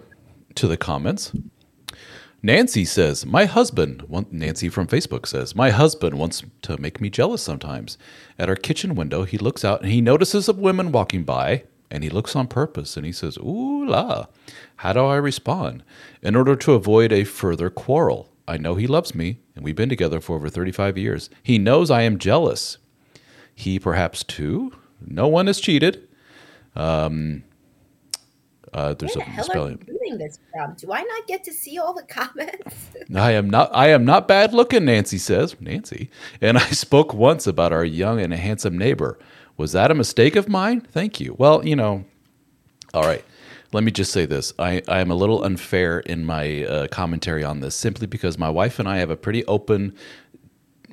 to 0.55 0.65
the 0.65 0.77
comments. 0.77 1.33
Nancy 2.41 2.85
says, 2.85 3.25
My 3.25 3.43
husband, 3.43 4.05
Nancy 4.31 4.69
from 4.69 4.87
Facebook 4.87 5.27
says, 5.27 5.53
My 5.53 5.69
husband 5.69 6.17
wants 6.17 6.41
to 6.61 6.77
make 6.77 7.01
me 7.01 7.09
jealous 7.09 7.41
sometimes. 7.41 7.97
At 8.39 8.47
our 8.47 8.55
kitchen 8.55 8.95
window, 8.95 9.25
he 9.25 9.37
looks 9.37 9.65
out 9.65 9.81
and 9.81 9.91
he 9.91 9.99
notices 9.99 10.47
a 10.47 10.53
woman 10.53 10.93
walking 10.93 11.25
by 11.25 11.63
and 11.93 12.03
he 12.03 12.09
looks 12.09 12.35
on 12.35 12.47
purpose 12.47 12.97
and 12.97 13.05
he 13.05 13.11
says, 13.11 13.37
Ooh 13.37 13.85
la, 13.85 14.25
how 14.77 14.93
do 14.93 15.05
I 15.05 15.15
respond? 15.15 15.83
In 16.23 16.35
order 16.35 16.55
to 16.55 16.73
avoid 16.73 17.13
a 17.13 17.23
further 17.23 17.69
quarrel, 17.69 18.31
I 18.47 18.57
know 18.57 18.73
he 18.75 18.87
loves 18.87 19.13
me 19.13 19.37
and 19.55 19.63
we've 19.63 19.75
been 19.75 19.89
together 19.89 20.19
for 20.19 20.35
over 20.35 20.49
35 20.49 20.97
years. 20.97 21.29
He 21.43 21.59
knows 21.59 21.91
I 21.91 22.01
am 22.01 22.17
jealous. 22.17 22.79
He 23.53 23.77
perhaps 23.77 24.23
too. 24.23 24.73
No 25.05 25.27
one 25.27 25.45
has 25.45 25.61
cheated. 25.61 26.07
Um, 26.75 27.43
uh, 28.73 28.95
there's 28.95 29.15
Where 29.15 29.25
the 29.25 29.31
a 29.31 29.33
hell 29.35 29.43
spelling. 29.45 29.75
Are 29.75 29.91
you 29.91 29.99
doing 29.99 30.17
this 30.17 30.39
from? 30.51 30.73
Do 30.73 30.91
I 30.91 31.03
not 31.03 31.27
get 31.27 31.43
to 31.43 31.53
see 31.53 31.77
all 31.77 31.93
the 31.93 32.03
comments? 32.09 32.87
I 33.15 33.31
am 33.33 33.49
not. 33.49 33.69
I 33.73 33.89
am 33.89 34.03
not 34.03 34.27
bad 34.27 34.51
looking. 34.53 34.85
Nancy 34.85 35.19
says. 35.19 35.55
Nancy 35.61 36.09
and 36.41 36.57
I 36.57 36.67
spoke 36.69 37.13
once 37.13 37.45
about 37.45 37.71
our 37.71 37.85
young 37.85 38.19
and 38.19 38.33
handsome 38.33 38.77
neighbor. 38.77 39.19
Was 39.57 39.71
that 39.73 39.91
a 39.91 39.95
mistake 39.95 40.35
of 40.35 40.49
mine? 40.49 40.81
Thank 40.81 41.19
you. 41.19 41.35
Well, 41.37 41.65
you 41.65 41.75
know, 41.75 42.05
all 42.93 43.03
right. 43.03 43.23
Let 43.71 43.83
me 43.83 43.91
just 43.91 44.11
say 44.11 44.27
this. 44.27 44.53
I, 44.59 44.83
I 44.87 44.99
am 44.99 45.09
a 45.09 45.15
little 45.15 45.43
unfair 45.43 45.99
in 45.99 46.25
my 46.25 46.63
uh, 46.63 46.87
commentary 46.87 47.43
on 47.43 47.59
this 47.59 47.73
simply 47.75 48.05
because 48.05 48.37
my 48.37 48.49
wife 48.49 48.77
and 48.77 48.87
I 48.87 48.97
have 48.97 49.09
a 49.09 49.15
pretty 49.15 49.43
open 49.45 49.95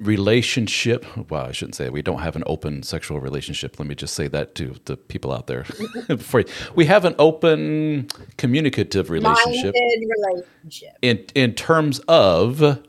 relationship. 0.01 1.05
Well, 1.31 1.45
I 1.45 1.53
shouldn't 1.53 1.75
say 1.75 1.91
we 1.91 2.01
don't 2.01 2.21
have 2.21 2.37
an 2.37 2.43
open 2.47 2.83
sexual 2.83 3.21
relationship. 3.21 3.79
Let 3.79 3.87
me 3.87 3.95
just 3.95 4.15
say 4.15 4.29
that 4.29 4.55
to 4.55 4.77
the 4.87 4.97
people 4.97 5.31
out 5.31 5.47
there. 5.47 5.67
Before 6.09 6.43
we 6.75 6.87
have 6.87 7.05
an 7.05 7.15
open 7.19 8.09
communicative 8.39 9.11
relationship. 9.11 9.75
relationship. 9.75 10.97
In 11.03 11.25
in 11.35 11.55
terms 11.55 11.99
of 12.09 12.81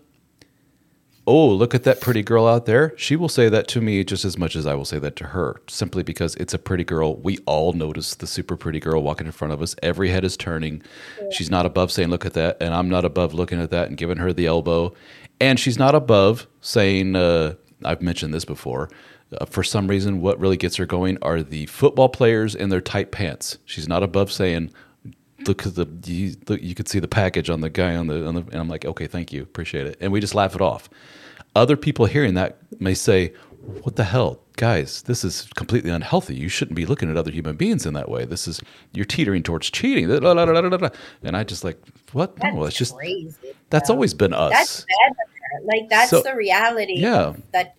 oh, 1.28 1.50
look 1.50 1.76
at 1.76 1.84
that 1.84 2.02
pretty 2.02 2.24
girl 2.24 2.48
out 2.48 2.66
there. 2.66 2.94
She 2.98 3.16
will 3.16 3.30
say 3.30 3.48
that 3.50 3.68
to 3.70 3.82
me 3.82 4.04
just 4.04 4.26
as 4.26 4.38
much 4.38 4.56
as 4.56 4.66
I 4.66 4.74
will 4.74 4.86
say 4.86 5.00
that 5.00 5.16
to 5.18 5.28
her, 5.28 5.62
simply 5.68 6.04
because 6.04 6.36
it's 6.36 6.54
a 6.54 6.60
pretty 6.60 6.84
girl. 6.84 7.16
We 7.16 7.38
all 7.46 7.74
notice 7.74 8.16
the 8.16 8.28
super 8.28 8.58
pretty 8.58 8.80
girl 8.80 9.02
walking 9.02 9.28
in 9.28 9.32
front 9.32 9.54
of 9.54 9.62
us. 9.62 9.76
Every 9.84 10.10
head 10.10 10.26
is 10.26 10.36
turning. 10.36 10.82
Yeah. 11.22 11.30
She's 11.32 11.50
not 11.50 11.66
above 11.66 11.92
saying, 11.92 12.10
look 12.10 12.26
at 12.26 12.34
that. 12.34 12.58
And 12.60 12.74
I'm 12.74 12.90
not 12.90 13.06
above 13.06 13.34
looking 13.34 13.62
at 13.62 13.70
that 13.70 13.88
and 13.88 13.98
giving 13.98 14.18
her 14.18 14.34
the 14.34 14.48
elbow. 14.48 14.94
And 15.40 15.60
she's 15.60 15.80
not 15.80 15.96
above 15.96 16.48
saying, 16.62 17.16
uh, 17.16 17.56
I've 17.84 18.02
mentioned 18.02 18.34
this 18.34 18.46
before. 18.46 18.90
Uh, 19.40 19.46
for 19.46 19.64
some 19.64 19.88
reason, 19.88 20.22
what 20.22 20.40
really 20.40 20.58
gets 20.58 20.76
her 20.76 20.86
going 20.86 21.18
are 21.22 21.42
the 21.42 21.66
football 21.68 22.10
players 22.10 22.54
in 22.54 22.70
their 22.70 22.82
tight 22.82 23.12
pants. 23.12 23.58
She's 23.66 23.88
not 23.88 24.04
above 24.04 24.32
saying, 24.32 24.72
look 25.48 25.66
at 25.66 25.76
the 25.76 25.88
you, 26.06 26.36
look, 26.48 26.62
you 26.62 26.76
could 26.76 26.88
see 26.88 27.00
the 27.00 27.08
package 27.08 27.50
on 27.50 27.62
the 27.62 27.70
guy 27.70 27.96
on 27.96 28.08
the 28.08 28.26
on 28.28 28.36
the 28.36 28.42
and 28.42 28.56
I'm 28.56 28.68
like, 28.70 28.86
okay, 28.86 29.08
thank 29.08 29.32
you, 29.34 29.42
appreciate 29.44 29.88
it, 29.88 29.98
and 30.02 30.12
we 30.12 30.20
just 30.20 30.36
laugh 30.36 30.56
it 30.56 30.62
off. 30.62 30.90
Other 31.56 31.76
people 31.76 32.06
hearing 32.06 32.34
that 32.36 32.58
may 32.80 32.94
say, 32.94 33.34
"What 33.84 33.98
the 33.98 34.06
hell, 34.06 34.40
guys? 34.56 35.02
This 35.02 35.24
is 35.26 35.48
completely 35.56 35.92
unhealthy. 35.92 36.36
You 36.36 36.48
shouldn't 36.48 36.76
be 36.78 36.86
looking 36.86 37.10
at 37.12 37.18
other 37.18 37.32
human 37.32 37.58
beings 37.58 37.86
in 37.86 37.94
that 37.94 38.08
way. 38.10 38.24
This 38.26 38.48
is 38.48 38.62
you're 38.94 39.06
teetering 39.06 39.44
towards 39.44 39.70
cheating." 39.70 40.10
And 40.10 41.36
I 41.38 41.44
just 41.44 41.64
like, 41.66 41.78
what? 42.14 42.36
That's 42.38 42.56
no, 42.56 42.64
it's 42.64 42.78
just 42.78 42.96
crazy. 42.96 43.36
that's 43.70 43.90
though. 43.90 43.96
always 43.96 44.14
been 44.14 44.34
us. 44.34 44.52
That's 44.52 44.86
bad. 44.86 45.66
Like 45.66 45.90
that's 45.90 46.10
So- 46.10 46.22
the 46.22 46.36
reality. 46.36 47.00
Yeah. 47.00 47.34
that 47.52 47.76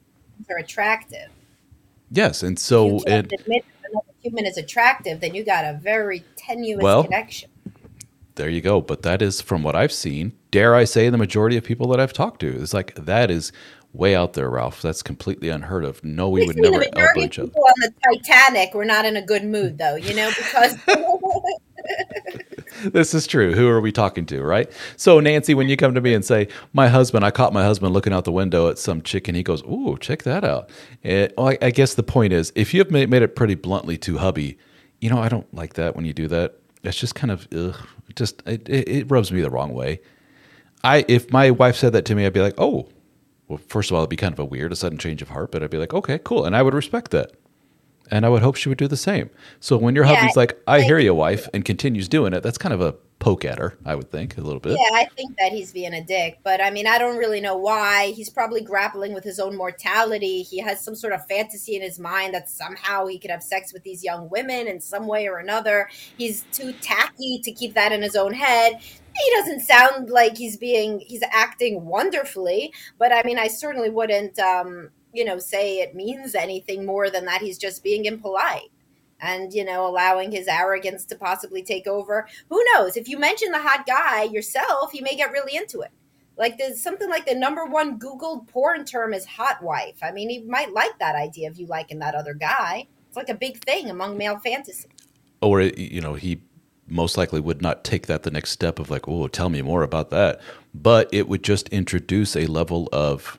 are 0.51 0.59
attractive. 0.59 1.29
yes, 2.11 2.43
and 2.43 2.59
so 2.59 2.87
you 2.99 3.05
it 3.07 3.33
admit 3.33 3.65
another 3.89 4.05
human 4.23 4.45
is 4.45 4.59
attractive, 4.59 5.21
then 5.21 5.35
you 5.35 5.45
got 5.45 5.65
a 5.65 5.79
very 5.83 6.25
tenuous 6.37 6.83
Well, 6.83 7.05
connection. 7.05 7.49
There 8.35 8.49
you 8.49 8.61
go. 8.61 8.81
But 8.81 9.03
that 9.03 9.23
is 9.23 9.41
from 9.41 9.63
what 9.63 9.77
I've 9.77 9.93
seen. 9.93 10.33
Dare 10.51 10.75
I 10.75 10.85
say, 10.85 11.09
the 11.09 11.19
majority 11.19 11.57
of 11.57 11.65
people 11.65 11.89
that 11.89 12.01
I've 12.01 12.13
talked 12.13 12.41
to 12.41 12.49
is 12.49 12.75
like 12.75 12.95
that 12.95 13.31
is 13.31 13.53
way 13.93 14.15
out 14.15 14.33
there, 14.35 14.49
Ralph. 14.49 14.83
That's 14.83 15.03
completely 15.03 15.49
unheard 15.49 15.85
of. 15.85 16.03
No, 16.05 16.29
we 16.29 16.47
would 16.47 16.57
never 16.57 16.79
the 16.79 16.87
elbow 16.87 16.91
majority 16.91 17.21
of 17.21 17.27
each 17.27 17.39
other. 17.39 17.49
people 17.49 17.65
on 17.65 17.75
the 17.79 17.93
Titanic 18.05 18.75
we're 18.75 18.85
not 18.85 19.05
in 19.05 19.17
a 19.17 19.23
good 19.23 19.45
mood, 19.45 19.79
though. 19.79 19.97
You 19.97 20.15
know, 20.15 20.31
because 20.31 20.77
this 22.93 23.15
is 23.15 23.27
true. 23.27 23.55
Who 23.55 23.69
are 23.69 23.81
we 23.81 23.93
talking 23.93 24.27
to, 24.27 24.43
right? 24.43 24.71
So, 24.97 25.21
Nancy, 25.21 25.55
when 25.55 25.69
you 25.69 25.77
come 25.77 25.95
to 25.95 26.01
me 26.01 26.15
and 26.15 26.25
say, 26.25 26.49
"My 26.73 26.89
husband," 26.89 27.25
I 27.25 27.31
caught 27.31 27.53
my 27.53 27.65
husband 27.65 27.93
looking 27.93 28.13
out 28.13 28.25
the 28.25 28.33
window 28.33 28.69
at 28.69 28.79
some 28.79 29.03
chick, 29.03 29.29
and 29.29 29.37
he 29.37 29.43
goes, 29.43 29.63
"Ooh, 29.65 29.99
check 30.01 30.23
that 30.23 30.45
out." 30.45 30.71
Well, 31.05 31.49
I, 31.49 31.59
I 31.61 31.71
guess 31.71 31.95
the 31.95 32.03
point 32.03 32.33
is, 32.33 32.53
if 32.55 32.73
you 32.73 32.81
have 32.81 32.91
made, 32.91 33.11
made 33.11 33.23
it 33.23 33.37
pretty 33.37 33.55
bluntly 33.55 33.99
to 33.99 34.19
hubby, 34.19 34.59
you 35.01 35.11
know, 35.11 35.19
I 35.19 35.29
don't 35.29 35.53
like 35.55 35.75
that 35.75 35.97
when 35.97 36.05
you 36.05 36.13
do 36.13 36.29
that. 36.29 36.57
It's 36.85 36.99
just 36.99 37.15
kind 37.15 37.31
of, 37.31 37.47
ugh, 37.57 37.77
just 38.17 38.43
it, 38.47 38.69
it, 38.69 38.89
it 38.89 39.11
rubs 39.11 39.31
me 39.33 39.41
the 39.41 39.51
wrong 39.51 39.73
way. 39.75 40.01
I 40.85 41.05
if 41.09 41.31
my 41.33 41.51
wife 41.51 41.77
said 41.77 41.93
that 41.93 42.05
to 42.07 42.15
me, 42.15 42.27
I'd 42.27 42.33
be 42.33 42.41
like, 42.41 42.55
"Oh." 42.59 42.89
Well, 43.49 43.61
first 43.69 43.91
of 43.91 43.95
all, 43.97 44.01
it'd 44.03 44.09
be 44.09 44.17
kind 44.17 44.33
of 44.33 44.39
a 44.39 44.45
weird, 44.47 44.73
a 44.73 44.77
sudden 44.77 44.97
change 44.97 45.21
of 45.21 45.29
heart, 45.29 45.53
but 45.53 45.63
I'd 45.63 45.69
be 45.69 45.77
like, 45.77 45.93
okay, 45.93 46.19
cool. 46.25 46.47
And 46.47 46.57
I 46.57 46.63
would 46.63 46.73
respect 46.73 47.11
that. 47.11 47.33
And 48.11 48.25
I 48.25 48.31
would 48.31 48.41
hope 48.41 48.55
she 48.57 48.71
would 48.71 48.79
do 48.79 48.89
the 48.89 48.97
same. 48.97 49.29
So 49.61 49.77
when 49.77 49.95
your 49.95 50.07
Yeah, 50.07 50.15
hubby's 50.15 50.37
like, 50.37 50.59
I 50.67 50.79
like- 50.79 50.87
hear 50.87 50.99
you, 50.99 51.13
wife, 51.13 51.51
and 51.53 51.63
continues 51.63 52.09
doing 52.09 52.33
it, 52.33 52.43
that's 52.43 52.57
kind 52.57 52.73
of 52.73 52.81
a 52.81 52.95
poke 53.23 53.45
at 53.45 53.59
her, 53.59 53.79
I 53.85 53.95
would 53.95 54.11
think, 54.11 54.37
a 54.37 54.41
little 54.41 54.59
bit. 54.59 54.73
yeah, 54.73 54.97
I 54.97 55.05
think 55.17 55.37
that 55.39 55.53
he's 55.53 55.73
being 55.73 55.95
a 55.95 56.03
dick. 56.03 56.41
But 56.43 56.61
I 56.61 56.71
mean, 56.71 56.89
I 56.89 56.99
don't 56.99 57.17
really 57.17 57.41
know 57.41 57.57
why. 57.57 58.13
He's 58.17 58.29
probably 58.29 58.63
grappling 58.63 59.15
with 59.15 59.23
his 59.23 59.39
own 59.39 59.57
mortality. 59.57 60.43
He 60.43 60.59
has 60.59 60.85
some 60.85 60.97
sort 60.97 61.13
of 61.13 61.25
fantasy 61.29 61.77
in 61.77 61.83
his 61.83 62.01
mind 62.01 62.35
that 62.35 62.51
somehow 62.51 63.07
he 63.07 63.21
could 63.21 63.31
have 63.31 63.43
sex 63.43 63.73
with 63.73 63.85
these 63.85 64.03
young 64.03 64.29
women 64.29 64.67
in 64.67 64.81
some 64.81 65.07
way 65.07 65.29
or 65.29 65.39
another. 65.39 65.89
He's 66.19 66.43
too 66.53 66.73
tacky 66.83 67.41
to 67.45 67.53
keep 67.53 67.75
that 67.75 67.93
in 67.93 68.03
his 68.03 68.17
own 68.17 68.35
head. 68.35 68.81
He 68.81 69.31
doesn't 69.37 69.61
sound 69.61 70.11
like 70.11 70.37
he's 70.37 70.57
being 70.57 70.99
he's 70.99 71.23
acting 71.31 71.85
wonderfully, 71.85 72.73
but 72.99 73.13
I 73.13 73.23
mean, 73.25 73.39
I 73.39 73.47
certainly 73.47 73.91
wouldn't 73.91 74.37
um, 74.41 74.91
you 75.13 75.25
know, 75.25 75.39
say 75.39 75.79
it 75.79 75.95
means 75.95 76.35
anything 76.35 76.85
more 76.85 77.09
than 77.09 77.27
that 77.27 77.41
he's 77.41 77.59
just 77.59 77.85
being 77.85 78.07
impolite 78.07 78.72
and 79.23 79.55
you 79.55 79.65
know 79.65 79.87
allowing 79.87 80.31
his 80.31 80.47
arrogance 80.49 81.07
to 81.07 81.17
possibly 81.17 81.63
take 81.63 81.87
over. 81.87 82.27
Who 82.51 82.63
knows? 82.75 82.99
If 82.99 83.09
you 83.09 83.19
mention 83.19 83.53
the 83.53 83.63
hot 83.63 83.87
guy 83.87 84.25
yourself 84.25 84.93
you 84.93 85.03
may 85.03 85.17
get 85.17 85.33
really 85.33 85.57
into 85.57 85.81
it. 85.81 85.91
Like 86.37 86.59
there's 86.59 86.83
something 86.83 87.09
like 87.09 87.25
the 87.25 87.35
number 87.35 87.65
one 87.65 87.99
googled 87.99 88.49
porn 88.49 88.85
term 88.85 89.15
is 89.15 89.25
hot 89.25 89.63
wife. 89.63 89.97
I 90.03 90.13
mean 90.13 90.29
he 90.29 90.43
might 90.43 90.75
like 90.75 90.99
that 90.99 91.15
idea 91.15 91.49
of 91.49 91.57
you 91.57 91.67
liking 91.67 92.01
that 92.01 92.15
other 92.15 92.35
guy. 92.35 92.89
It's 93.13 93.17
like 93.17 93.29
a 93.29 93.35
big 93.35 93.63
thing 93.63 93.91
among 93.91 94.17
male 94.17 94.39
fantasy. 94.39 94.89
Or, 95.43 95.61
you 95.61 96.01
know, 96.01 96.15
he 96.15 96.41
most 96.87 97.19
likely 97.19 97.41
would 97.41 97.61
not 97.61 97.85
take 97.85 98.07
that 98.07 98.23
the 98.23 98.31
next 98.31 98.53
step 98.53 98.79
of 98.79 98.91
like, 98.91 99.07
oh, 99.07 99.29
tell 99.29 99.51
me 99.51 99.61
more 99.61 99.83
about 99.83 100.09
that. 100.11 100.41
But 100.73 101.09
it 101.13 101.29
would 101.29 101.43
just 101.43 101.69
introduce 101.69 102.37
a 102.37 102.47
level 102.47 102.89
of, 102.91 103.39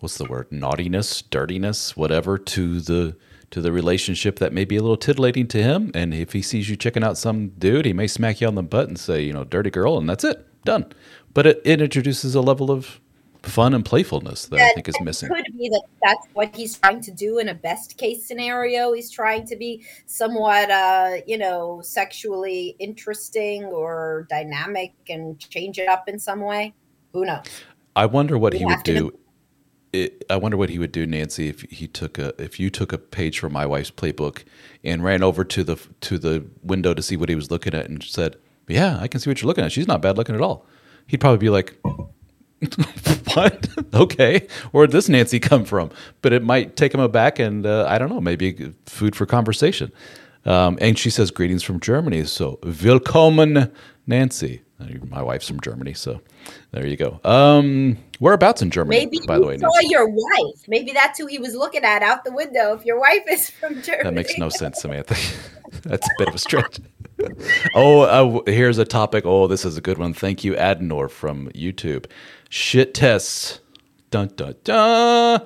what's 0.00 0.18
the 0.18 0.24
word, 0.24 0.50
naughtiness, 0.50 1.22
dirtiness, 1.22 1.96
whatever, 1.96 2.38
to 2.38 2.80
the 2.80 3.16
to 3.52 3.60
the 3.60 3.70
relationship 3.70 4.38
that 4.38 4.52
may 4.52 4.64
be 4.64 4.76
a 4.76 4.82
little 4.82 4.96
titillating 4.96 5.46
to 5.48 5.62
him. 5.62 5.90
And 5.94 6.12
if 6.12 6.32
he 6.32 6.42
sees 6.42 6.68
you 6.68 6.76
checking 6.76 7.04
out 7.04 7.16
some 7.16 7.50
dude, 7.50 7.84
he 7.84 7.92
may 7.92 8.06
smack 8.06 8.40
you 8.40 8.48
on 8.48 8.54
the 8.54 8.62
butt 8.62 8.88
and 8.88 8.98
say, 8.98 9.22
you 9.22 9.32
know, 9.32 9.44
dirty 9.44 9.70
girl, 9.70 9.98
and 9.98 10.08
that's 10.08 10.24
it, 10.24 10.46
done. 10.64 10.92
But 11.32 11.46
it, 11.46 11.62
it 11.64 11.80
introduces 11.80 12.34
a 12.34 12.40
level 12.40 12.70
of 12.70 13.00
fun 13.42 13.74
and 13.74 13.84
playfulness 13.84 14.46
that 14.46 14.60
I 14.60 14.72
think 14.72 14.88
is 14.88 14.94
it 14.94 15.02
missing. 15.02 15.28
could 15.28 15.44
be 15.58 15.68
that 15.68 15.82
that's 16.02 16.26
what 16.32 16.54
he's 16.54 16.78
trying 16.78 17.00
to 17.00 17.10
do 17.10 17.38
in 17.38 17.48
a 17.48 17.54
best 17.54 17.98
case 17.98 18.24
scenario 18.24 18.92
he's 18.92 19.10
trying 19.10 19.44
to 19.48 19.56
be 19.56 19.84
somewhat 20.06 20.70
uh 20.70 21.16
you 21.26 21.36
know 21.36 21.80
sexually 21.82 22.76
interesting 22.78 23.64
or 23.64 24.28
dynamic 24.30 24.92
and 25.08 25.40
change 25.40 25.80
it 25.80 25.88
up 25.88 26.08
in 26.08 26.20
some 26.20 26.40
way 26.40 26.72
who 27.12 27.24
knows 27.24 27.44
I 27.94 28.06
wonder 28.06 28.38
what 28.38 28.52
he 28.54 28.64
would 28.64 28.82
do. 28.84 29.12
It, 29.92 30.24
I 30.30 30.36
wonder 30.36 30.56
what 30.56 30.70
he 30.70 30.78
would 30.78 30.92
do, 30.92 31.06
Nancy, 31.06 31.48
if 31.48 31.62
he 31.62 31.86
took 31.86 32.18
a 32.18 32.32
if 32.42 32.58
you 32.58 32.70
took 32.70 32.94
a 32.94 32.98
page 32.98 33.38
from 33.38 33.52
my 33.52 33.66
wife's 33.66 33.90
playbook 33.90 34.42
and 34.82 35.04
ran 35.04 35.22
over 35.22 35.44
to 35.44 35.62
the 35.62 35.76
to 36.00 36.18
the 36.18 36.46
window 36.62 36.94
to 36.94 37.02
see 37.02 37.16
what 37.16 37.28
he 37.28 37.34
was 37.34 37.50
looking 37.50 37.74
at 37.74 37.90
and 37.90 38.02
said, 38.02 38.36
"Yeah, 38.68 38.98
I 38.98 39.06
can 39.06 39.20
see 39.20 39.28
what 39.28 39.42
you're 39.42 39.48
looking 39.48 39.64
at. 39.64 39.72
She's 39.72 39.86
not 39.86 40.00
bad 40.00 40.16
looking 40.16 40.34
at 40.34 40.40
all." 40.40 40.64
He'd 41.08 41.20
probably 41.20 41.38
be 41.38 41.50
like, 41.50 41.78
"What? 43.34 43.68
okay, 43.94 44.46
where'd 44.70 44.92
this 44.92 45.10
Nancy 45.10 45.38
come 45.38 45.66
from?" 45.66 45.90
But 46.22 46.32
it 46.32 46.42
might 46.42 46.74
take 46.74 46.94
him 46.94 47.00
aback, 47.00 47.38
and 47.38 47.66
uh, 47.66 47.84
I 47.86 47.98
don't 47.98 48.08
know, 48.08 48.20
maybe 48.20 48.72
food 48.86 49.14
for 49.14 49.26
conversation. 49.26 49.92
Um, 50.46 50.78
and 50.80 50.98
she 50.98 51.10
says, 51.10 51.30
"Greetings 51.30 51.62
from 51.62 51.80
Germany." 51.80 52.24
So, 52.24 52.58
willkommen, 52.62 53.70
Nancy. 54.06 54.62
My 55.08 55.22
wife's 55.22 55.46
from 55.48 55.60
Germany, 55.60 55.94
so 55.94 56.20
there 56.72 56.86
you 56.86 56.96
go. 56.96 57.20
Um, 57.24 57.98
whereabouts 58.18 58.62
in 58.62 58.70
Germany, 58.70 58.98
maybe 59.06 59.18
by 59.26 59.34
he 59.36 59.40
the 59.40 59.46
way? 59.46 59.58
saw 59.58 59.68
Nancy? 59.74 59.88
your 59.90 60.08
wife 60.08 60.68
maybe 60.68 60.92
that's 60.92 61.18
who 61.18 61.26
he 61.26 61.38
was 61.38 61.54
looking 61.54 61.84
at 61.84 62.02
out 62.02 62.24
the 62.24 62.32
window 62.32 62.74
if 62.74 62.84
your 62.84 62.98
wife 63.00 63.22
is 63.30 63.50
from 63.50 63.80
germany 63.82 64.04
That 64.04 64.14
makes 64.14 64.38
no 64.38 64.48
sense, 64.48 64.80
Samantha. 64.80 65.14
That's 65.84 66.06
a 66.06 66.10
bit 66.18 66.28
of 66.28 66.34
a 66.34 66.38
stretch. 66.38 66.78
oh, 67.74 68.00
uh, 68.02 68.40
here's 68.50 68.76
a 68.78 68.84
topic. 68.84 69.24
Oh, 69.24 69.46
this 69.46 69.64
is 69.64 69.76
a 69.78 69.80
good 69.80 69.96
one. 69.98 70.12
Thank 70.12 70.44
you, 70.44 70.52
Adnor 70.54 71.10
from 71.10 71.48
YouTube. 71.50 72.04
Shit 72.50 72.92
tests. 72.94 73.60
Dun 74.10 74.28
dun 74.36 74.54
dun. 74.64 75.40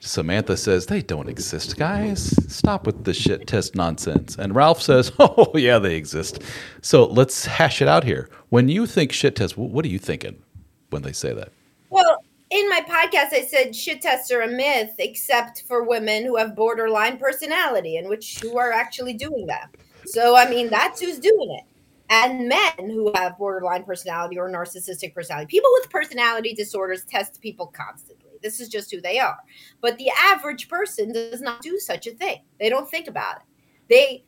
Samantha 0.00 0.56
says 0.56 0.86
they 0.86 1.02
don't 1.02 1.28
exist, 1.28 1.76
guys. 1.76 2.34
Stop 2.52 2.86
with 2.86 3.04
the 3.04 3.12
shit 3.12 3.46
test 3.46 3.74
nonsense. 3.74 4.36
And 4.36 4.54
Ralph 4.54 4.80
says, 4.80 5.12
"Oh 5.18 5.50
yeah, 5.54 5.78
they 5.78 5.96
exist." 5.96 6.42
So 6.82 7.06
let's 7.06 7.46
hash 7.46 7.82
it 7.82 7.88
out 7.88 8.04
here. 8.04 8.28
When 8.48 8.68
you 8.68 8.86
think 8.86 9.12
shit 9.12 9.36
test, 9.36 9.56
what 9.58 9.84
are 9.84 9.88
you 9.88 9.98
thinking 9.98 10.42
when 10.90 11.02
they 11.02 11.12
say 11.12 11.32
that? 11.34 11.52
Well, 11.90 12.22
in 12.50 12.68
my 12.68 12.80
podcast, 12.80 13.32
I 13.32 13.44
said 13.46 13.74
shit 13.74 14.00
tests 14.00 14.30
are 14.30 14.42
a 14.42 14.48
myth, 14.48 14.94
except 14.98 15.64
for 15.66 15.84
women 15.84 16.24
who 16.24 16.36
have 16.36 16.56
borderline 16.56 17.18
personality 17.18 17.96
and 17.96 18.08
which 18.08 18.40
who 18.40 18.56
are 18.56 18.72
actually 18.72 19.14
doing 19.14 19.46
that. 19.46 19.74
So, 20.06 20.36
I 20.36 20.48
mean, 20.48 20.70
that's 20.70 21.00
who's 21.00 21.18
doing 21.18 21.50
it. 21.58 21.64
And 22.10 22.48
men 22.48 22.88
who 22.88 23.12
have 23.14 23.36
borderline 23.36 23.84
personality 23.84 24.38
or 24.38 24.48
narcissistic 24.48 25.14
personality, 25.14 25.46
people 25.46 25.68
with 25.78 25.90
personality 25.90 26.54
disorders 26.54 27.04
test 27.04 27.42
people 27.42 27.66
constantly. 27.66 28.27
This 28.42 28.60
is 28.60 28.68
just 28.68 28.90
who 28.90 29.00
they 29.00 29.18
are. 29.18 29.38
But 29.80 29.98
the 29.98 30.10
average 30.10 30.68
person 30.68 31.12
does 31.12 31.40
not 31.40 31.62
do 31.62 31.78
such 31.78 32.06
a 32.06 32.12
thing. 32.12 32.42
They 32.58 32.68
don't 32.68 32.90
think 32.90 33.08
about 33.08 33.36
it. 33.36 33.42
They 33.88 34.24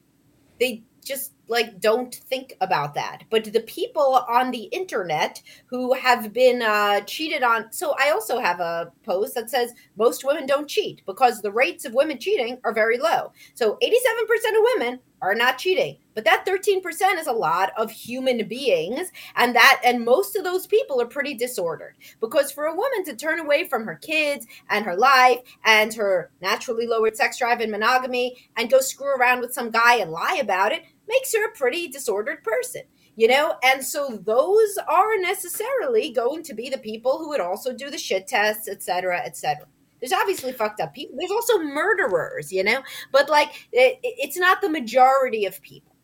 they 0.59 0.83
just 1.05 1.33
like 1.50 1.80
don't 1.80 2.14
think 2.14 2.54
about 2.60 2.94
that. 2.94 3.24
But 3.28 3.52
the 3.52 3.60
people 3.60 4.24
on 4.28 4.50
the 4.50 4.64
internet 4.64 5.42
who 5.66 5.92
have 5.94 6.32
been 6.32 6.62
uh, 6.62 7.00
cheated 7.00 7.42
on 7.42 7.72
so 7.72 7.94
i 7.98 8.10
also 8.10 8.38
have 8.38 8.60
a 8.60 8.92
post 9.04 9.34
that 9.34 9.50
says 9.50 9.72
most 9.96 10.24
women 10.24 10.46
don't 10.46 10.68
cheat 10.68 11.02
because 11.06 11.40
the 11.40 11.52
rates 11.52 11.84
of 11.84 11.92
women 11.92 12.18
cheating 12.18 12.58
are 12.64 12.72
very 12.72 12.98
low. 12.98 13.32
So 13.54 13.78
87% 13.82 14.56
of 14.56 14.64
women 14.74 15.00
are 15.20 15.34
not 15.34 15.58
cheating 15.58 15.98
but 16.14 16.24
that 16.24 16.44
13% 16.46 17.18
is 17.18 17.26
a 17.26 17.32
lot 17.32 17.72
of 17.76 17.90
human 17.90 18.46
beings 18.46 19.10
and 19.36 19.54
that 19.54 19.80
and 19.84 20.04
most 20.04 20.36
of 20.36 20.44
those 20.44 20.66
people 20.66 21.00
are 21.00 21.06
pretty 21.06 21.34
disordered. 21.34 21.94
Because 22.20 22.52
for 22.52 22.64
a 22.64 22.74
woman 22.74 23.04
to 23.04 23.16
turn 23.16 23.40
away 23.40 23.64
from 23.64 23.84
her 23.84 23.94
kids 23.94 24.46
and 24.68 24.84
her 24.84 24.96
life 24.96 25.38
and 25.64 25.94
her 25.94 26.30
naturally 26.40 26.86
lowered 26.86 27.16
sex 27.16 27.38
drive 27.38 27.60
and 27.60 27.70
monogamy 27.70 28.36
and 28.56 28.70
go 28.70 28.80
screw 28.80 29.14
around 29.16 29.40
with 29.40 29.54
some 29.54 29.70
guy 29.70 29.96
and 29.96 30.10
lie 30.10 30.38
about 30.40 30.72
it 30.72 30.84
makes 31.11 31.35
her 31.35 31.46
a 31.46 31.53
pretty 31.53 31.88
disordered 31.88 32.42
person 32.42 32.83
you 33.16 33.29
know? 33.29 33.57
And 33.62 33.85
so 33.85 34.20
those 34.25 34.79
are 34.88 35.18
necessarily 35.18 36.11
going 36.11 36.42
to 36.44 36.55
be 36.55 36.70
the 36.70 36.79
people 36.79 37.18
who 37.18 37.29
would 37.31 37.40
also 37.40 37.75
do 37.75 37.90
the 37.90 37.99
shit 37.99 38.27
tests 38.27 38.68
etc 38.68 39.20
etc 39.25 39.66
there's 40.01 40.12
obviously 40.12 40.53
fucked 40.53 40.81
up 40.81 40.95
people. 40.95 41.16
There's 41.18 41.30
also 41.30 41.59
murderers 41.59 42.53
you 42.53 42.64
know? 42.64 42.82
But 43.12 43.28
like 43.28 43.68
it, 43.72 43.99
it's 44.03 44.39
not 44.39 44.61
the 44.61 44.70
majority 44.70 45.45
of 45.45 45.61
people. 45.62 45.95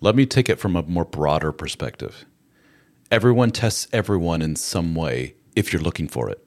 Let 0.00 0.14
me 0.14 0.26
take 0.26 0.48
it 0.48 0.60
from 0.60 0.76
a 0.76 0.82
more 0.82 1.04
broader 1.04 1.50
perspective. 1.50 2.24
Everyone 3.10 3.50
tests 3.50 3.88
everyone 3.92 4.42
in 4.42 4.54
some 4.54 4.94
way 4.94 5.34
if 5.56 5.72
you're 5.72 5.82
looking 5.82 6.06
for 6.06 6.30
it. 6.30 6.46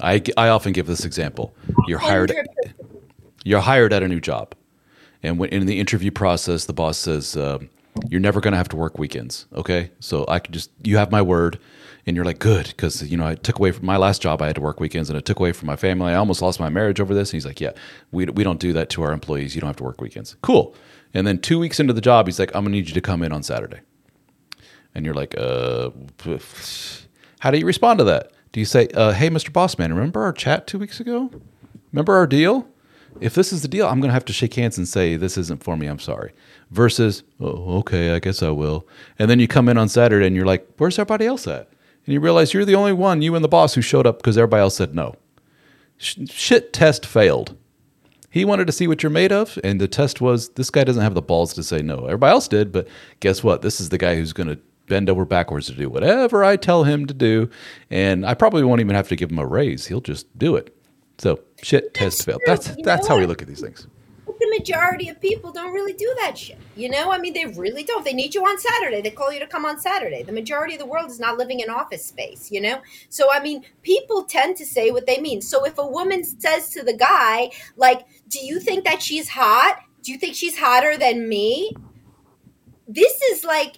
I, 0.00 0.22
I 0.36 0.48
often 0.48 0.72
give 0.72 0.86
this 0.86 1.04
example. 1.04 1.56
You're 1.88 1.98
hired 1.98 2.32
you're 3.44 3.60
hired 3.60 3.92
at 3.92 4.02
a 4.02 4.08
new 4.08 4.20
job, 4.20 4.54
and 5.22 5.38
when 5.38 5.50
in 5.50 5.66
the 5.66 5.80
interview 5.80 6.10
process, 6.10 6.66
the 6.66 6.72
boss 6.72 6.98
says, 6.98 7.36
um, 7.36 7.68
You're 8.08 8.20
never 8.20 8.40
going 8.40 8.52
to 8.52 8.58
have 8.58 8.68
to 8.70 8.76
work 8.76 8.98
weekends. 8.98 9.46
Okay. 9.54 9.90
So 10.00 10.24
I 10.28 10.38
could 10.38 10.54
just, 10.54 10.70
you 10.82 10.96
have 10.96 11.10
my 11.10 11.22
word. 11.22 11.58
And 12.06 12.16
you're 12.16 12.24
like, 12.24 12.38
good. 12.38 12.68
Because, 12.68 13.02
you 13.02 13.18
know, 13.18 13.26
I 13.26 13.34
took 13.34 13.58
away 13.58 13.70
from 13.70 13.84
my 13.84 13.98
last 13.98 14.22
job, 14.22 14.40
I 14.40 14.46
had 14.46 14.54
to 14.54 14.62
work 14.62 14.80
weekends 14.80 15.10
and 15.10 15.18
it 15.18 15.26
took 15.26 15.38
away 15.38 15.52
from 15.52 15.66
my 15.66 15.76
family. 15.76 16.12
I 16.12 16.16
almost 16.16 16.40
lost 16.40 16.58
my 16.58 16.70
marriage 16.70 17.00
over 17.00 17.12
this. 17.12 17.30
And 17.30 17.34
he's 17.34 17.44
like, 17.44 17.60
yeah, 17.60 17.72
we, 18.12 18.24
we 18.26 18.44
don't 18.44 18.58
do 18.58 18.72
that 18.72 18.88
to 18.90 19.02
our 19.02 19.12
employees. 19.12 19.54
You 19.54 19.60
don't 19.60 19.68
have 19.68 19.76
to 19.76 19.84
work 19.84 20.00
weekends. 20.00 20.34
Cool. 20.40 20.74
And 21.12 21.26
then 21.26 21.38
two 21.38 21.58
weeks 21.58 21.78
into 21.78 21.92
the 21.92 22.00
job, 22.00 22.26
he's 22.26 22.38
like, 22.38 22.48
I'm 22.54 22.62
going 22.62 22.72
to 22.72 22.78
need 22.78 22.88
you 22.88 22.94
to 22.94 23.00
come 23.02 23.22
in 23.22 23.30
on 23.30 23.42
Saturday. 23.42 23.80
And 24.94 25.04
you're 25.04 25.14
like, 25.14 25.36
uh, 25.36 25.90
how 27.40 27.50
do 27.50 27.58
you 27.58 27.66
respond 27.66 27.98
to 27.98 28.04
that? 28.04 28.32
Do 28.52 28.60
you 28.60 28.66
say, 28.66 28.88
uh, 28.94 29.12
hey, 29.12 29.28
Mr. 29.28 29.50
Bossman, 29.50 29.90
remember 29.90 30.22
our 30.22 30.32
chat 30.32 30.66
two 30.66 30.78
weeks 30.78 31.00
ago? 31.00 31.30
Remember 31.92 32.16
our 32.16 32.26
deal? 32.26 32.66
If 33.20 33.34
this 33.34 33.52
is 33.52 33.62
the 33.62 33.68
deal, 33.68 33.86
I'm 33.86 34.00
going 34.00 34.08
to 34.08 34.14
have 34.14 34.24
to 34.26 34.32
shake 34.32 34.54
hands 34.54 34.78
and 34.78 34.88
say, 34.88 35.16
this 35.16 35.36
isn't 35.36 35.62
for 35.62 35.76
me. 35.76 35.86
I'm 35.86 35.98
sorry. 35.98 36.32
Versus, 36.70 37.22
oh, 37.40 37.78
okay, 37.78 38.12
I 38.14 38.18
guess 38.18 38.42
I 38.42 38.50
will. 38.50 38.86
And 39.18 39.30
then 39.30 39.40
you 39.40 39.48
come 39.48 39.68
in 39.68 39.78
on 39.78 39.88
Saturday 39.88 40.26
and 40.26 40.36
you're 40.36 40.46
like, 40.46 40.68
where's 40.78 40.98
everybody 40.98 41.26
else 41.26 41.46
at? 41.46 41.68
And 42.06 42.14
you 42.14 42.20
realize 42.20 42.54
you're 42.54 42.64
the 42.64 42.74
only 42.74 42.92
one, 42.92 43.22
you 43.22 43.34
and 43.34 43.44
the 43.44 43.48
boss, 43.48 43.74
who 43.74 43.80
showed 43.82 44.06
up 44.06 44.18
because 44.18 44.38
everybody 44.38 44.60
else 44.60 44.76
said 44.76 44.94
no. 44.94 45.16
shit 45.98 46.72
test 46.72 47.04
failed. 47.04 47.56
He 48.30 48.44
wanted 48.44 48.66
to 48.66 48.72
see 48.72 48.86
what 48.86 49.02
you're 49.02 49.10
made 49.10 49.32
of, 49.32 49.58
and 49.64 49.80
the 49.80 49.88
test 49.88 50.20
was 50.20 50.50
this 50.50 50.70
guy 50.70 50.84
doesn't 50.84 51.02
have 51.02 51.14
the 51.14 51.22
balls 51.22 51.54
to 51.54 51.62
say 51.62 51.80
no. 51.80 52.04
Everybody 52.04 52.30
else 52.30 52.48
did, 52.48 52.72
but 52.72 52.86
guess 53.20 53.42
what? 53.42 53.62
This 53.62 53.80
is 53.80 53.88
the 53.88 53.98
guy 53.98 54.16
who's 54.16 54.32
going 54.32 54.48
to 54.48 54.58
bend 54.86 55.08
over 55.08 55.24
backwards 55.24 55.66
to 55.66 55.72
do 55.72 55.88
whatever 55.88 56.44
I 56.44 56.56
tell 56.56 56.84
him 56.84 57.06
to 57.06 57.14
do, 57.14 57.50
and 57.90 58.26
I 58.26 58.34
probably 58.34 58.62
won't 58.62 58.80
even 58.80 58.94
have 58.94 59.08
to 59.08 59.16
give 59.16 59.30
him 59.30 59.38
a 59.38 59.46
raise. 59.46 59.86
He'll 59.86 60.00
just 60.00 60.38
do 60.38 60.56
it. 60.56 60.76
So 61.18 61.40
shit 61.62 61.94
test 61.94 62.24
failed. 62.24 62.42
That's 62.46 62.76
you 62.76 62.84
that's 62.84 63.06
how 63.06 63.18
we 63.18 63.26
look 63.26 63.42
at 63.42 63.48
these 63.48 63.60
things. 63.60 63.86
the 64.26 64.56
majority 64.58 65.08
of 65.08 65.20
people 65.20 65.50
don't 65.50 65.72
really 65.72 65.92
do 65.94 66.14
that 66.20 66.38
shit. 66.38 66.58
You 66.76 66.88
know, 66.88 67.10
I 67.10 67.18
mean, 67.18 67.32
they 67.34 67.46
really 67.46 67.82
don't. 67.82 68.04
They 68.04 68.12
need 68.12 68.34
you 68.34 68.42
on 68.44 68.58
Saturday. 68.58 69.00
They 69.00 69.10
call 69.10 69.32
you 69.32 69.40
to 69.40 69.46
come 69.46 69.64
on 69.64 69.80
Saturday. 69.80 70.22
The 70.22 70.32
majority 70.32 70.74
of 70.74 70.78
the 70.80 70.86
world 70.86 71.10
is 71.10 71.18
not 71.18 71.38
living 71.38 71.60
in 71.60 71.70
office 71.70 72.04
space. 72.04 72.50
You 72.50 72.60
know, 72.60 72.80
so 73.08 73.32
I 73.32 73.40
mean, 73.40 73.64
people 73.82 74.24
tend 74.24 74.56
to 74.58 74.66
say 74.66 74.90
what 74.90 75.06
they 75.06 75.20
mean. 75.20 75.40
So 75.42 75.64
if 75.64 75.78
a 75.78 75.86
woman 75.86 76.24
says 76.24 76.70
to 76.70 76.82
the 76.82 76.96
guy, 76.96 77.50
like, 77.76 78.06
"Do 78.28 78.38
you 78.44 78.60
think 78.60 78.84
that 78.84 79.02
she's 79.02 79.28
hot? 79.28 79.80
Do 80.02 80.12
you 80.12 80.18
think 80.18 80.34
she's 80.34 80.58
hotter 80.58 80.96
than 80.96 81.28
me?" 81.28 81.74
This 82.86 83.20
is 83.32 83.44
like 83.44 83.76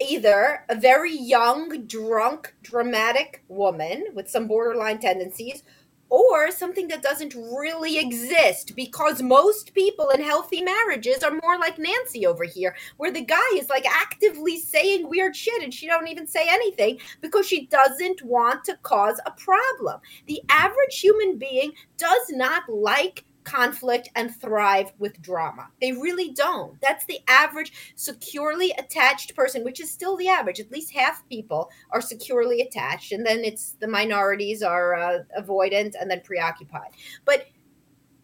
either 0.00 0.64
a 0.68 0.74
very 0.74 1.14
young, 1.14 1.86
drunk, 1.86 2.54
dramatic 2.62 3.44
woman 3.48 4.04
with 4.14 4.30
some 4.30 4.46
borderline 4.48 4.98
tendencies, 4.98 5.62
or 6.10 6.50
something 6.50 6.88
that 6.88 7.02
doesn't 7.02 7.34
really 7.34 7.98
exist 7.98 8.74
because 8.76 9.22
most 9.22 9.72
people 9.74 10.10
in 10.10 10.22
healthy 10.22 10.60
marriages 10.60 11.22
are 11.22 11.38
more 11.42 11.58
like 11.58 11.78
Nancy 11.78 12.26
over 12.26 12.44
here, 12.44 12.74
where 12.96 13.12
the 13.12 13.24
guy 13.24 13.38
is 13.54 13.68
like 13.68 13.86
actively 13.86 14.58
saying 14.58 15.08
weird 15.08 15.34
shit 15.34 15.62
and 15.62 15.72
she 15.72 15.86
don't 15.86 16.08
even 16.08 16.26
say 16.26 16.46
anything 16.48 16.98
because 17.20 17.46
she 17.46 17.66
doesn't 17.66 18.22
want 18.22 18.64
to 18.64 18.76
cause 18.82 19.20
a 19.24 19.30
problem. 19.30 20.00
The 20.26 20.42
average 20.48 21.00
human 21.00 21.38
being 21.38 21.72
does 21.96 22.30
not 22.30 22.68
like 22.68 23.24
conflict 23.44 24.08
and 24.14 24.34
thrive 24.34 24.92
with 24.98 25.20
drama. 25.22 25.68
They 25.80 25.92
really 25.92 26.32
don't. 26.32 26.80
That's 26.80 27.04
the 27.06 27.20
average 27.28 27.72
securely 27.94 28.72
attached 28.78 29.34
person, 29.34 29.64
which 29.64 29.80
is 29.80 29.90
still 29.90 30.16
the 30.16 30.28
average. 30.28 30.60
At 30.60 30.70
least 30.70 30.92
half 30.92 31.26
people 31.28 31.70
are 31.90 32.00
securely 32.00 32.60
attached, 32.60 33.12
and 33.12 33.24
then 33.24 33.40
it's 33.44 33.72
the 33.80 33.88
minorities 33.88 34.62
are 34.62 34.94
uh, 34.94 35.18
avoidant 35.38 35.94
and 36.00 36.10
then 36.10 36.20
preoccupied. 36.22 36.90
But 37.24 37.46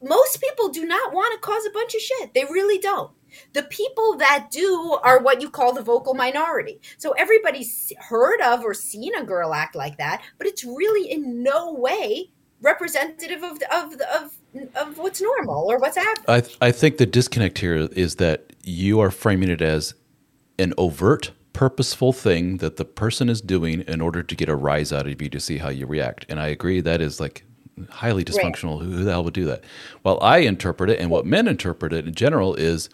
most 0.03 0.41
people 0.41 0.69
do 0.69 0.85
not 0.85 1.13
want 1.13 1.33
to 1.35 1.47
cause 1.47 1.65
a 1.67 1.73
bunch 1.73 1.95
of 1.95 2.01
shit. 2.01 2.35
They 2.35 2.45
really 2.45 2.79
don't. 2.79 3.13
The 3.53 3.65
people 3.65 4.17
that 4.19 4.49
do 4.51 4.99
are 5.03 5.23
what 5.23 5.41
you 5.41 5.51
call 5.51 5.73
the 5.73 5.83
vocal 5.83 6.15
minority. 6.15 6.81
So 6.97 7.13
everybody's 7.13 7.93
heard 7.99 8.41
of 8.41 8.65
or 8.65 8.75
seen 8.75 9.15
a 9.15 9.25
girl 9.25 9.53
act 9.53 9.75
like 9.75 9.99
that, 9.99 10.23
but 10.39 10.47
it's 10.47 10.65
really 10.65 11.11
in 11.11 11.43
no 11.43 11.75
way 11.75 12.31
representative 12.61 13.43
of 13.43 13.59
of 13.73 14.01
of 14.15 14.39
of 14.75 14.99
what's 14.99 15.21
normal 15.21 15.71
or 15.71 15.79
what's 15.79 15.97
happening. 15.97 16.25
I 16.29 16.41
th- 16.41 16.57
I 16.61 16.73
think 16.73 16.99
the 16.99 17.07
disconnect 17.07 17.59
here 17.59 17.77
is 17.77 18.17
that 18.17 18.53
you 18.65 19.01
are 19.01 19.11
framing 19.11 19.49
it 19.49 19.61
as 19.63 19.95
an 20.59 20.73
overt 20.79 21.33
purposeful 21.53 22.13
thing 22.13 22.59
that 22.59 22.77
the 22.77 22.85
person 22.85 23.29
is 23.31 23.41
doing 23.41 23.81
in 23.83 24.01
order 24.03 24.23
to 24.23 24.35
get 24.35 24.49
a 24.49 24.55
rise 24.55 24.93
out 24.93 25.07
of 25.07 25.23
you 25.23 25.29
to 25.31 25.41
see 25.41 25.57
how 25.59 25.71
you 25.71 25.87
react. 25.87 26.27
And 26.29 26.39
I 26.39 26.49
agree 26.49 26.81
that 26.83 27.01
is 27.01 27.19
like 27.19 27.45
highly 27.89 28.25
dysfunctional. 28.25 28.81
Right. 28.81 28.87
Who 28.87 29.05
the 29.05 29.11
hell 29.11 29.25
would 29.25 29.33
do 29.35 29.47
that? 29.47 29.65
Well, 30.03 30.19
I 30.21 30.39
interpret 30.39 30.91
it 30.91 30.99
and 31.01 31.11
what 31.11 31.25
men 31.25 31.49
interpret 31.49 31.93
it 31.95 32.07
in 32.07 32.15
general 32.15 32.55
is 32.55 32.91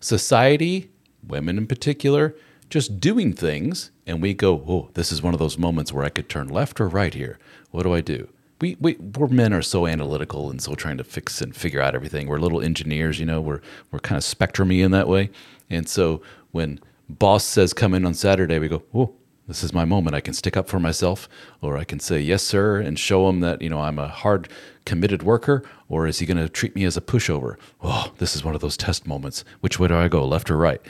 society, 0.00 0.90
women 1.26 1.58
in 1.58 1.66
particular, 1.66 2.36
just 2.70 3.00
doing 3.00 3.32
things 3.32 3.90
and 4.06 4.20
we 4.20 4.34
go, 4.34 4.62
"Oh, 4.68 4.90
this 4.94 5.10
is 5.10 5.22
one 5.22 5.34
of 5.34 5.40
those 5.40 5.58
moments 5.58 5.92
where 5.92 6.04
I 6.04 6.08
could 6.08 6.28
turn 6.28 6.48
left 6.48 6.80
or 6.80 6.88
right 6.88 7.14
here. 7.14 7.38
What 7.70 7.82
do 7.84 7.94
I 7.94 8.00
do?" 8.00 8.28
We, 8.60 8.76
we 8.80 8.94
we're 8.94 9.28
men 9.28 9.52
are 9.52 9.62
so 9.62 9.86
analytical 9.86 10.50
and 10.50 10.62
so 10.62 10.74
trying 10.74 10.98
to 10.98 11.04
fix 11.04 11.40
and 11.40 11.54
figure 11.54 11.80
out 11.80 11.94
everything. 11.94 12.28
We're 12.28 12.38
little 12.38 12.60
engineers, 12.60 13.18
you 13.18 13.26
know. 13.26 13.40
We're 13.40 13.60
we're 13.90 13.98
kind 13.98 14.16
of 14.16 14.22
spectrumy 14.22 14.84
in 14.84 14.90
that 14.92 15.08
way. 15.08 15.30
And 15.70 15.88
so 15.88 16.22
when 16.52 16.80
boss 17.08 17.44
says 17.44 17.72
come 17.72 17.94
in 17.94 18.06
on 18.06 18.14
Saturday, 18.14 18.58
we 18.58 18.68
go, 18.68 18.82
oh, 18.94 19.14
this 19.48 19.62
is 19.62 19.74
my 19.74 19.84
moment. 19.84 20.16
I 20.16 20.20
can 20.20 20.32
stick 20.32 20.56
up 20.56 20.68
for 20.68 20.80
myself, 20.80 21.28
or 21.60 21.76
I 21.76 21.84
can 21.84 22.00
say 22.00 22.20
yes, 22.20 22.42
sir, 22.42 22.80
and 22.80 22.98
show 22.98 23.28
him 23.28 23.40
that 23.40 23.60
you 23.60 23.68
know 23.68 23.80
I'm 23.80 23.98
a 23.98 24.08
hard, 24.08 24.48
committed 24.86 25.22
worker. 25.22 25.62
Or 25.88 26.06
is 26.06 26.18
he 26.18 26.26
going 26.26 26.38
to 26.38 26.48
treat 26.48 26.74
me 26.74 26.84
as 26.84 26.96
a 26.96 27.02
pushover? 27.02 27.56
Oh, 27.82 28.12
this 28.18 28.34
is 28.34 28.42
one 28.42 28.54
of 28.54 28.60
those 28.60 28.76
test 28.76 29.06
moments. 29.06 29.44
Which 29.60 29.78
way 29.78 29.88
do 29.88 29.96
I 29.96 30.08
go, 30.08 30.26
left 30.26 30.50
or 30.50 30.56
right? 30.56 30.80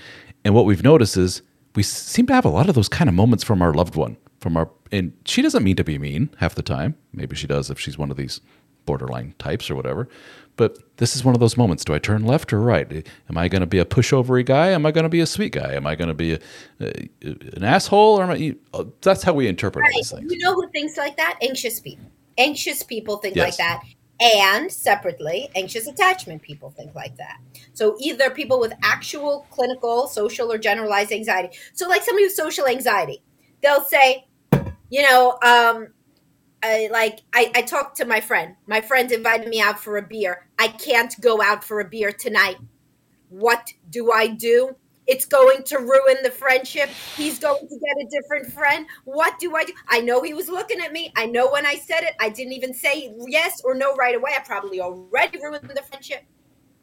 And 0.45 0.55
what 0.55 0.67
we've 0.67 0.85
noticed 0.85 1.17
is 1.17 1.43
we 1.75 1.83
seem 1.83 2.27
to 2.27 2.35
have 2.35 2.45
a 2.45 2.51
lot 2.51 2.69
of 2.69 2.75
those 2.75 2.89
kind 2.89 3.09
of 3.09 3.15
moments 3.15 3.43
from 3.43 3.61
our 3.61 3.75
loved 3.75 3.97
one 3.97 4.17
from 4.45 4.59
our 4.59 4.69
and 4.93 5.15
she 5.25 5.41
doesn't 5.41 5.65
mean 5.65 5.75
to 5.75 5.83
be 5.83 5.99
mean 5.99 6.29
half 6.37 6.55
the 6.55 6.63
time. 6.63 6.97
Maybe 7.15 7.35
she 7.35 7.47
does 7.47 7.71
if 7.71 7.81
she's 7.81 7.97
one 7.97 8.11
of 8.11 8.19
these 8.19 8.43
borderline 8.85 9.35
types 9.39 9.71
or 9.71 9.75
whatever. 9.75 10.07
But 10.57 10.99
this 10.99 11.17
is 11.17 11.25
one 11.25 11.35
of 11.35 11.41
those 11.41 11.57
moments. 11.57 11.83
Do 11.83 11.95
I 11.95 11.99
turn 11.99 12.27
left 12.27 12.53
or 12.53 12.61
right? 12.61 13.09
Am 13.31 13.39
I 13.39 13.49
going 13.49 13.61
to 13.61 13.67
be 13.67 13.79
a 13.79 13.87
pushovery 13.87 14.45
guy? 14.45 14.69
Am 14.69 14.85
I 14.85 14.91
going 14.91 15.05
to 15.05 15.09
be 15.09 15.21
a 15.21 15.27
sweet 15.27 15.53
guy? 15.53 15.73
Am 15.73 15.87
I 15.87 15.95
going 15.95 16.09
to 16.09 16.15
be 16.15 16.35
a, 16.35 16.39
a, 16.79 17.09
an 17.57 17.65
asshole? 17.65 18.21
Or 18.21 18.25
am 18.25 18.31
I, 18.33 18.55
uh, 18.75 18.85
that's 19.01 19.23
how 19.23 19.33
we 19.33 19.49
interpret 19.49 19.83
right. 19.83 19.95
these 19.95 20.11
things. 20.11 20.31
You 20.31 20.39
know 20.41 20.53
who 20.53 20.69
thinks 20.73 20.99
like 20.99 21.17
that? 21.17 21.39
Anxious 21.41 21.81
people. 21.81 22.05
Anxious 22.37 22.83
people 22.83 23.17
think 23.17 23.37
yes. 23.37 23.47
like 23.47 23.57
that. 23.57 23.83
And 24.21 24.71
separately, 24.71 25.49
anxious 25.57 25.87
attachment 25.87 26.43
people 26.43 26.71
think 26.71 26.95
like 26.95 27.17
that. 27.17 27.39
So 27.73 27.97
either 27.99 28.29
people 28.29 28.61
with 28.61 28.75
actual 28.83 29.47
clinical, 29.51 30.07
social, 30.07 30.53
or 30.53 30.59
generalized 30.59 31.11
anxiety. 31.11 31.57
So 31.73 31.89
like 31.89 32.03
somebody 32.03 32.27
with 32.27 32.35
social 32.35 32.69
anxiety, 32.69 33.23
they'll 33.63 33.85
say, 33.87 34.27
you 34.95 35.03
know, 35.03 35.31
um, 35.43 35.89
I, 36.63 36.89
like 36.93 37.23
I, 37.33 37.51
I 37.57 37.63
talked 37.63 37.97
to 37.97 38.05
my 38.05 38.21
friend. 38.21 38.55
My 38.69 38.81
friend 38.81 39.11
invited 39.11 39.49
me 39.49 39.61
out 39.61 39.81
for 39.81 39.97
a 39.97 40.03
beer. 40.03 40.47
I 40.57 40.69
can't 40.69 41.13
go 41.21 41.43
out 41.43 41.65
for 41.65 41.81
a 41.81 41.85
beer 41.85 42.13
tonight. 42.13 42.59
What 43.29 43.73
do 43.91 44.13
I 44.13 44.29
do? 44.29 44.77
It's 45.09 45.27
going 45.27 45.65
to 45.65 45.79
ruin 45.79 46.19
the 46.23 46.31
friendship. 46.31 46.91
He's 47.17 47.41
going 47.41 47.67
to 47.67 47.79
get 47.81 48.07
a 48.07 48.09
different 48.09 48.53
friend. 48.53 48.87
What 49.05 49.37
do 49.41 49.57
I 49.57 49.65
do? 49.65 49.73
I 49.89 49.99
know 49.99 50.23
he 50.23 50.33
was 50.33 50.49
looking 50.49 50.79
at 50.79 50.93
me. 50.93 51.13
I 51.17 51.27
know 51.27 51.51
when 51.51 51.67
I 51.67 51.75
said 51.75 52.05
it, 52.05 52.15
I 52.21 52.29
didn't 52.29 52.53
even 52.53 52.73
say 52.73 53.13
yes 53.27 53.63
or 53.65 53.75
no 53.75 53.97
right 53.97 54.15
away. 54.15 54.31
I 54.37 54.45
probably 54.45 54.81
already 54.81 55.39
ruined 55.43 55.69
the 55.69 55.83
friendship. 55.83 56.23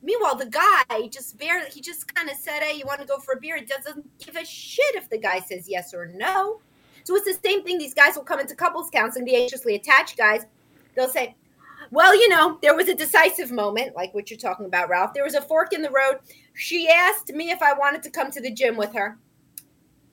Meanwhile, 0.03 0.36
the 0.36 0.47
guy 0.47 1.07
just 1.07 1.38
barely, 1.38 1.70
he 1.70 1.80
just 1.80 2.14
kind 2.14 2.30
of 2.30 2.36
said, 2.36 2.62
Hey, 2.62 2.78
you 2.78 2.84
want 2.86 2.99
to 2.99 3.07
go 3.07 3.20
for 3.20 3.36
a 3.36 3.39
beer? 3.39 3.55
He 3.55 3.64
doesn't 3.64 4.20
give 4.20 4.36
a 4.36 4.43
shit 4.43 4.95
if 4.95 5.09
the 5.09 5.18
guy 5.18 5.39
says 5.39 5.70
yes 5.70 5.93
or 5.93 6.07
no. 6.14 6.59
So 7.04 7.16
it's 7.16 7.26
the 7.26 7.38
same 7.47 7.64
thing. 7.64 7.78
These 7.78 7.93
guys 7.93 8.16
will 8.16 8.24
come 8.24 8.39
into 8.39 8.56
couples 8.56 8.89
counseling, 8.91 9.26
the 9.26 9.36
anxiously 9.36 9.76
attached 9.76 10.18
guys. 10.18 10.45
They'll 10.95 11.10
say, 11.10 11.36
well, 11.91 12.16
you 12.16 12.30
know, 12.30 12.58
there 12.62 12.76
was 12.76 12.88
a 12.88 12.95
decisive 12.95 13.52
moment, 13.52 13.95
like 13.95 14.14
what 14.14 14.30
you're 14.30 14.39
talking 14.39 14.66
about, 14.66 14.89
Ralph. 14.89 15.14
There 15.14 15.24
was 15.24 15.34
a 15.34 15.41
fork 15.41 15.74
in 15.74 15.82
the 15.82 15.89
road. 15.89 16.20
She 16.54 16.88
asked 16.88 17.34
me 17.34 17.52
if 17.52 17.62
I 17.62 17.74
wanted 17.74 18.04
to 18.04 18.10
come 18.10 18.32
to 18.32 18.41
the 18.41 18.52
gym 18.52 18.78
with 18.78 18.93
her. 18.93 19.18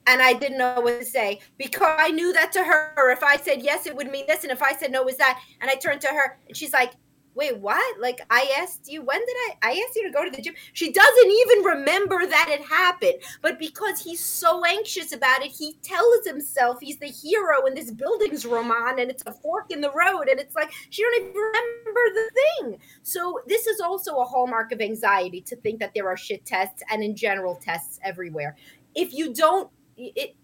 And 0.07 0.21
I 0.21 0.33
didn't 0.33 0.57
know 0.57 0.81
what 0.81 0.99
to 0.99 1.05
say 1.05 1.39
because 1.57 1.95
I 1.99 2.09
knew 2.09 2.33
that 2.33 2.51
to 2.53 2.63
her. 2.63 3.11
If 3.11 3.21
I 3.21 3.37
said 3.37 3.61
yes, 3.61 3.85
it 3.85 3.95
would 3.95 4.09
mean 4.09 4.25
this. 4.27 4.43
And 4.43 4.51
if 4.51 4.63
I 4.63 4.73
said 4.73 4.91
no, 4.91 5.01
it 5.01 5.05
was 5.05 5.17
that. 5.17 5.39
And 5.61 5.69
I 5.69 5.75
turned 5.75 6.01
to 6.01 6.07
her 6.07 6.39
and 6.47 6.57
she's 6.57 6.73
like, 6.73 6.93
wait, 7.35 7.57
what? 7.57 7.99
Like 7.99 8.21
I 8.29 8.53
asked 8.59 8.91
you, 8.91 9.01
when 9.01 9.19
did 9.19 9.35
I 9.35 9.55
I 9.61 9.71
asked 9.71 9.95
you 9.95 10.03
to 10.03 10.11
go 10.11 10.25
to 10.25 10.31
the 10.31 10.41
gym? 10.41 10.53
She 10.73 10.91
doesn't 10.91 11.31
even 11.31 11.63
remember 11.63 12.25
that 12.25 12.47
it 12.49 12.61
happened. 12.61 13.15
But 13.41 13.59
because 13.59 14.01
he's 14.01 14.23
so 14.23 14.63
anxious 14.65 15.11
about 15.13 15.43
it, 15.43 15.51
he 15.51 15.77
tells 15.81 16.25
himself 16.25 16.79
he's 16.79 16.97
the 16.97 17.07
hero 17.07 17.65
in 17.65 17.75
this 17.75 17.91
Bildungsroman 17.91 19.01
and 19.01 19.09
it's 19.09 19.23
a 19.25 19.33
fork 19.33 19.71
in 19.71 19.81
the 19.81 19.91
road. 19.91 20.27
And 20.29 20.39
it's 20.39 20.55
like 20.55 20.71
she 20.89 21.01
don't 21.01 21.21
even 21.21 21.33
remember 21.33 22.01
the 22.13 22.29
thing. 22.33 22.79
So 23.03 23.41
this 23.47 23.67
is 23.67 23.79
also 23.79 24.17
a 24.17 24.25
hallmark 24.25 24.71
of 24.71 24.81
anxiety 24.81 25.41
to 25.41 25.55
think 25.57 25.79
that 25.79 25.93
there 25.93 26.07
are 26.07 26.17
shit 26.17 26.45
tests 26.45 26.83
and 26.89 27.03
in 27.03 27.15
general 27.15 27.55
tests 27.55 27.99
everywhere. 28.03 28.55
If 28.95 29.13
you 29.13 29.33
don't 29.33 29.69
it 29.99 30.35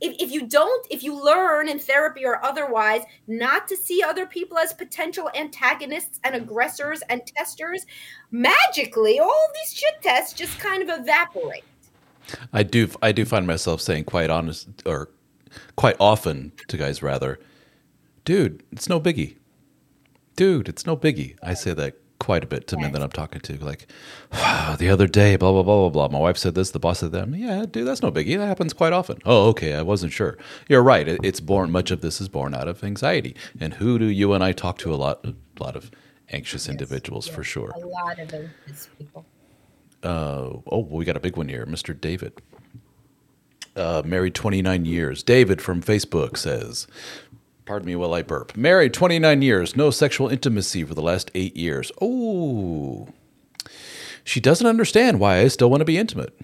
if, 0.00 0.16
if 0.18 0.32
you 0.32 0.46
don't, 0.46 0.86
if 0.90 1.02
you 1.02 1.22
learn 1.22 1.68
in 1.68 1.78
therapy 1.78 2.24
or 2.24 2.44
otherwise 2.44 3.02
not 3.26 3.68
to 3.68 3.76
see 3.76 4.02
other 4.02 4.26
people 4.26 4.58
as 4.58 4.72
potential 4.72 5.30
antagonists 5.34 6.18
and 6.24 6.34
mm. 6.34 6.42
aggressors 6.42 7.02
and 7.08 7.26
testers, 7.26 7.86
magically 8.30 9.18
all 9.18 9.48
these 9.54 9.74
shit 9.74 10.00
tests 10.02 10.32
just 10.32 10.58
kind 10.58 10.82
of 10.82 11.00
evaporate. 11.00 11.64
I 12.52 12.62
do 12.62 12.88
I 13.02 13.12
do 13.12 13.24
find 13.24 13.46
myself 13.46 13.80
saying 13.80 14.04
quite 14.04 14.30
honest 14.30 14.68
or 14.86 15.10
quite 15.76 15.96
often 15.98 16.52
to 16.68 16.76
guys 16.76 17.02
rather, 17.02 17.40
dude, 18.24 18.62
it's 18.70 18.88
no 18.88 19.00
biggie. 19.00 19.36
Dude, 20.36 20.68
it's 20.68 20.86
no 20.86 20.96
biggie. 20.96 21.36
I 21.42 21.54
say 21.54 21.74
that 21.74 21.94
quite 22.20 22.44
a 22.44 22.46
bit 22.46 22.68
to 22.68 22.78
men 22.78 22.92
that 22.92 23.02
I'm 23.02 23.10
talking 23.10 23.40
to. 23.40 23.56
Like, 23.56 23.88
the 24.78 24.88
other 24.88 25.08
day, 25.08 25.34
blah, 25.34 25.50
blah, 25.50 25.64
blah, 25.64 25.88
blah, 25.88 26.08
blah. 26.08 26.08
My 26.16 26.22
wife 26.22 26.36
said 26.36 26.54
this, 26.54 26.70
the 26.70 26.78
boss 26.78 27.00
said 27.00 27.10
that. 27.10 27.28
Yeah, 27.30 27.66
dude, 27.68 27.86
that's 27.86 28.02
no 28.02 28.12
biggie. 28.12 28.38
That 28.38 28.46
happens 28.46 28.72
quite 28.72 28.92
often. 28.92 29.18
Oh, 29.26 29.48
okay. 29.48 29.74
I 29.74 29.82
wasn't 29.82 30.12
sure. 30.12 30.38
You're 30.68 30.82
right. 30.82 31.08
It's 31.08 31.40
born, 31.40 31.72
much 31.72 31.90
of 31.90 32.00
this 32.00 32.20
is 32.20 32.28
born 32.28 32.54
out 32.54 32.68
of 32.68 32.84
anxiety. 32.84 33.34
And 33.58 33.74
who 33.74 33.98
do 33.98 34.04
you 34.04 34.32
and 34.32 34.44
I 34.44 34.52
talk 34.52 34.78
to 34.78 34.94
a 34.94 34.96
lot, 34.96 35.24
a 35.24 35.34
lot 35.58 35.74
of 35.74 35.90
anxious 36.30 36.66
yes, 36.66 36.70
individuals 36.70 37.26
yes, 37.26 37.34
for 37.34 37.42
sure. 37.42 37.70
A 37.70 37.78
lot 37.80 38.18
of 38.20 38.32
anxious 38.32 38.88
people. 38.96 39.26
Uh, 40.02 40.06
oh, 40.06 40.62
well, 40.66 40.84
we 40.84 41.04
got 41.04 41.16
a 41.16 41.20
big 41.20 41.36
one 41.36 41.48
here. 41.48 41.66
Mr. 41.66 41.98
David. 41.98 42.40
Uh, 43.76 44.02
married 44.04 44.34
29 44.34 44.84
years. 44.84 45.22
David 45.22 45.62
from 45.62 45.80
Facebook 45.82 46.36
says, 46.36 46.86
Pardon 47.70 47.86
me 47.86 47.94
while 47.94 48.14
I 48.14 48.22
burp. 48.22 48.56
Married 48.56 48.92
29 48.92 49.42
years, 49.42 49.76
no 49.76 49.92
sexual 49.92 50.28
intimacy 50.28 50.82
for 50.82 50.92
the 50.92 51.02
last 51.02 51.30
eight 51.36 51.56
years. 51.56 51.92
Oh. 52.02 53.06
She 54.24 54.40
doesn't 54.40 54.66
understand 54.66 55.20
why 55.20 55.38
I 55.38 55.46
still 55.46 55.70
want 55.70 55.80
to 55.80 55.84
be 55.84 55.96
intimate. 55.96 56.36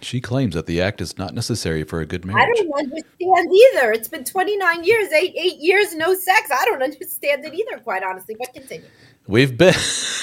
She 0.00 0.20
claims 0.20 0.54
that 0.54 0.66
the 0.66 0.80
act 0.80 1.00
is 1.00 1.18
not 1.18 1.34
necessary 1.34 1.82
for 1.82 1.98
a 1.98 2.06
good 2.06 2.24
marriage. 2.24 2.60
I 2.60 2.62
don't 2.62 2.72
understand 2.78 3.52
either. 3.52 3.90
It's 3.90 4.06
been 4.06 4.22
29 4.22 4.84
years, 4.84 5.12
eight, 5.12 5.34
eight 5.36 5.56
years, 5.58 5.96
no 5.96 6.14
sex. 6.14 6.48
I 6.52 6.64
don't 6.66 6.80
understand 6.90 7.44
it 7.44 7.54
either, 7.54 7.82
quite 7.82 8.04
honestly. 8.04 8.36
But 8.38 8.54
continue. 8.54 8.86
We've 9.28 9.58
been 9.58 9.74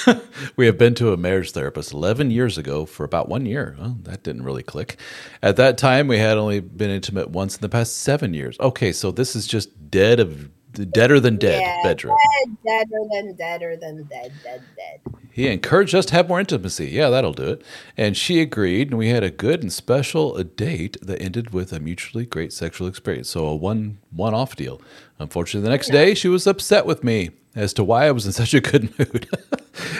we 0.55 0.65
have 0.65 0.79
been 0.79 0.95
to 0.95 1.13
a 1.13 1.17
marriage 1.17 1.51
therapist 1.51 1.93
11 1.93 2.31
years 2.31 2.57
ago 2.57 2.87
for 2.87 3.03
about 3.03 3.29
1 3.29 3.45
year. 3.45 3.75
Well, 3.79 3.97
that 4.01 4.23
didn't 4.23 4.43
really 4.43 4.63
click. 4.63 4.97
At 5.43 5.57
that 5.57 5.77
time 5.77 6.07
we 6.07 6.17
had 6.17 6.39
only 6.39 6.59
been 6.59 6.89
intimate 6.89 7.29
once 7.29 7.55
in 7.55 7.61
the 7.61 7.69
past 7.69 7.97
7 7.97 8.33
years. 8.33 8.59
Okay, 8.59 8.91
so 8.91 9.11
this 9.11 9.35
is 9.35 9.45
just 9.45 9.91
dead 9.91 10.19
of 10.19 10.49
deader 10.71 11.19
than 11.19 11.37
dead 11.37 11.61
yeah, 11.61 11.83
bedroom. 11.83 12.17
Dead, 12.43 12.57
deader 12.65 13.03
than 13.11 13.35
deader 13.35 13.77
than 13.77 14.03
dead, 14.05 14.33
dead, 14.43 14.63
dead. 14.75 15.15
He 15.31 15.47
encouraged 15.49 15.93
us 15.93 16.05
to 16.07 16.13
have 16.15 16.27
more 16.27 16.39
intimacy. 16.39 16.87
Yeah, 16.87 17.09
that'll 17.09 17.33
do 17.33 17.49
it. 17.49 17.61
And 17.97 18.15
she 18.17 18.41
agreed, 18.41 18.89
and 18.89 18.97
we 18.97 19.09
had 19.09 19.23
a 19.23 19.29
good 19.29 19.61
and 19.61 19.71
special 19.71 20.41
date 20.43 20.97
that 21.01 21.21
ended 21.21 21.51
with 21.51 21.73
a 21.73 21.79
mutually 21.79 22.25
great 22.25 22.53
sexual 22.53 22.87
experience. 22.87 23.29
So 23.29 23.45
a 23.45 23.55
one 23.55 23.99
one 24.11 24.33
off 24.33 24.55
deal. 24.55 24.81
Unfortunately, 25.19 25.63
the 25.65 25.71
next 25.71 25.89
day 25.89 26.13
she 26.13 26.27
was 26.27 26.45
upset 26.45 26.85
with 26.85 27.03
me 27.03 27.29
as 27.55 27.73
to 27.73 27.83
why 27.83 28.05
I 28.05 28.11
was 28.11 28.25
in 28.25 28.33
such 28.33 28.53
a 28.53 28.59
good 28.59 28.93
mood. 28.99 29.29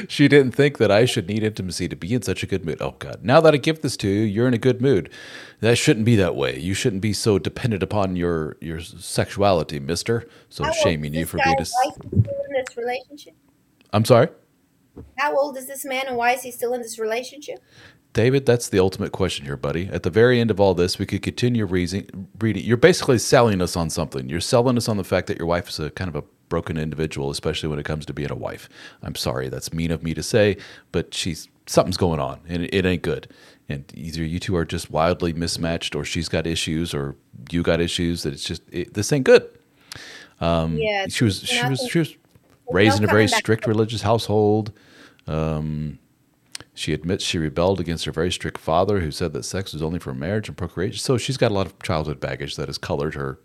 she 0.09 0.27
didn't 0.27 0.51
think 0.51 0.77
that 0.77 0.91
I 0.91 1.05
should 1.05 1.27
need 1.27 1.41
intimacy 1.41 1.87
to 1.87 1.95
be 1.95 2.13
in 2.13 2.21
such 2.21 2.43
a 2.43 2.45
good 2.45 2.65
mood. 2.65 2.81
Oh, 2.81 2.95
God. 2.99 3.23
Now 3.23 3.39
that 3.41 3.53
I 3.53 3.57
give 3.57 3.81
this 3.81 3.95
to 3.97 4.09
you, 4.09 4.21
you're 4.23 4.47
in 4.47 4.53
a 4.53 4.57
good 4.57 4.81
mood. 4.81 5.09
That 5.61 5.77
shouldn't 5.77 6.05
be 6.05 6.17
that 6.17 6.35
way. 6.35 6.59
You 6.59 6.73
shouldn't 6.73 7.01
be 7.01 7.13
so 7.13 7.39
dependent 7.39 7.81
upon 7.81 8.17
your, 8.17 8.57
your 8.59 8.81
sexuality, 8.81 9.79
mister. 9.79 10.27
So 10.49 10.65
How 10.65 10.71
shaming 10.73 11.13
you 11.13 11.25
for 11.25 11.37
being 11.43 11.55
a. 11.57 11.65
in 12.03 12.23
this 12.53 12.75
relationship? 12.75 13.35
I'm 13.93 14.03
sorry? 14.03 14.27
How 15.17 15.37
old 15.37 15.57
is 15.57 15.67
this 15.67 15.85
man 15.85 16.05
and 16.07 16.17
why 16.17 16.31
is 16.33 16.41
he 16.41 16.51
still 16.51 16.73
in 16.73 16.81
this 16.81 16.99
relationship? 16.99 17.59
David, 18.15 18.45
that's 18.45 18.69
the 18.69 18.79
ultimate 18.79 19.11
question 19.11 19.45
here, 19.45 19.57
buddy. 19.57 19.89
At 19.91 20.03
the 20.03 20.09
very 20.09 20.39
end 20.39 20.49
of 20.49 20.57
all 20.57 20.73
this, 20.73 20.97
we 20.97 21.05
could 21.05 21.21
continue 21.21 21.65
reading. 21.65 22.09
You're 22.41 22.77
basically 22.77 23.17
selling 23.17 23.61
us 23.61 23.75
on 23.75 23.89
something. 23.89 24.29
You're 24.29 24.39
selling 24.39 24.77
us 24.77 24.87
on 24.87 24.95
the 24.95 25.03
fact 25.03 25.27
that 25.27 25.37
your 25.37 25.47
wife 25.47 25.67
is 25.67 25.81
a 25.81 25.91
kind 25.91 26.07
of 26.07 26.15
a 26.15 26.23
broken 26.47 26.77
individual, 26.77 27.29
especially 27.29 27.67
when 27.67 27.77
it 27.77 27.83
comes 27.83 28.05
to 28.05 28.13
being 28.13 28.31
a 28.31 28.35
wife. 28.35 28.69
I'm 29.03 29.15
sorry, 29.15 29.49
that's 29.49 29.73
mean 29.73 29.91
of 29.91 30.01
me 30.01 30.13
to 30.13 30.23
say, 30.23 30.55
but 30.93 31.13
she's 31.13 31.49
something's 31.67 31.97
going 31.97 32.21
on 32.21 32.39
and 32.47 32.63
it, 32.63 32.73
it 32.73 32.85
ain't 32.85 33.01
good. 33.01 33.27
And 33.67 33.83
either 33.93 34.23
you 34.23 34.39
two 34.39 34.55
are 34.55 34.63
just 34.63 34.89
wildly 34.89 35.33
mismatched, 35.33 35.93
or 35.93 36.05
she's 36.05 36.29
got 36.29 36.47
issues, 36.47 36.93
or 36.93 37.17
you 37.51 37.63
got 37.63 37.81
issues. 37.81 38.23
That 38.23 38.31
it's 38.31 38.45
just 38.45 38.61
it, 38.71 38.93
this 38.93 39.11
ain't 39.11 39.25
good. 39.25 39.45
Um, 40.39 40.77
yeah, 40.77 41.07
she 41.09 41.25
was 41.25 41.41
she 41.41 41.67
was 41.67 41.85
she 41.91 41.99
was 41.99 42.15
raised 42.71 42.97
in 42.97 43.03
a 43.03 43.07
very 43.07 43.27
strict 43.27 43.67
religious 43.67 44.03
household. 44.03 44.71
Um, 45.27 45.99
she 46.75 46.93
admits 46.93 47.23
she 47.23 47.37
rebelled 47.37 47.79
against 47.79 48.05
her 48.05 48.11
very 48.11 48.31
strict 48.31 48.57
father, 48.59 48.99
who 48.99 49.09
said 49.09 49.33
that 49.33 49.43
sex 49.43 49.73
was 49.73 49.81
only 49.81 49.97
for 49.97 50.13
marriage 50.13 50.49
and 50.49 50.57
procreation. 50.57 50.99
So 50.99 51.17
she's 51.17 51.37
got 51.37 51.49
a 51.49 51.53
lot 51.53 51.65
of 51.65 51.81
childhood 51.81 52.19
baggage 52.19 52.57
that 52.57 52.67
has 52.67 52.77
colored 52.77 53.15
her 53.15 53.39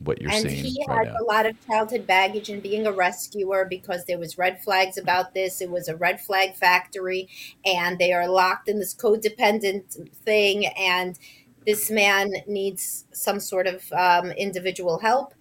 what 0.00 0.20
you're 0.20 0.30
and 0.30 0.42
seeing. 0.42 0.62
he 0.64 0.84
right 0.86 1.06
had 1.06 1.14
now. 1.14 1.20
a 1.20 1.24
lot 1.24 1.46
of 1.46 1.56
childhood 1.66 2.06
baggage 2.06 2.50
in 2.50 2.60
being 2.60 2.86
a 2.86 2.92
rescuer 2.92 3.64
because 3.64 4.04
there 4.04 4.18
was 4.18 4.36
red 4.36 4.62
flags 4.62 4.98
about 4.98 5.32
this. 5.32 5.62
It 5.62 5.70
was 5.70 5.88
a 5.88 5.96
red 5.96 6.20
flag 6.20 6.54
factory, 6.54 7.30
and 7.64 7.98
they 7.98 8.12
are 8.12 8.28
locked 8.28 8.68
in 8.68 8.78
this 8.78 8.94
codependent 8.94 10.10
thing. 10.24 10.66
And 10.66 11.18
this 11.66 11.90
man 11.90 12.34
needs 12.46 13.06
some 13.12 13.40
sort 13.40 13.66
of 13.66 13.90
um, 13.92 14.30
individual 14.32 14.98
help. 14.98 15.32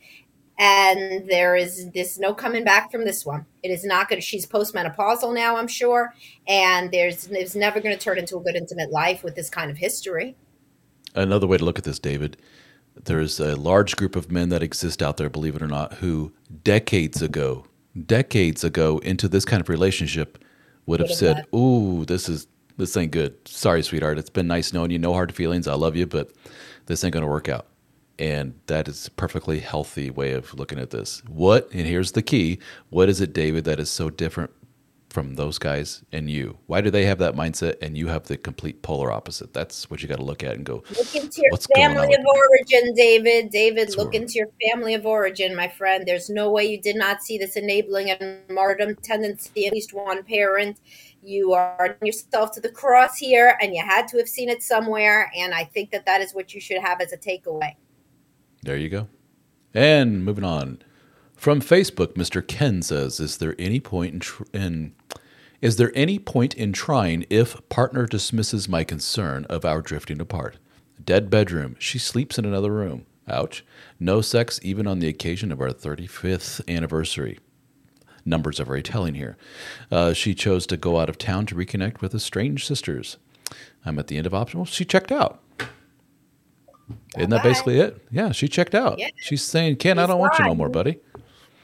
And 0.58 1.28
there 1.30 1.56
is 1.56 1.92
this 1.92 2.18
no 2.18 2.34
coming 2.34 2.64
back 2.64 2.90
from 2.90 3.04
this 3.04 3.26
one. 3.26 3.46
It 3.62 3.70
is 3.70 3.84
not 3.84 4.08
going 4.08 4.22
to. 4.22 4.26
She's 4.26 4.46
postmenopausal 4.46 5.34
now, 5.34 5.58
I'm 5.58 5.68
sure, 5.68 6.14
and 6.48 6.92
there's 6.92 7.28
it's 7.28 7.56
never 7.56 7.82
going 7.82 7.96
to 7.96 8.02
turn 8.02 8.18
into 8.18 8.38
a 8.38 8.42
good 8.42 8.56
intimate 8.56 8.90
life 8.90 9.24
with 9.24 9.36
this 9.36 9.50
kind 9.50 9.70
of 9.70 9.78
history. 9.78 10.38
Another 11.14 11.46
way 11.48 11.58
to 11.58 11.66
look 11.66 11.78
at 11.78 11.84
this, 11.84 12.00
David, 12.00 12.38
there's 13.04 13.40
a 13.40 13.56
large 13.56 13.98
group 13.98 14.16
of 14.16 14.32
men 14.32 14.50
that 14.50 14.64
exist 14.64 15.04
out 15.04 15.18
there, 15.18 15.30
believe 15.30 15.56
it 15.56 15.62
or 15.62 15.68
not, 15.68 15.96
who 15.96 16.32
decades 16.64 17.22
ago, 17.22 17.66
decades 18.06 18.64
ago 18.64 19.00
into 19.00 19.28
this 19.28 19.44
kind 19.44 19.60
of 19.60 19.68
relationship 19.68 20.42
would 20.86 21.02
have 21.02 21.12
said, 21.12 21.46
"Ooh, 21.54 22.06
this 22.06 22.30
is 22.30 22.48
this 22.78 22.96
ain't 22.96 23.12
good. 23.12 23.36
Sorry, 23.46 23.84
sweetheart. 23.84 24.18
It's 24.18 24.30
been 24.30 24.48
nice 24.48 24.72
knowing 24.72 24.92
you. 24.92 25.00
No 25.00 25.14
hard 25.14 25.36
feelings. 25.36 25.68
I 25.68 25.74
love 25.74 25.98
you, 25.98 26.06
but 26.06 26.32
this 26.86 27.04
ain't 27.04 27.14
going 27.14 27.26
to 27.26 27.30
work 27.30 27.50
out." 27.50 27.68
And 28.18 28.54
that 28.68 28.88
is 28.88 29.08
a 29.08 29.12
perfectly 29.12 29.60
healthy 29.60 30.10
way 30.10 30.34
of 30.34 30.54
looking 30.54 30.80
at 30.80 30.92
this. 30.92 31.22
What, 31.28 31.70
and 31.72 31.86
here's 31.86 32.14
the 32.14 32.22
key, 32.22 32.60
what 32.90 33.10
is 33.10 33.20
it, 33.20 33.34
David, 33.34 33.66
that 33.66 33.80
is 33.80 33.90
so 33.90 34.10
different 34.10 34.52
from 35.16 35.36
those 35.36 35.58
guys 35.58 36.04
and 36.12 36.30
you? 36.30 36.58
Why 36.68 36.82
do 36.82 36.92
they 36.92 37.06
have 37.06 37.20
that 37.20 37.36
mindset 37.36 37.76
and 37.82 37.98
you 37.98 38.08
have 38.08 38.26
the 38.26 38.36
complete 38.36 38.82
polar 38.82 39.14
opposite? 39.14 39.54
That's 39.54 39.90
what 39.90 40.02
you 40.02 40.10
got 40.10 40.18
to 40.18 40.24
look 40.26 40.44
at 40.44 40.56
and 40.56 40.66
go. 40.66 40.84
Look 40.98 41.16
into 41.16 41.42
your 41.42 41.58
family 41.74 42.14
of 42.14 42.26
origin, 42.26 42.94
David. 42.94 43.50
David, 43.50 43.88
That's 43.88 43.98
look 43.98 44.14
into 44.14 44.34
your 44.34 44.50
family 44.70 44.94
of 44.94 45.06
origin, 45.06 45.56
my 45.56 45.70
friend. 45.70 46.06
There's 46.06 46.30
no 46.30 46.52
way 46.52 46.66
you 46.66 46.82
did 46.82 46.98
not 46.98 47.24
see 47.24 47.38
this 47.38 47.56
enabling 47.56 48.12
and 48.12 48.42
martyrdom 48.50 48.98
tendency 49.04 49.68
at 49.68 49.74
least 49.74 49.94
one 49.94 50.22
parent. 50.24 50.82
You 51.24 51.54
are 51.54 51.98
yourself 52.04 52.52
to 52.52 52.60
the 52.60 52.70
cross 52.70 53.18
here, 53.18 53.58
and 53.62 53.74
you 53.74 53.84
had 53.84 54.10
to 54.10 54.18
have 54.18 54.28
seen 54.28 54.50
it 54.50 54.62
somewhere. 54.62 55.32
And 55.36 55.54
I 55.54 55.64
think 55.64 55.92
that 55.92 56.06
that 56.06 56.20
is 56.20 56.34
what 56.34 56.54
you 56.54 56.60
should 56.60 56.82
have 56.82 57.00
as 57.00 57.14
a 57.14 57.18
takeaway. 57.18 57.76
There 58.66 58.78
you 58.78 58.90
go. 58.90 59.08
And 59.76 60.26
moving 60.26 60.44
on. 60.44 60.80
From 61.36 61.62
Facebook, 61.62 62.16
Mr. 62.16 62.46
Ken 62.46 62.82
says, 62.82 63.20
"Is 63.20 63.38
there 63.38 63.56
any 63.60 63.80
point 63.80 64.14
in, 64.14 64.20
tr- 64.22 64.44
in 64.54 64.96
is 65.62 65.76
there 65.76 65.92
any 65.94 66.18
point 66.18 66.56
in 66.56 66.74
trying 66.74 67.26
if 67.30 67.58
partner 67.70 68.08
dismisses 68.08 68.68
my 68.68 68.84
concern 68.84 69.46
of 69.46 69.66
our 69.66 69.82
drifting 69.82 70.20
apart? 70.20 70.58
Dead 71.04 71.30
bedroom. 71.30 71.76
She 71.78 72.00
sleeps 72.00 72.40
in 72.40 72.46
another 72.46 72.72
room. 72.72 73.06
Ouch. 73.28 73.64
No 74.00 74.22
sex 74.22 74.60
even 74.64 74.88
on 74.88 75.00
the 75.00 75.08
occasion 75.08 75.52
of 75.52 75.62
our 75.62 75.70
35th 75.70 76.62
anniversary. 76.68 77.38
Numbers 78.26 78.60
are 78.60 78.66
very 78.66 78.82
telling 78.84 79.14
here. 79.14 79.38
Uh, 79.92 80.14
she 80.14 80.34
chose 80.34 80.66
to 80.68 80.78
go 80.78 81.00
out 81.00 81.10
of 81.10 81.20
town 81.20 81.46
to 81.48 81.56
reconnect 81.56 82.02
with 82.02 82.16
estranged 82.16 82.66
sisters. 82.66 83.18
I'm 83.86 84.00
at 84.00 84.08
the 84.08 84.18
end 84.18 84.26
of 84.26 84.34
optional. 84.34 84.66
She 84.66 84.86
checked 84.86 85.12
out. 85.12 85.42
Isn't 87.18 87.30
that 87.30 87.44
basically 87.44 87.80
it? 87.80 88.06
Yeah, 88.12 88.32
she 88.32 88.48
checked 88.48 88.76
out. 88.76 89.00
Yeah. 89.00 89.10
She's 89.16 89.44
saying, 89.44 89.78
Ken, 89.78 89.98
She's 89.98 90.04
I 90.04 90.08
don't 90.08 90.20
want 90.20 90.38
you 90.38 90.46
no 90.46 90.56
more, 90.56 90.70
buddy. 90.70 91.00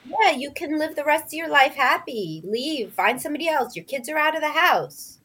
Yeah, 0.05 0.31
you 0.31 0.51
can 0.51 0.77
live 0.77 0.95
the 0.95 1.03
rest 1.03 1.25
of 1.25 1.33
your 1.33 1.49
life 1.49 1.73
happy. 1.73 2.41
Leave, 2.43 2.93
find 2.93 3.21
somebody 3.21 3.47
else. 3.47 3.75
Your 3.75 3.85
kids 3.85 4.09
are 4.09 4.17
out 4.17 4.35
of 4.35 4.41
the 4.41 4.51
house. 4.51 5.19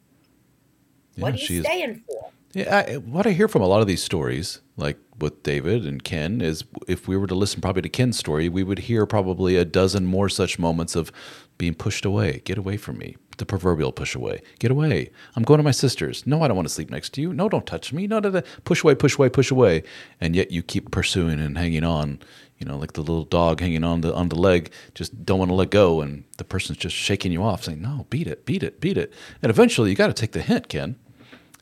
Yeah, 1.14 1.22
what 1.22 1.34
are 1.34 1.36
you 1.36 1.62
staying 1.62 2.02
for? 2.06 2.30
Yeah, 2.52 2.84
I, 2.88 2.94
what 2.96 3.26
I 3.26 3.32
hear 3.32 3.48
from 3.48 3.62
a 3.62 3.66
lot 3.66 3.80
of 3.80 3.86
these 3.86 4.02
stories, 4.02 4.60
like 4.76 4.98
with 5.18 5.42
David 5.42 5.84
and 5.84 6.02
Ken, 6.02 6.40
is 6.40 6.64
if 6.88 7.06
we 7.06 7.16
were 7.16 7.26
to 7.26 7.34
listen 7.34 7.60
probably 7.60 7.82
to 7.82 7.88
Ken's 7.88 8.18
story, 8.18 8.48
we 8.48 8.62
would 8.62 8.80
hear 8.80 9.04
probably 9.06 9.56
a 9.56 9.64
dozen 9.64 10.06
more 10.06 10.28
such 10.28 10.58
moments 10.58 10.96
of 10.96 11.12
being 11.58 11.74
pushed 11.74 12.04
away. 12.04 12.40
Get 12.44 12.56
away 12.56 12.76
from 12.76 12.98
me. 12.98 13.16
The 13.38 13.46
proverbial 13.46 13.92
push 13.92 14.14
away. 14.14 14.40
Get 14.58 14.70
away. 14.70 15.10
I'm 15.34 15.42
going 15.42 15.58
to 15.58 15.64
my 15.64 15.70
sister's. 15.70 16.26
No, 16.26 16.42
I 16.42 16.48
don't 16.48 16.56
want 16.56 16.68
to 16.68 16.72
sleep 16.72 16.90
next 16.90 17.10
to 17.14 17.20
you. 17.20 17.34
No, 17.34 17.48
don't 17.48 17.66
touch 17.66 17.92
me. 17.92 18.06
No, 18.06 18.18
no, 18.18 18.30
no. 18.30 18.42
Push 18.64 18.82
away, 18.82 18.94
push 18.94 19.16
away, 19.18 19.28
push 19.28 19.50
away. 19.50 19.82
And 20.20 20.34
yet 20.34 20.50
you 20.50 20.62
keep 20.62 20.90
pursuing 20.90 21.38
and 21.38 21.58
hanging 21.58 21.84
on 21.84 22.20
you 22.58 22.66
know, 22.66 22.76
like 22.76 22.94
the 22.94 23.00
little 23.00 23.24
dog 23.24 23.60
hanging 23.60 23.84
on 23.84 24.00
the 24.00 24.14
on 24.14 24.30
the 24.30 24.36
leg, 24.36 24.70
just 24.94 25.24
don't 25.24 25.38
want 25.38 25.50
to 25.50 25.54
let 25.54 25.70
go, 25.70 26.00
and 26.00 26.24
the 26.38 26.44
person's 26.44 26.78
just 26.78 26.96
shaking 26.96 27.32
you 27.32 27.42
off, 27.42 27.64
saying, 27.64 27.82
"No, 27.82 28.06
beat 28.08 28.26
it, 28.26 28.46
beat 28.46 28.62
it, 28.62 28.80
beat 28.80 28.96
it." 28.96 29.12
And 29.42 29.50
eventually, 29.50 29.90
you 29.90 29.96
got 29.96 30.06
to 30.06 30.14
take 30.14 30.32
the 30.32 30.40
hint, 30.40 30.68
Ken. 30.68 30.96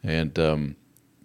And 0.05 0.39
um, 0.39 0.77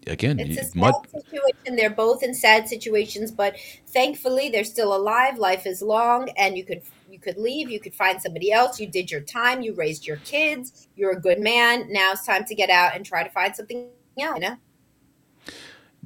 again, 0.08 0.40
it's 0.40 0.50
you, 0.50 0.62
a 0.62 0.64
sad 0.64 0.76
mud- 0.76 1.10
situation. 1.12 1.76
They're 1.76 1.90
both 1.92 2.24
in 2.24 2.34
sad 2.34 2.68
situations, 2.68 3.32
but 3.32 3.58
thankfully, 3.88 4.50
they're 4.50 4.64
still 4.64 4.96
alive. 4.96 5.38
Life 5.38 5.68
is 5.68 5.84
long, 5.84 6.30
and 6.30 6.58
you 6.58 6.66
could 6.66 6.82
you 7.12 7.20
could 7.20 7.38
leave. 7.38 7.70
You 7.70 7.80
could 7.80 7.94
find 7.94 8.22
somebody 8.22 8.52
else. 8.52 8.80
You 8.80 8.88
did 8.88 9.10
your 9.10 9.22
time. 9.22 9.62
You 9.62 9.74
raised 9.74 10.06
your 10.06 10.18
kids. 10.18 10.88
You're 10.96 11.12
a 11.12 11.20
good 11.20 11.40
man. 11.40 11.92
Now 11.92 12.12
it's 12.12 12.26
time 12.26 12.46
to 12.46 12.56
get 12.56 12.70
out 12.70 12.96
and 12.96 13.06
try 13.06 13.24
to 13.24 13.30
find 13.30 13.56
something 13.56 13.88
else. 14.20 14.36
You 14.36 14.50
know. 14.50 14.58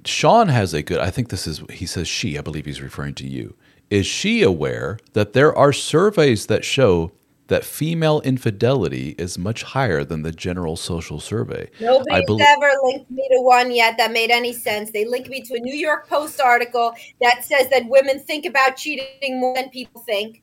Sean 0.06 0.48
has 0.48 0.74
a 0.74 0.82
good. 0.82 1.00
I 1.00 1.10
think 1.10 1.30
this 1.30 1.48
is. 1.48 1.62
He 1.70 1.86
says 1.86 2.08
she. 2.08 2.38
I 2.38 2.42
believe 2.42 2.66
he's 2.66 2.82
referring 2.82 3.16
to 3.16 3.28
you. 3.28 3.56
Is 3.90 4.06
she 4.06 4.42
aware 4.42 4.98
that 5.14 5.34
there 5.34 5.56
are 5.56 5.74
surveys 5.74 6.48
that 6.48 6.66
show 6.66 7.12
that 7.48 7.64
female 7.64 8.22
infidelity 8.22 9.10
is 9.18 9.38
much 9.38 9.64
higher 9.64 10.04
than 10.04 10.22
the 10.22 10.32
general 10.32 10.76
social 10.76 11.20
survey. 11.20 11.70
Nobody's 11.80 12.26
be- 12.26 12.42
ever 12.42 12.72
linked 12.84 13.12
me 13.12 13.28
to 13.32 13.42
one 13.42 13.72
yet 13.72 13.98
that 13.98 14.12
made 14.12 14.32
any 14.32 14.54
sense. 14.54 14.92
They 14.92 15.06
linked 15.06 15.30
me 15.30 15.42
to 15.42 15.56
a 15.56 15.60
New 15.60 15.76
York 15.76 16.08
Post 16.08 16.40
article 16.40 16.94
that 17.22 17.44
says 17.44 17.70
that 17.70 17.86
women 17.88 18.20
think 18.20 18.46
about 18.46 18.78
cheating 18.78 19.40
more 19.40 19.56
than 19.56 19.70
people 19.70 20.02
think. 20.02 20.43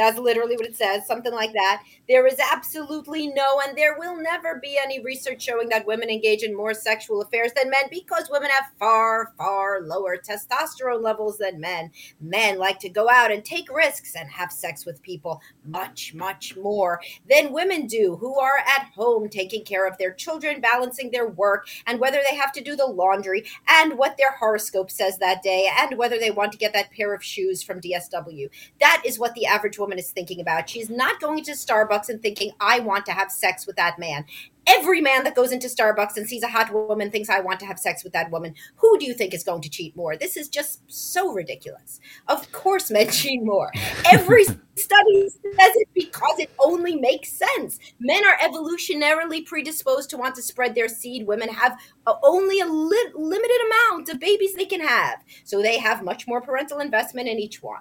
That's 0.00 0.18
literally 0.18 0.56
what 0.56 0.64
it 0.64 0.76
says, 0.76 1.06
something 1.06 1.34
like 1.34 1.52
that. 1.52 1.82
There 2.08 2.26
is 2.26 2.38
absolutely 2.50 3.26
no, 3.26 3.60
and 3.60 3.76
there 3.76 3.98
will 3.98 4.16
never 4.16 4.58
be 4.58 4.78
any 4.82 4.98
research 5.04 5.42
showing 5.42 5.68
that 5.68 5.86
women 5.86 6.08
engage 6.08 6.42
in 6.42 6.56
more 6.56 6.72
sexual 6.72 7.20
affairs 7.20 7.52
than 7.54 7.68
men 7.68 7.82
because 7.90 8.30
women 8.30 8.48
have 8.48 8.72
far, 8.78 9.34
far 9.36 9.82
lower 9.82 10.16
testosterone 10.16 11.02
levels 11.02 11.36
than 11.36 11.60
men. 11.60 11.90
Men 12.18 12.58
like 12.58 12.78
to 12.78 12.88
go 12.88 13.10
out 13.10 13.30
and 13.30 13.44
take 13.44 13.70
risks 13.70 14.14
and 14.16 14.30
have 14.30 14.50
sex 14.50 14.86
with 14.86 15.02
people 15.02 15.42
much, 15.66 16.14
much 16.14 16.56
more 16.56 17.02
than 17.28 17.52
women 17.52 17.86
do, 17.86 18.16
who 18.16 18.40
are 18.40 18.56
at 18.56 18.88
home 18.94 19.28
taking 19.28 19.64
care 19.64 19.86
of 19.86 19.98
their 19.98 20.14
children, 20.14 20.62
balancing 20.62 21.10
their 21.10 21.28
work, 21.28 21.68
and 21.86 22.00
whether 22.00 22.22
they 22.26 22.36
have 22.36 22.52
to 22.52 22.64
do 22.64 22.74
the 22.74 22.86
laundry, 22.86 23.44
and 23.68 23.98
what 23.98 24.16
their 24.16 24.32
horoscope 24.38 24.90
says 24.90 25.18
that 25.18 25.42
day, 25.42 25.68
and 25.78 25.98
whether 25.98 26.18
they 26.18 26.30
want 26.30 26.52
to 26.52 26.58
get 26.58 26.72
that 26.72 26.90
pair 26.90 27.12
of 27.12 27.22
shoes 27.22 27.62
from 27.62 27.82
DSW. 27.82 28.48
That 28.80 29.02
is 29.04 29.18
what 29.18 29.34
the 29.34 29.44
average 29.44 29.78
woman 29.78 29.89
woman 29.90 29.98
is 29.98 30.12
thinking 30.12 30.40
about. 30.40 30.70
She's 30.70 30.88
not 30.88 31.20
going 31.20 31.42
to 31.42 31.50
Starbucks 31.50 32.08
and 32.08 32.22
thinking, 32.22 32.52
I 32.60 32.78
want 32.78 33.04
to 33.06 33.12
have 33.12 33.32
sex 33.32 33.66
with 33.66 33.74
that 33.74 33.98
man. 33.98 34.24
Every 34.68 35.00
man 35.00 35.24
that 35.24 35.34
goes 35.34 35.50
into 35.50 35.66
Starbucks 35.66 36.16
and 36.16 36.28
sees 36.28 36.44
a 36.44 36.48
hot 36.48 36.72
woman 36.72 37.10
thinks, 37.10 37.28
I 37.28 37.40
want 37.40 37.58
to 37.60 37.66
have 37.66 37.76
sex 37.76 38.04
with 38.04 38.12
that 38.12 38.30
woman. 38.30 38.54
Who 38.76 38.98
do 38.98 39.06
you 39.06 39.14
think 39.14 39.34
is 39.34 39.42
going 39.42 39.62
to 39.62 39.68
cheat 39.68 39.96
more? 39.96 40.16
This 40.16 40.36
is 40.36 40.48
just 40.48 40.80
so 40.86 41.32
ridiculous. 41.32 41.98
Of 42.28 42.52
course, 42.52 42.88
men 42.88 43.08
cheat 43.10 43.42
more. 43.42 43.72
Every 44.12 44.44
study 44.76 45.28
says 45.28 45.72
it 45.74 45.88
because 45.92 46.38
it 46.38 46.50
only 46.60 46.94
makes 46.94 47.32
sense. 47.32 47.80
Men 47.98 48.22
are 48.24 48.38
evolutionarily 48.38 49.44
predisposed 49.44 50.08
to 50.10 50.16
want 50.16 50.36
to 50.36 50.42
spread 50.42 50.76
their 50.76 50.88
seed. 50.88 51.26
Women 51.26 51.48
have 51.48 51.76
only 52.22 52.60
a 52.60 52.66
li- 52.66 53.12
limited 53.16 53.60
amount 53.66 54.08
of 54.08 54.20
babies 54.20 54.54
they 54.54 54.66
can 54.66 54.86
have. 54.86 55.24
So 55.42 55.60
they 55.60 55.78
have 55.78 56.04
much 56.04 56.28
more 56.28 56.40
parental 56.40 56.78
investment 56.78 57.28
in 57.28 57.40
each 57.40 57.60
one. 57.60 57.80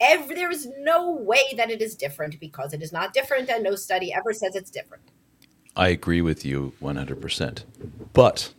Every, 0.00 0.34
there 0.34 0.50
is 0.50 0.68
no 0.78 1.10
way 1.10 1.54
that 1.56 1.70
it 1.70 1.80
is 1.80 1.94
different 1.94 2.38
because 2.38 2.72
it 2.72 2.82
is 2.82 2.92
not 2.92 3.14
different, 3.14 3.48
and 3.48 3.64
no 3.64 3.74
study 3.74 4.12
ever 4.12 4.32
says 4.32 4.54
it's 4.54 4.70
different. 4.70 5.02
I 5.74 5.88
agree 5.88 6.22
with 6.22 6.44
you 6.44 6.72
100%. 6.82 7.64
But 8.12 8.52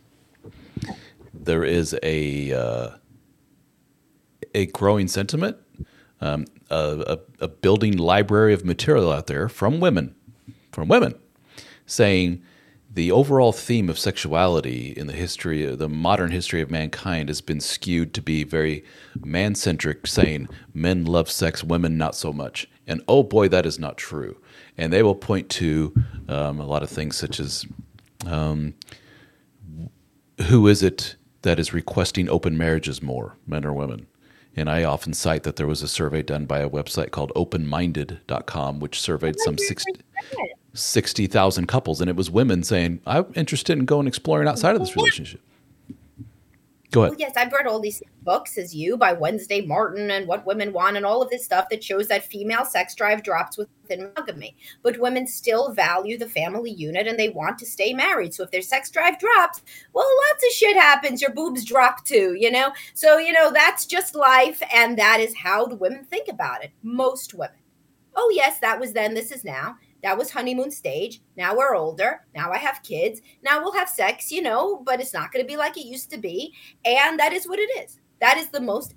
there 1.33 1.63
is 1.63 1.97
a 2.03 2.51
uh, 2.53 2.89
a 4.53 4.65
growing 4.67 5.07
sentiment, 5.07 5.57
um, 6.21 6.45
a, 6.69 7.19
a, 7.39 7.45
a 7.45 7.47
building 7.47 7.97
library 7.97 8.53
of 8.53 8.65
material 8.65 9.11
out 9.11 9.27
there 9.27 9.47
from 9.47 9.79
women, 9.79 10.15
from 10.71 10.87
women, 10.87 11.13
saying 11.85 12.41
the 12.97 13.11
overall 13.11 13.51
theme 13.51 13.89
of 13.89 13.99
sexuality 13.99 14.91
in 14.97 15.05
the 15.05 15.13
history, 15.13 15.63
the 15.75 15.87
modern 15.87 16.31
history 16.31 16.61
of 16.61 16.71
mankind, 16.71 17.29
has 17.29 17.41
been 17.41 17.59
skewed 17.59 18.11
to 18.11 18.23
be 18.23 18.43
very 18.43 18.83
man 19.23 19.53
centric, 19.53 20.07
saying 20.07 20.49
men 20.73 21.05
love 21.05 21.29
sex, 21.29 21.63
women 21.63 21.95
not 21.95 22.15
so 22.15 22.33
much. 22.33 22.67
And 22.87 23.03
oh 23.07 23.21
boy, 23.21 23.49
that 23.49 23.67
is 23.67 23.77
not 23.77 23.97
true. 23.97 24.41
And 24.79 24.91
they 24.91 25.03
will 25.03 25.13
point 25.13 25.47
to 25.49 25.93
um, 26.27 26.59
a 26.59 26.65
lot 26.65 26.81
of 26.81 26.89
things 26.89 27.15
such 27.15 27.39
as 27.39 27.67
um, 28.25 28.73
who 30.47 30.67
is 30.67 30.81
it 30.81 31.17
that 31.43 31.59
is 31.59 31.75
requesting 31.75 32.27
open 32.27 32.57
marriages 32.57 33.03
more, 33.03 33.37
men 33.45 33.63
or 33.63 33.73
women? 33.73 34.07
And 34.55 34.71
I 34.71 34.85
often 34.85 35.13
cite 35.13 35.43
that 35.43 35.55
there 35.55 35.67
was 35.67 35.83
a 35.83 35.87
survey 35.87 36.23
done 36.23 36.47
by 36.47 36.61
a 36.61 36.69
website 36.69 37.11
called 37.11 37.31
openminded.com, 37.35 38.79
which 38.79 38.99
surveyed 38.99 39.39
some 39.41 39.59
60, 39.59 39.91
60,000 40.77 41.67
couples, 41.67 42.01
and 42.01 42.09
it 42.09 42.15
was 42.15 42.29
women 42.29 42.63
saying, 42.63 43.01
I'm 43.05 43.31
interested 43.35 43.77
in 43.77 43.85
going 43.85 44.07
exploring 44.07 44.47
outside 44.47 44.75
of 44.75 44.81
this 44.81 44.95
relationship. 44.95 45.41
Go 46.91 47.01
ahead. 47.01 47.11
Well, 47.11 47.19
yes, 47.19 47.33
I've 47.35 47.51
read 47.51 47.67
all 47.67 47.81
these 47.81 48.01
books 48.21 48.57
as 48.57 48.73
you 48.73 48.95
by 48.95 49.11
Wednesday 49.11 49.59
Martin 49.59 50.09
and 50.09 50.25
What 50.25 50.45
Women 50.45 50.71
Want 50.71 50.95
and 50.95 51.05
all 51.05 51.21
of 51.21 51.29
this 51.29 51.43
stuff 51.43 51.67
that 51.69 51.83
shows 51.83 52.07
that 52.07 52.25
female 52.25 52.63
sex 52.63 52.95
drive 52.95 53.23
drops 53.23 53.57
within 53.57 54.03
monogamy. 54.15 54.55
But 54.83 54.97
women 54.97 55.27
still 55.27 55.73
value 55.73 56.17
the 56.17 56.29
family 56.29 56.71
unit 56.71 57.05
and 57.05 57.19
they 57.19 57.27
want 57.27 57.57
to 57.59 57.65
stay 57.65 57.93
married. 57.93 58.33
So 58.33 58.43
if 58.43 58.51
their 58.51 58.61
sex 58.61 58.89
drive 58.89 59.19
drops, 59.19 59.63
well, 59.91 60.07
lots 60.29 60.45
of 60.45 60.53
shit 60.53 60.77
happens. 60.77 61.21
Your 61.21 61.31
boobs 61.31 61.65
drop 61.65 62.05
too, 62.05 62.37
you 62.39 62.51
know? 62.51 62.71
So, 62.93 63.17
you 63.17 63.33
know, 63.33 63.51
that's 63.51 63.85
just 63.85 64.15
life. 64.15 64.63
And 64.73 64.97
that 64.97 65.19
is 65.19 65.35
how 65.35 65.65
the 65.65 65.75
women 65.75 66.05
think 66.05 66.29
about 66.29 66.63
it. 66.63 66.71
Most 66.83 67.33
women. 67.33 67.57
Oh, 68.15 68.31
yes, 68.33 68.59
that 68.59 68.79
was 68.79 68.93
then, 68.93 69.13
this 69.13 69.31
is 69.33 69.43
now. 69.43 69.75
That 70.03 70.17
was 70.17 70.31
honeymoon 70.31 70.71
stage. 70.71 71.21
Now 71.35 71.55
we're 71.55 71.75
older. 71.75 72.25
Now 72.35 72.51
I 72.51 72.57
have 72.57 72.83
kids. 72.83 73.21
Now 73.43 73.61
we'll 73.61 73.73
have 73.73 73.89
sex, 73.89 74.31
you 74.31 74.41
know, 74.41 74.77
but 74.85 74.99
it's 74.99 75.13
not 75.13 75.31
going 75.31 75.43
to 75.43 75.47
be 75.47 75.57
like 75.57 75.77
it 75.77 75.85
used 75.85 76.11
to 76.11 76.17
be. 76.17 76.53
And 76.85 77.19
that 77.19 77.33
is 77.33 77.47
what 77.47 77.59
it 77.59 77.69
is. 77.83 77.99
That 78.21 78.37
is 78.37 78.47
the 78.49 78.61
most 78.61 78.93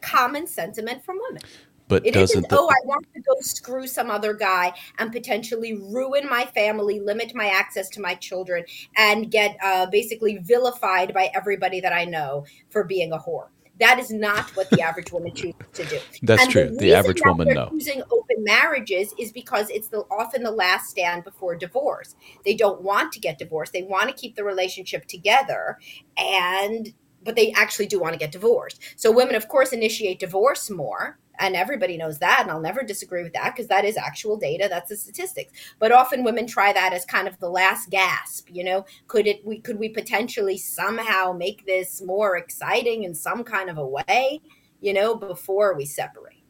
common 0.00 0.46
sentiment 0.46 1.04
from 1.04 1.18
women. 1.28 1.42
But 1.88 2.04
it 2.04 2.14
isn't, 2.16 2.48
the- 2.50 2.58
oh, 2.58 2.68
I 2.68 2.86
want 2.86 3.06
to 3.14 3.20
go 3.20 3.34
screw 3.40 3.86
some 3.86 4.10
other 4.10 4.34
guy 4.34 4.74
and 4.98 5.10
potentially 5.10 5.74
ruin 5.74 6.28
my 6.28 6.44
family, 6.44 7.00
limit 7.00 7.34
my 7.34 7.46
access 7.46 7.88
to 7.90 8.00
my 8.02 8.14
children, 8.14 8.64
and 8.96 9.30
get 9.30 9.56
uh, 9.64 9.86
basically 9.86 10.36
vilified 10.38 11.14
by 11.14 11.30
everybody 11.34 11.80
that 11.80 11.94
I 11.94 12.04
know 12.04 12.44
for 12.68 12.84
being 12.84 13.12
a 13.12 13.18
whore. 13.18 13.48
That 13.80 13.98
is 13.98 14.10
not 14.10 14.44
what 14.56 14.70
the 14.70 14.82
average 14.82 15.12
woman 15.12 15.34
chooses 15.34 15.54
to 15.74 15.84
do. 15.84 15.98
That's 16.22 16.42
and 16.42 16.50
true. 16.50 16.70
The, 16.70 16.76
the 16.78 16.94
average 16.94 17.20
woman, 17.24 17.48
no. 17.48 17.68
Choosing 17.70 18.02
open 18.10 18.42
marriages 18.44 19.14
is 19.18 19.32
because 19.32 19.70
it's 19.70 19.88
the, 19.88 20.04
often 20.10 20.42
the 20.42 20.50
last 20.50 20.90
stand 20.90 21.24
before 21.24 21.54
divorce. 21.54 22.16
They 22.44 22.54
don't 22.54 22.82
want 22.82 23.12
to 23.12 23.20
get 23.20 23.38
divorced. 23.38 23.72
They 23.72 23.82
want 23.82 24.08
to 24.08 24.14
keep 24.14 24.36
the 24.36 24.44
relationship 24.44 25.06
together, 25.06 25.78
and 26.16 26.92
but 27.22 27.36
they 27.36 27.52
actually 27.52 27.86
do 27.86 27.98
want 27.98 28.14
to 28.14 28.18
get 28.18 28.32
divorced. 28.32 28.80
So 28.96 29.12
women, 29.12 29.34
of 29.34 29.48
course, 29.48 29.72
initiate 29.72 30.18
divorce 30.18 30.70
more 30.70 31.18
and 31.38 31.54
everybody 31.56 31.96
knows 31.96 32.18
that 32.18 32.40
and 32.42 32.50
i'll 32.50 32.60
never 32.60 32.82
disagree 32.82 33.22
with 33.22 33.32
that 33.32 33.54
because 33.54 33.68
that 33.68 33.84
is 33.84 33.96
actual 33.96 34.36
data 34.36 34.66
that's 34.68 34.88
the 34.88 34.96
statistics 34.96 35.52
but 35.78 35.92
often 35.92 36.24
women 36.24 36.46
try 36.46 36.72
that 36.72 36.92
as 36.92 37.04
kind 37.04 37.28
of 37.28 37.38
the 37.40 37.48
last 37.48 37.90
gasp 37.90 38.48
you 38.50 38.64
know 38.64 38.84
could 39.06 39.26
it 39.26 39.44
we 39.44 39.58
could 39.58 39.78
we 39.78 39.88
potentially 39.88 40.56
somehow 40.56 41.32
make 41.32 41.64
this 41.66 42.02
more 42.02 42.36
exciting 42.36 43.04
in 43.04 43.14
some 43.14 43.44
kind 43.44 43.70
of 43.70 43.78
a 43.78 43.86
way 43.86 44.40
you 44.80 44.92
know 44.92 45.14
before 45.14 45.74
we 45.74 45.84
separate 45.84 46.42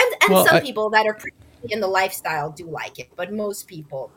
and, 0.00 0.14
and 0.22 0.32
well, 0.32 0.46
some 0.46 0.56
I, 0.56 0.60
people 0.60 0.90
that 0.90 1.06
are 1.06 1.18
in 1.70 1.80
the 1.80 1.88
lifestyle 1.88 2.50
do 2.50 2.66
like 2.66 2.98
it 2.98 3.10
but 3.16 3.32
most 3.32 3.66
people 3.66 4.10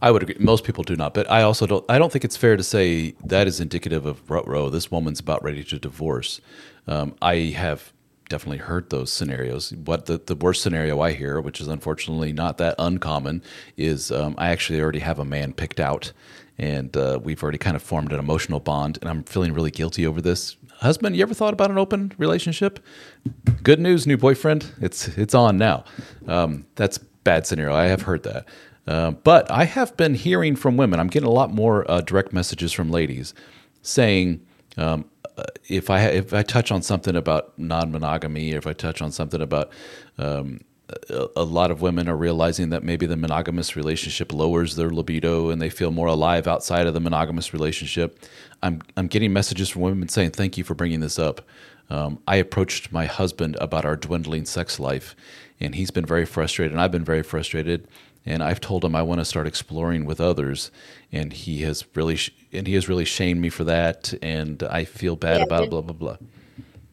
I 0.00 0.10
would 0.10 0.22
agree. 0.22 0.36
Most 0.38 0.64
people 0.64 0.84
do 0.84 0.96
not, 0.96 1.12
but 1.12 1.30
I 1.30 1.42
also 1.42 1.66
don't. 1.66 1.84
I 1.88 1.98
don't 1.98 2.10
think 2.10 2.24
it's 2.24 2.36
fair 2.36 2.56
to 2.56 2.62
say 2.62 3.14
that 3.24 3.46
is 3.46 3.60
indicative 3.60 4.06
of 4.06 4.22
row. 4.30 4.70
This 4.70 4.90
woman's 4.90 5.20
about 5.20 5.42
ready 5.42 5.62
to 5.64 5.78
divorce. 5.78 6.40
Um, 6.86 7.14
I 7.20 7.36
have 7.56 7.92
definitely 8.28 8.58
heard 8.58 8.90
those 8.90 9.12
scenarios. 9.12 9.72
What 9.72 10.06
the, 10.06 10.18
the 10.18 10.34
worst 10.34 10.62
scenario 10.62 11.00
I 11.00 11.12
hear, 11.12 11.40
which 11.40 11.60
is 11.60 11.68
unfortunately 11.68 12.32
not 12.32 12.58
that 12.58 12.74
uncommon, 12.78 13.42
is 13.76 14.10
um, 14.10 14.34
I 14.38 14.48
actually 14.50 14.80
already 14.80 14.98
have 15.00 15.18
a 15.18 15.24
man 15.24 15.52
picked 15.52 15.80
out, 15.80 16.12
and 16.58 16.96
uh, 16.96 17.18
we've 17.22 17.42
already 17.42 17.58
kind 17.58 17.76
of 17.76 17.82
formed 17.82 18.12
an 18.12 18.18
emotional 18.18 18.60
bond, 18.60 18.98
and 19.00 19.08
I'm 19.08 19.22
feeling 19.24 19.52
really 19.52 19.70
guilty 19.70 20.06
over 20.06 20.20
this. 20.20 20.56
Husband, 20.80 21.16
you 21.16 21.22
ever 21.22 21.34
thought 21.34 21.54
about 21.54 21.70
an 21.70 21.78
open 21.78 22.12
relationship? 22.18 22.80
Good 23.62 23.80
news, 23.80 24.06
new 24.06 24.16
boyfriend. 24.18 24.72
It's 24.80 25.08
it's 25.16 25.34
on 25.34 25.56
now. 25.56 25.84
Um, 26.28 26.66
that's 26.74 26.98
bad 26.98 27.46
scenario. 27.46 27.74
I 27.74 27.86
have 27.86 28.02
heard 28.02 28.22
that. 28.24 28.46
Uh, 28.86 29.10
but 29.10 29.50
I 29.50 29.64
have 29.64 29.96
been 29.96 30.14
hearing 30.14 30.54
from 30.54 30.76
women. 30.76 31.00
I'm 31.00 31.08
getting 31.08 31.28
a 31.28 31.32
lot 31.32 31.52
more 31.52 31.90
uh, 31.90 32.02
direct 32.02 32.32
messages 32.32 32.72
from 32.72 32.90
ladies 32.90 33.34
saying, 33.82 34.46
um, 34.76 35.06
if 35.68 35.90
I 35.90 36.00
if 36.02 36.32
I 36.32 36.42
touch 36.42 36.70
on 36.70 36.82
something 36.82 37.16
about 37.16 37.58
non-monogamy, 37.58 38.52
if 38.52 38.66
I 38.66 38.72
touch 38.72 39.02
on 39.02 39.12
something 39.12 39.40
about 39.40 39.70
um, 40.18 40.60
a, 41.10 41.28
a, 41.36 41.42
lot 41.42 41.70
of 41.70 41.82
women 41.82 42.08
are 42.08 42.16
realizing 42.16 42.70
that 42.70 42.82
maybe 42.82 43.06
the 43.06 43.16
monogamous 43.16 43.74
relationship 43.74 44.32
lowers 44.32 44.76
their 44.76 44.90
libido 44.90 45.50
and 45.50 45.60
they 45.60 45.70
feel 45.70 45.90
more 45.90 46.06
alive 46.06 46.46
outside 46.46 46.86
of 46.86 46.94
the 46.94 47.00
monogamous 47.00 47.52
relationship. 47.52 48.20
I'm 48.62 48.82
I'm 48.96 49.08
getting 49.08 49.32
messages 49.32 49.68
from 49.68 49.82
women 49.82 50.08
saying 50.08 50.30
thank 50.30 50.56
you 50.56 50.64
for 50.64 50.74
bringing 50.74 51.00
this 51.00 51.18
up. 51.18 51.42
Um, 51.90 52.18
I 52.26 52.36
approached 52.36 52.92
my 52.92 53.06
husband 53.06 53.56
about 53.60 53.84
our 53.84 53.96
dwindling 53.96 54.44
sex 54.44 54.80
life, 54.80 55.14
and 55.60 55.74
he's 55.74 55.90
been 55.90 56.06
very 56.06 56.24
frustrated, 56.24 56.72
and 56.72 56.80
I've 56.80 56.92
been 56.92 57.04
very 57.04 57.22
frustrated 57.22 57.86
and 58.26 58.42
I've 58.42 58.60
told 58.60 58.84
him 58.84 58.94
I 58.94 59.02
want 59.02 59.20
to 59.20 59.24
start 59.24 59.46
exploring 59.46 60.04
with 60.04 60.20
others, 60.20 60.70
and 61.12 61.32
he 61.32 61.62
has 61.62 61.84
really 61.94 62.16
sh- 62.16 62.34
and 62.52 62.66
he 62.66 62.74
has 62.74 62.88
really 62.88 63.04
shamed 63.04 63.40
me 63.40 63.48
for 63.48 63.64
that, 63.64 64.12
and 64.20 64.62
I 64.64 64.84
feel 64.84 65.16
bad 65.16 65.38
yeah, 65.38 65.44
about 65.44 65.64
it. 65.64 65.70
Blah 65.70 65.82
blah 65.82 65.94
blah. 65.94 66.16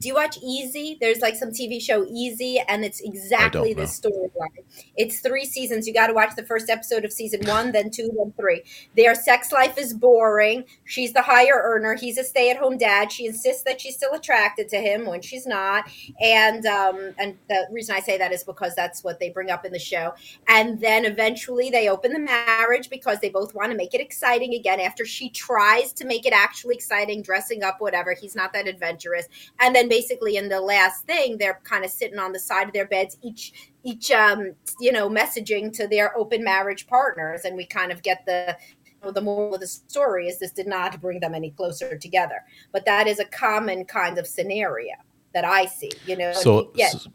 Do 0.03 0.09
you 0.09 0.15
watch 0.15 0.37
Easy? 0.43 0.97
There's 0.99 1.21
like 1.21 1.37
some 1.37 1.51
TV 1.51 1.81
show 1.81 2.05
Easy, 2.09 2.59
and 2.67 2.83
it's 2.83 2.99
exactly 2.99 3.73
the 3.73 3.83
storyline. 3.83 4.65
It's 4.97 5.21
three 5.21 5.45
seasons. 5.45 5.87
You 5.87 5.93
got 5.93 6.07
to 6.07 6.13
watch 6.13 6.35
the 6.35 6.43
first 6.43 6.69
episode 6.69 7.05
of 7.05 7.13
season 7.13 7.39
one, 7.47 7.71
then 7.71 7.89
two, 7.89 8.09
then 8.17 8.33
three. 8.37 8.63
Their 8.97 9.15
sex 9.15 9.53
life 9.53 9.77
is 9.77 9.93
boring. 9.93 10.65
She's 10.83 11.13
the 11.13 11.21
higher 11.21 11.53
earner. 11.55 11.95
He's 11.95 12.17
a 12.17 12.23
stay-at-home 12.25 12.79
dad. 12.79 13.13
She 13.13 13.27
insists 13.27 13.63
that 13.63 13.79
she's 13.79 13.95
still 13.95 14.11
attracted 14.11 14.67
to 14.69 14.77
him 14.77 15.05
when 15.05 15.21
she's 15.21 15.47
not, 15.47 15.89
and 16.19 16.65
um, 16.65 17.13
and 17.17 17.37
the 17.47 17.65
reason 17.71 17.95
I 17.95 18.01
say 18.01 18.17
that 18.17 18.33
is 18.33 18.43
because 18.43 18.75
that's 18.75 19.05
what 19.05 19.21
they 19.21 19.29
bring 19.29 19.51
up 19.51 19.63
in 19.63 19.71
the 19.71 19.79
show. 19.79 20.15
And 20.49 20.81
then 20.81 21.05
eventually 21.05 21.69
they 21.69 21.87
open 21.87 22.11
the 22.11 22.19
marriage 22.19 22.89
because 22.89 23.19
they 23.21 23.29
both 23.29 23.55
want 23.55 23.71
to 23.71 23.77
make 23.77 23.93
it 23.93 24.01
exciting 24.01 24.53
again. 24.53 24.81
After 24.81 25.05
she 25.05 25.29
tries 25.29 25.93
to 25.93 26.05
make 26.05 26.25
it 26.25 26.33
actually 26.33 26.75
exciting, 26.75 27.21
dressing 27.21 27.63
up, 27.63 27.79
whatever. 27.79 28.13
He's 28.13 28.35
not 28.35 28.51
that 28.51 28.67
adventurous. 28.67 29.29
And 29.61 29.73
then 29.73 29.92
basically 29.93 30.37
in 30.37 30.49
the 30.49 30.59
last 30.59 31.05
thing, 31.05 31.37
they're 31.37 31.61
kind 31.63 31.85
of 31.85 31.91
sitting 31.91 32.17
on 32.17 32.31
the 32.31 32.39
side 32.39 32.67
of 32.67 32.73
their 32.73 32.87
beds, 32.87 33.17
each 33.21 33.71
each 33.83 34.09
um 34.11 34.55
you 34.79 34.91
know 34.91 35.07
messaging 35.09 35.71
to 35.77 35.87
their 35.87 36.17
open 36.17 36.43
marriage 36.43 36.87
partners, 36.87 37.41
and 37.45 37.55
we 37.55 37.65
kind 37.65 37.91
of 37.91 38.01
get 38.01 38.25
the 38.25 38.57
you 38.85 38.95
know, 39.03 39.11
the 39.11 39.21
moral 39.21 39.53
of 39.53 39.61
the 39.61 39.67
story 39.67 40.27
is 40.27 40.39
this 40.39 40.51
did 40.51 40.67
not 40.67 40.99
bring 40.99 41.19
them 41.19 41.35
any 41.35 41.51
closer 41.51 41.95
together. 41.97 42.39
But 42.71 42.85
that 42.85 43.05
is 43.07 43.19
a 43.19 43.25
common 43.25 43.85
kind 43.85 44.17
of 44.17 44.25
scenario 44.25 44.95
that 45.35 45.45
I 45.45 45.65
see. 45.65 45.91
You 46.07 46.17
know, 46.17 46.33
so 46.33 46.71
yes. 46.73 47.07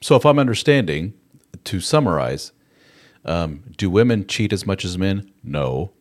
So 0.00 0.16
if 0.16 0.26
I'm 0.26 0.38
understanding, 0.38 1.14
to 1.64 1.78
summarize, 1.78 2.52
um, 3.24 3.62
do 3.76 3.88
women 3.88 4.26
cheat 4.26 4.52
as 4.52 4.66
much 4.66 4.84
as 4.84 4.98
men? 4.98 5.30
No. 5.44 5.92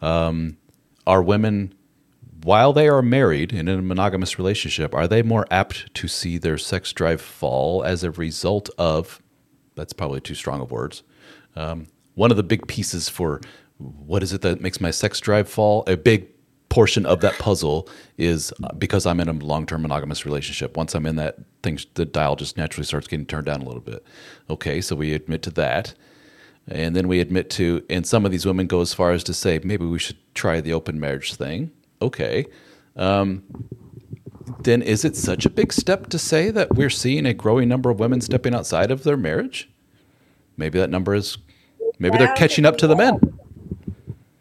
Um, 0.00 0.56
are 1.06 1.22
women 1.22 1.74
while 2.44 2.74
they 2.74 2.86
are 2.88 3.00
married 3.00 3.54
and 3.54 3.70
in 3.70 3.78
a 3.78 3.82
monogamous 3.82 4.38
relationship, 4.38 4.94
are 4.94 5.08
they 5.08 5.22
more 5.22 5.46
apt 5.50 5.92
to 5.94 6.06
see 6.06 6.36
their 6.36 6.58
sex 6.58 6.92
drive 6.92 7.22
fall 7.22 7.82
as 7.82 8.04
a 8.04 8.10
result 8.10 8.68
of? 8.76 9.22
That's 9.76 9.94
probably 9.94 10.20
too 10.20 10.34
strong 10.34 10.60
of 10.60 10.70
words. 10.70 11.02
Um, 11.56 11.86
one 12.16 12.30
of 12.30 12.36
the 12.36 12.42
big 12.42 12.68
pieces 12.68 13.08
for 13.08 13.40
what 13.78 14.22
is 14.22 14.34
it 14.34 14.42
that 14.42 14.60
makes 14.60 14.78
my 14.78 14.90
sex 14.90 15.20
drive 15.20 15.48
fall? 15.48 15.84
A 15.86 15.96
big 15.96 16.28
portion 16.68 17.06
of 17.06 17.22
that 17.22 17.32
puzzle 17.38 17.88
is 18.18 18.52
uh, 18.62 18.74
because 18.74 19.06
I'm 19.06 19.20
in 19.20 19.28
a 19.30 19.32
long-term 19.32 19.80
monogamous 19.80 20.26
relationship. 20.26 20.76
Once 20.76 20.94
I'm 20.94 21.06
in 21.06 21.16
that 21.16 21.38
thing, 21.62 21.78
the 21.94 22.04
dial 22.04 22.36
just 22.36 22.58
naturally 22.58 22.84
starts 22.84 23.06
getting 23.06 23.24
turned 23.24 23.46
down 23.46 23.62
a 23.62 23.64
little 23.64 23.80
bit. 23.80 24.04
Okay, 24.50 24.82
so 24.82 24.94
we 24.94 25.14
admit 25.14 25.40
to 25.44 25.50
that. 25.52 25.94
And 26.68 26.94
then 26.94 27.08
we 27.08 27.20
admit 27.20 27.48
to, 27.50 27.82
and 27.88 28.06
some 28.06 28.26
of 28.26 28.32
these 28.32 28.44
women 28.44 28.66
go 28.66 28.82
as 28.82 28.92
far 28.92 29.12
as 29.12 29.24
to 29.24 29.32
say, 29.32 29.60
maybe 29.64 29.86
we 29.86 29.98
should 29.98 30.18
try 30.34 30.60
the 30.60 30.74
open 30.74 31.00
marriage 31.00 31.32
thing 31.32 31.70
okay. 32.04 32.46
Um, 32.96 33.44
then 34.62 34.82
is 34.82 35.04
it 35.04 35.16
such 35.16 35.46
a 35.46 35.50
big 35.50 35.72
step 35.72 36.08
to 36.08 36.18
say 36.18 36.50
that 36.50 36.74
we're 36.74 36.90
seeing 36.90 37.26
a 37.26 37.34
growing 37.34 37.68
number 37.68 37.90
of 37.90 37.98
women 37.98 38.20
stepping 38.20 38.54
outside 38.54 38.90
of 38.90 39.02
their 39.04 39.16
marriage? 39.16 39.70
Maybe 40.56 40.78
that 40.78 40.90
number 40.90 41.14
is, 41.14 41.38
maybe 41.98 42.18
they're 42.18 42.34
catching 42.34 42.64
up 42.64 42.76
to 42.78 42.86
the 42.86 42.96
men. 42.96 43.18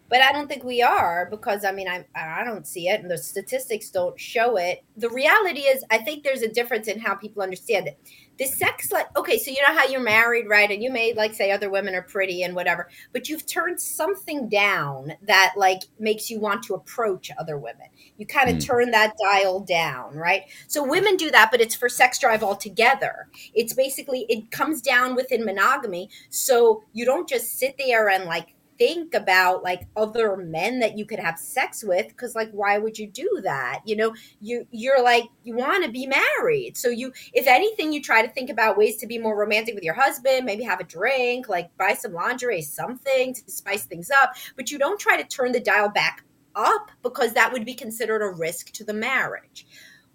But 0.09 0.21
I 0.21 0.31
don't 0.31 0.47
think 0.47 0.63
we 0.63 0.83
are 0.83 1.27
because 1.31 1.65
I 1.65 1.71
mean 1.71 1.87
I 1.87 2.05
I 2.13 2.43
don't 2.43 2.67
see 2.67 2.87
it 2.87 3.01
and 3.01 3.09
the 3.09 3.17
statistics 3.17 3.89
don't 3.89 4.19
show 4.19 4.57
it. 4.57 4.83
The 4.95 5.09
reality 5.09 5.61
is 5.61 5.83
I 5.89 5.97
think 5.97 6.23
there's 6.23 6.43
a 6.43 6.47
difference 6.47 6.87
in 6.87 6.99
how 6.99 7.15
people 7.15 7.41
understand 7.41 7.87
it 7.87 7.97
the 8.37 8.45
sex 8.45 8.91
like 8.91 9.15
okay 9.17 9.37
so 9.37 9.51
you 9.51 9.61
know 9.61 9.73
how 9.73 9.85
you're 9.85 9.99
married 9.99 10.47
right? 10.49 10.71
And 10.71 10.81
you 10.81 10.91
may 10.91 11.13
like 11.13 11.33
say 11.33 11.51
other 11.51 11.69
women 11.69 11.95
are 11.95 12.01
pretty 12.01 12.43
and 12.43 12.55
whatever 12.55 12.89
but 13.11 13.29
you've 13.29 13.45
turned 13.45 13.79
something 13.79 14.49
down 14.49 15.13
that 15.23 15.53
like 15.55 15.81
makes 15.99 16.29
you 16.29 16.39
want 16.39 16.63
to 16.63 16.73
approach 16.73 17.31
other 17.37 17.57
women. 17.57 17.87
You 18.17 18.25
kind 18.25 18.49
of 18.49 18.57
mm. 18.57 18.65
turn 18.65 18.91
that 18.91 19.13
dial 19.21 19.59
down 19.59 20.15
right? 20.15 20.43
So 20.67 20.83
women 20.83 21.17
do 21.17 21.31
that 21.31 21.49
but 21.51 21.61
it's 21.61 21.75
for 21.75 21.89
sex 21.89 22.19
drive 22.19 22.43
altogether. 22.43 23.27
It's 23.53 23.73
basically 23.73 24.25
it 24.29 24.51
comes 24.51 24.81
down 24.81 25.15
within 25.15 25.45
monogamy 25.45 26.09
so 26.29 26.83
you 26.93 27.05
don't 27.05 27.29
just 27.29 27.59
sit 27.59 27.75
there 27.77 28.09
and 28.09 28.25
like 28.25 28.55
think 28.77 29.13
about 29.13 29.63
like 29.63 29.87
other 29.95 30.37
men 30.37 30.79
that 30.79 30.97
you 30.97 31.05
could 31.05 31.19
have 31.19 31.37
sex 31.37 31.83
with 31.83 32.07
because 32.07 32.35
like 32.35 32.51
why 32.51 32.77
would 32.77 32.97
you 32.97 33.07
do 33.07 33.41
that? 33.43 33.81
You 33.85 33.95
know 33.95 34.15
you 34.41 34.67
you're 34.71 35.03
like 35.03 35.25
you 35.43 35.55
want 35.55 35.83
to 35.85 35.91
be 35.91 36.07
married. 36.07 36.77
So 36.77 36.89
you 36.89 37.11
if 37.33 37.47
anything 37.47 37.91
you 37.91 38.01
try 38.01 38.25
to 38.25 38.31
think 38.31 38.49
about 38.49 38.77
ways 38.77 38.97
to 38.97 39.07
be 39.07 39.17
more 39.17 39.37
romantic 39.37 39.75
with 39.75 39.83
your 39.83 39.93
husband 39.93 40.45
maybe 40.45 40.63
have 40.63 40.79
a 40.79 40.85
drink 40.85 41.49
like 41.49 41.75
buy 41.77 41.93
some 41.93 42.13
lingerie 42.13 42.61
something 42.61 43.33
to 43.33 43.51
spice 43.51 43.85
things 43.85 44.09
up. 44.09 44.33
But 44.55 44.71
you 44.71 44.77
don't 44.77 44.99
try 44.99 45.21
to 45.21 45.27
turn 45.27 45.51
the 45.51 45.59
dial 45.59 45.89
back 45.89 46.23
up 46.55 46.91
because 47.01 47.33
that 47.33 47.51
would 47.51 47.65
be 47.65 47.73
considered 47.73 48.21
a 48.21 48.29
risk 48.29 48.71
to 48.73 48.83
the 48.83 48.93
marriage. 48.93 49.65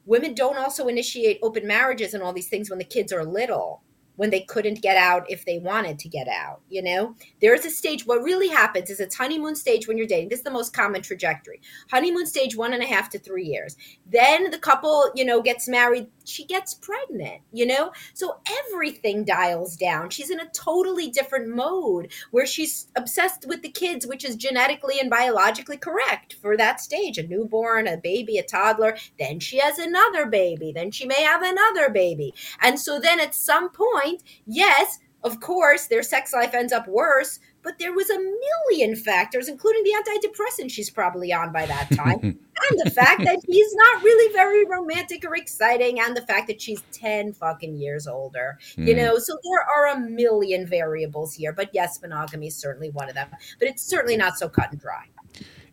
Women 0.07 0.35
don't 0.35 0.57
also 0.57 0.89
initiate 0.89 1.39
open 1.43 1.67
marriages 1.67 2.15
and 2.15 2.23
all 2.23 2.33
these 2.33 2.49
things 2.49 2.71
when 2.71 2.79
the 2.79 2.85
kids 2.85 3.13
are 3.13 3.25
little 3.25 3.83
when 4.19 4.31
they 4.31 4.41
couldn't 4.41 4.83
get 4.83 4.97
out 4.97 5.31
if 5.31 5.45
they 5.45 5.61
wanted 5.61 5.97
to 5.97 6.09
get 6.09 6.27
out. 6.27 6.61
You 6.69 6.83
know, 6.83 7.15
there's 7.41 7.65
a 7.65 7.71
stage. 7.71 8.05
What 8.05 8.21
really 8.21 8.49
happens 8.49 8.91
is 8.91 8.99
it's 8.99 9.15
honeymoon 9.15 9.55
stage 9.55 9.87
when 9.87 9.97
you're 9.97 10.09
dating. 10.09 10.29
This 10.29 10.41
is 10.41 10.45
the 10.45 10.51
most 10.51 10.73
common 10.73 11.03
trajectory. 11.03 11.61
Honeymoon 11.93 12.27
stage, 12.27 12.57
one 12.57 12.73
and 12.75 12.83
a 12.83 12.87
half 12.87 13.11
to 13.11 13.19
three 13.21 13.45
years. 13.45 13.77
Then 14.07 14.51
the 14.51 14.59
couple, 14.59 15.09
you 15.15 15.25
know, 15.25 15.41
gets 15.41 15.69
married. 15.69 16.09
She 16.29 16.45
gets 16.45 16.75
pregnant, 16.75 17.43
you 17.53 17.67
know? 17.67 17.93
So 18.15 18.39
everything 18.67 19.25
dials 19.25 19.77
down. 19.77 20.11
She's 20.11 20.31
in 20.31 20.41
a 20.41 20.51
totally 20.51 21.11
different 21.11 21.49
mode 21.49 22.13
where 22.31 22.47
she's 22.47 22.89
obsessed 22.97 23.47
with 23.47 23.63
the 23.63 23.71
kids, 23.71 24.07
which 24.07 24.25
is 24.25 24.37
genetically 24.37 25.01
and 25.01 25.11
biologically 25.11 25.77
correct 25.77 26.35
for 26.35 26.57
that 26.57 26.81
stage 26.81 27.19
a 27.19 27.27
newborn, 27.27 27.87
a 27.87 27.97
baby, 27.97 28.39
a 28.39 28.43
toddler. 28.43 28.97
Then 29.19 29.41
she 29.41 29.59
has 29.59 29.79
another 29.79 30.27
baby. 30.27 30.73
Then 30.73 30.91
she 30.91 31.07
may 31.07 31.23
have 31.23 31.43
another 31.43 31.91
baby. 31.91 32.35
And 32.61 32.79
so 32.79 32.99
then 32.99 33.21
at 33.21 33.35
some 33.35 33.71
point, 33.71 34.23
yes, 34.47 34.99
of 35.25 35.41
course, 35.41 35.87
their 35.87 36.03
sex 36.03 36.33
life 36.33 36.55
ends 36.55 36.73
up 36.73 36.87
worse, 36.87 37.41
but 37.69 37.79
there 37.79 37.93
was 37.93 38.09
a 38.09 38.17
million 38.17 38.97
factors, 38.97 39.47
including 39.47 39.85
the 39.85 39.93
antidepressant 39.93 40.71
she's 40.71 40.89
probably 40.89 41.35
on 41.35 41.53
by 41.53 41.67
that 41.67 41.87
time, 41.95 42.19
and 42.23 42.81
the 42.83 42.91
fact 42.91 43.23
that 43.25 43.39
he's 43.47 43.75
not 43.75 44.03
really 44.03 44.33
very 44.33 44.65
romantic 44.65 45.23
or 45.23 45.37
exciting, 45.37 46.01
and 46.01 46.17
the 46.17 46.23
fact 46.23 46.47
that 46.47 46.63
she's 46.63 46.83
10 46.93 47.35
fucking 47.35 47.77
years 47.77 48.07
older. 48.07 48.59
Mm. 48.79 48.87
You 48.87 48.95
hmm. 48.95 49.01
know, 49.01 49.19
so 49.19 49.37
there 49.45 49.61
are 49.61 49.99
a 49.99 50.01
million 50.01 50.67
variables 50.67 51.35
here, 51.35 51.53
but 51.53 51.69
yes, 51.75 52.01
monogamy 52.01 52.47
is 52.47 52.57
certainly 52.57 52.89
one 52.89 53.11
of 53.11 53.15
them, 53.15 53.29
but 53.59 53.69
it's 53.69 53.83
certainly 53.83 54.17
not 54.17 54.39
so 54.39 54.49
cut 54.49 54.73
and 54.73 54.81
dry. 54.81 55.05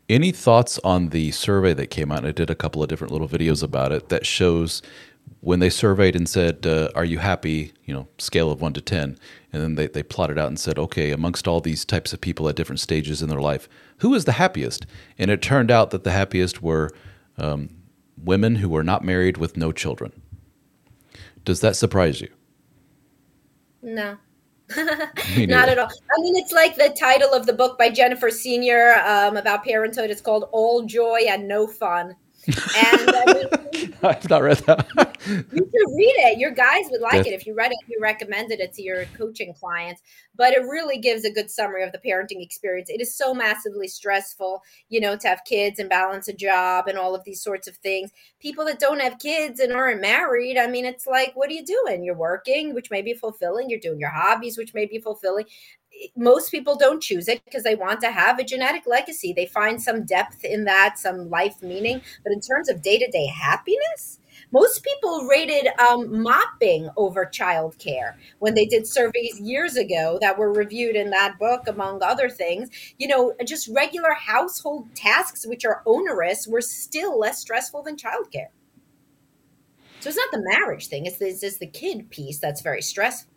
Any 0.10 0.34
thoughts 0.34 0.78
on 0.84 1.10
the 1.10 1.32
survey 1.32 1.74
that 1.76 1.88
came 1.88 2.12
out? 2.12 2.26
I 2.26 2.34
did 2.34 2.50
a 2.50 2.56
couple 2.56 2.84
of 2.84 2.90
different 2.90 3.14
little 3.14 3.30
videos 3.30 3.64
about 3.64 3.94
it 3.94 4.10
that 4.10 4.26
shows 4.26 4.82
when 5.40 5.60
they 5.60 5.70
surveyed 5.70 6.16
and 6.18 6.28
said, 6.28 6.68
uh, 6.68 6.90
"Are 6.94 7.06
you 7.06 7.20
happy?" 7.20 7.72
You 7.86 7.94
know, 7.94 8.08
scale 8.18 8.52
of 8.52 8.62
one 8.62 8.74
to 8.74 8.82
ten, 8.82 9.18
and 9.56 9.64
then 9.64 9.76
they 9.76 9.88
they 9.88 10.04
plotted 10.04 10.38
out 10.38 10.50
and 10.50 10.60
said, 10.60 10.78
"Okay, 10.78 11.12
amongst 11.12 11.48
all 11.48 11.62
these 11.62 11.86
types 11.86 12.12
of 12.12 12.20
people 12.20 12.50
at 12.50 12.58
different 12.58 12.82
stages 12.82 13.22
in 13.22 13.30
their 13.30 13.40
life, 13.40 13.70
who 14.00 14.14
is 14.14 14.26
the 14.26 14.34
happiest?" 14.34 14.86
And 15.18 15.32
it 15.32 15.42
turned 15.42 15.72
out 15.72 15.92
that 15.92 16.04
the 16.04 16.12
happiest 16.12 16.62
were 16.62 16.92
um, 17.38 17.70
women 18.22 18.58
who 18.58 18.68
were 18.68 18.84
not 18.84 19.06
married 19.06 19.38
with 19.38 19.56
no 19.56 19.72
children. 19.72 20.12
Does 21.46 21.62
that 21.62 21.78
surprise 21.78 22.20
you? 22.20 22.28
No. 23.82 24.18
Not 25.38 25.70
at 25.70 25.78
all. 25.78 25.88
I 25.88 26.22
mean, 26.22 26.36
it's 26.36 26.52
like 26.52 26.76
the 26.76 26.94
title 27.00 27.32
of 27.32 27.46
the 27.46 27.54
book 27.54 27.78
by 27.78 27.92
Jennifer 27.92 28.32
Senior 28.32 28.96
um, 29.06 29.38
about 29.38 29.64
parenthood. 29.64 30.10
It's 30.10 30.22
called 30.22 30.50
All 30.52 30.84
Joy 30.84 31.20
and 31.30 31.48
No 31.48 31.68
Fun. 31.68 32.16
And 32.48 33.10
uh, 33.10 33.14
I 33.28 33.34
mean, 33.34 33.96
I've 34.04 34.30
not 34.30 34.44
read 34.44 34.58
that. 34.60 34.88
you 35.28 35.36
should 35.36 35.96
read 35.96 36.16
it. 36.18 36.38
Your 36.38 36.52
guys 36.52 36.86
would 36.92 37.02
like 37.02 37.26
it 37.26 37.34
if 37.34 37.46
you 37.46 37.56
read 37.56 37.72
it. 37.72 37.78
You 37.88 38.00
recommended 38.02 38.60
it 38.60 38.74
to 38.74 38.82
your 38.82 39.06
coaching 39.18 39.54
clients, 39.54 40.02
but 40.36 40.54
it 40.54 40.62
really 40.62 40.98
gives 40.98 41.26
a 41.26 41.32
good 41.32 41.50
summary 41.50 41.84
of 41.84 41.92
the 41.92 41.98
parenting 41.98 42.44
experience. 42.44 42.90
It 42.90 43.02
is 43.02 43.16
so 43.16 43.34
massively 43.34 43.88
stressful, 43.88 44.62
you 44.90 45.00
know, 45.00 45.16
to 45.18 45.28
have 45.28 45.44
kids 45.46 45.80
and 45.80 45.90
balance 45.90 46.28
a 46.28 46.34
job 46.34 46.88
and 46.88 46.98
all 46.98 47.16
of 47.16 47.24
these 47.24 47.42
sorts 47.42 47.68
of 47.68 47.78
things. 47.78 48.12
People 48.40 48.66
that 48.66 48.80
don't 48.80 49.02
have 49.02 49.20
kids 49.20 49.60
and 49.60 49.74
aren't 49.74 50.02
married, 50.02 50.58
I 50.58 50.68
mean, 50.68 50.86
it's 50.86 51.08
like, 51.08 51.32
what 51.36 51.50
are 51.50 51.54
you 51.54 51.66
doing? 51.66 52.04
You're 52.04 52.16
working, 52.16 52.74
which 52.74 52.92
may 52.92 53.02
be 53.02 53.14
fulfilling. 53.14 53.70
You're 53.70 53.80
doing 53.80 54.00
your 54.00 54.10
hobbies, 54.10 54.58
which 54.58 54.74
may 54.74 54.86
be 54.86 55.00
fulfilling 55.00 55.46
most 56.16 56.52
people 56.52 56.76
don't 56.76 57.02
choose 57.02 57.28
it 57.28 57.44
because 57.46 57.64
they 57.64 57.76
want 57.76 58.02
to 58.02 58.12
have 58.12 58.40
a 58.40 58.44
genetic 58.44 58.84
legacy. 58.86 59.34
They 59.34 59.46
find 59.46 59.82
some 59.82 60.06
depth 60.06 60.44
in 60.44 60.66
that, 60.66 60.98
some 60.98 61.30
life 61.30 61.62
meaning. 61.62 62.02
But 62.24 62.34
in 62.34 62.42
terms 62.42 62.70
of 62.70 62.82
day 62.82 62.98
to 62.98 63.10
day 63.10 63.28
happiness, 63.28 64.20
most 64.52 64.84
people 64.84 65.28
rated 65.30 65.68
um, 65.80 66.22
mopping 66.22 66.90
over 66.98 67.26
childcare 67.26 68.16
when 68.40 68.54
they 68.54 68.66
did 68.66 68.88
surveys 68.88 69.40
years 69.40 69.76
ago 69.76 70.18
that 70.22 70.38
were 70.38 70.52
reviewed 70.52 70.96
in 70.96 71.10
that 71.12 71.38
book, 71.40 71.68
among 71.68 72.02
other 72.02 72.30
things. 72.30 72.70
You 72.98 73.08
know, 73.08 73.34
just 73.46 73.70
regular 73.74 74.14
household 74.14 74.94
tasks, 74.96 75.46
which 75.46 75.66
are 75.66 75.82
onerous, 75.86 76.48
were 76.48 76.62
still 76.62 77.20
less 77.20 77.40
stressful 77.40 77.84
than 77.84 77.98
childcare. 77.98 78.50
So 80.00 80.10
it's 80.10 80.18
not 80.18 80.32
the 80.32 80.44
marriage 80.44 80.88
thing; 80.88 81.06
it's, 81.06 81.20
it's 81.20 81.42
just 81.42 81.60
the 81.60 81.68
kid 81.68 82.10
piece 82.10 82.40
that's 82.40 82.62
very 82.62 82.82
stressful. 82.82 83.35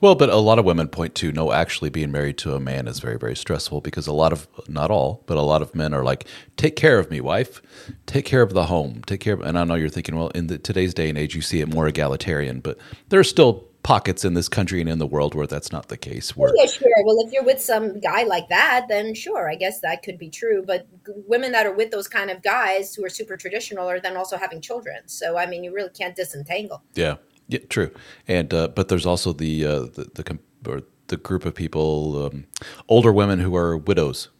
Well, 0.00 0.14
but 0.14 0.30
a 0.30 0.36
lot 0.36 0.58
of 0.58 0.64
women 0.64 0.88
point 0.88 1.14
to 1.16 1.32
no, 1.32 1.52
actually 1.52 1.90
being 1.90 2.10
married 2.10 2.38
to 2.38 2.54
a 2.54 2.60
man 2.60 2.88
is 2.88 3.00
very, 3.00 3.18
very 3.18 3.36
stressful 3.36 3.80
because 3.80 4.06
a 4.06 4.12
lot 4.12 4.32
of, 4.32 4.48
not 4.68 4.90
all, 4.90 5.22
but 5.26 5.36
a 5.36 5.42
lot 5.42 5.62
of 5.62 5.74
men 5.74 5.92
are 5.92 6.04
like, 6.04 6.26
take 6.56 6.74
care 6.76 6.98
of 6.98 7.10
me, 7.10 7.20
wife, 7.20 7.60
take 8.06 8.24
care 8.24 8.42
of 8.42 8.54
the 8.54 8.66
home, 8.66 9.02
take 9.06 9.20
care 9.20 9.34
of, 9.34 9.40
and 9.40 9.58
I 9.58 9.64
know 9.64 9.74
you're 9.74 9.88
thinking, 9.88 10.16
well, 10.16 10.28
in 10.28 10.46
the, 10.46 10.58
today's 10.58 10.94
day 10.94 11.08
and 11.08 11.18
age, 11.18 11.34
you 11.34 11.42
see 11.42 11.60
it 11.60 11.72
more 11.72 11.86
egalitarian, 11.86 12.60
but 12.60 12.78
there 13.10 13.20
are 13.20 13.24
still 13.24 13.68
pockets 13.82 14.24
in 14.24 14.34
this 14.34 14.48
country 14.48 14.80
and 14.80 14.88
in 14.88 14.98
the 14.98 15.06
world 15.06 15.34
where 15.34 15.46
that's 15.46 15.70
not 15.70 15.88
the 15.88 15.96
case. 15.96 16.36
Where, 16.36 16.50
yeah, 16.56 16.66
sure. 16.66 16.88
Well, 17.04 17.24
if 17.26 17.32
you're 17.32 17.44
with 17.44 17.60
some 17.60 18.00
guy 18.00 18.24
like 18.24 18.48
that, 18.48 18.86
then 18.88 19.14
sure, 19.14 19.50
I 19.50 19.54
guess 19.54 19.80
that 19.80 20.02
could 20.02 20.18
be 20.18 20.30
true. 20.30 20.64
But 20.66 20.88
women 21.28 21.52
that 21.52 21.66
are 21.66 21.72
with 21.72 21.90
those 21.90 22.08
kind 22.08 22.30
of 22.30 22.42
guys 22.42 22.94
who 22.94 23.04
are 23.04 23.10
super 23.10 23.36
traditional 23.36 23.88
are 23.88 24.00
then 24.00 24.16
also 24.16 24.38
having 24.38 24.60
children. 24.60 25.06
So, 25.06 25.36
I 25.36 25.46
mean, 25.46 25.62
you 25.62 25.72
really 25.72 25.90
can't 25.90 26.16
disentangle. 26.16 26.82
Yeah. 26.94 27.16
Yeah, 27.48 27.60
true. 27.68 27.90
And 28.26 28.52
uh, 28.54 28.68
but 28.68 28.88
there's 28.88 29.06
also 29.06 29.32
the 29.32 29.64
uh, 29.64 29.80
the 29.80 30.10
the, 30.14 30.84
the 31.08 31.16
group 31.16 31.44
of 31.44 31.54
people, 31.54 32.26
um, 32.26 32.46
older 32.88 33.12
women 33.12 33.40
who 33.40 33.54
are 33.56 33.76
widows, 33.76 34.30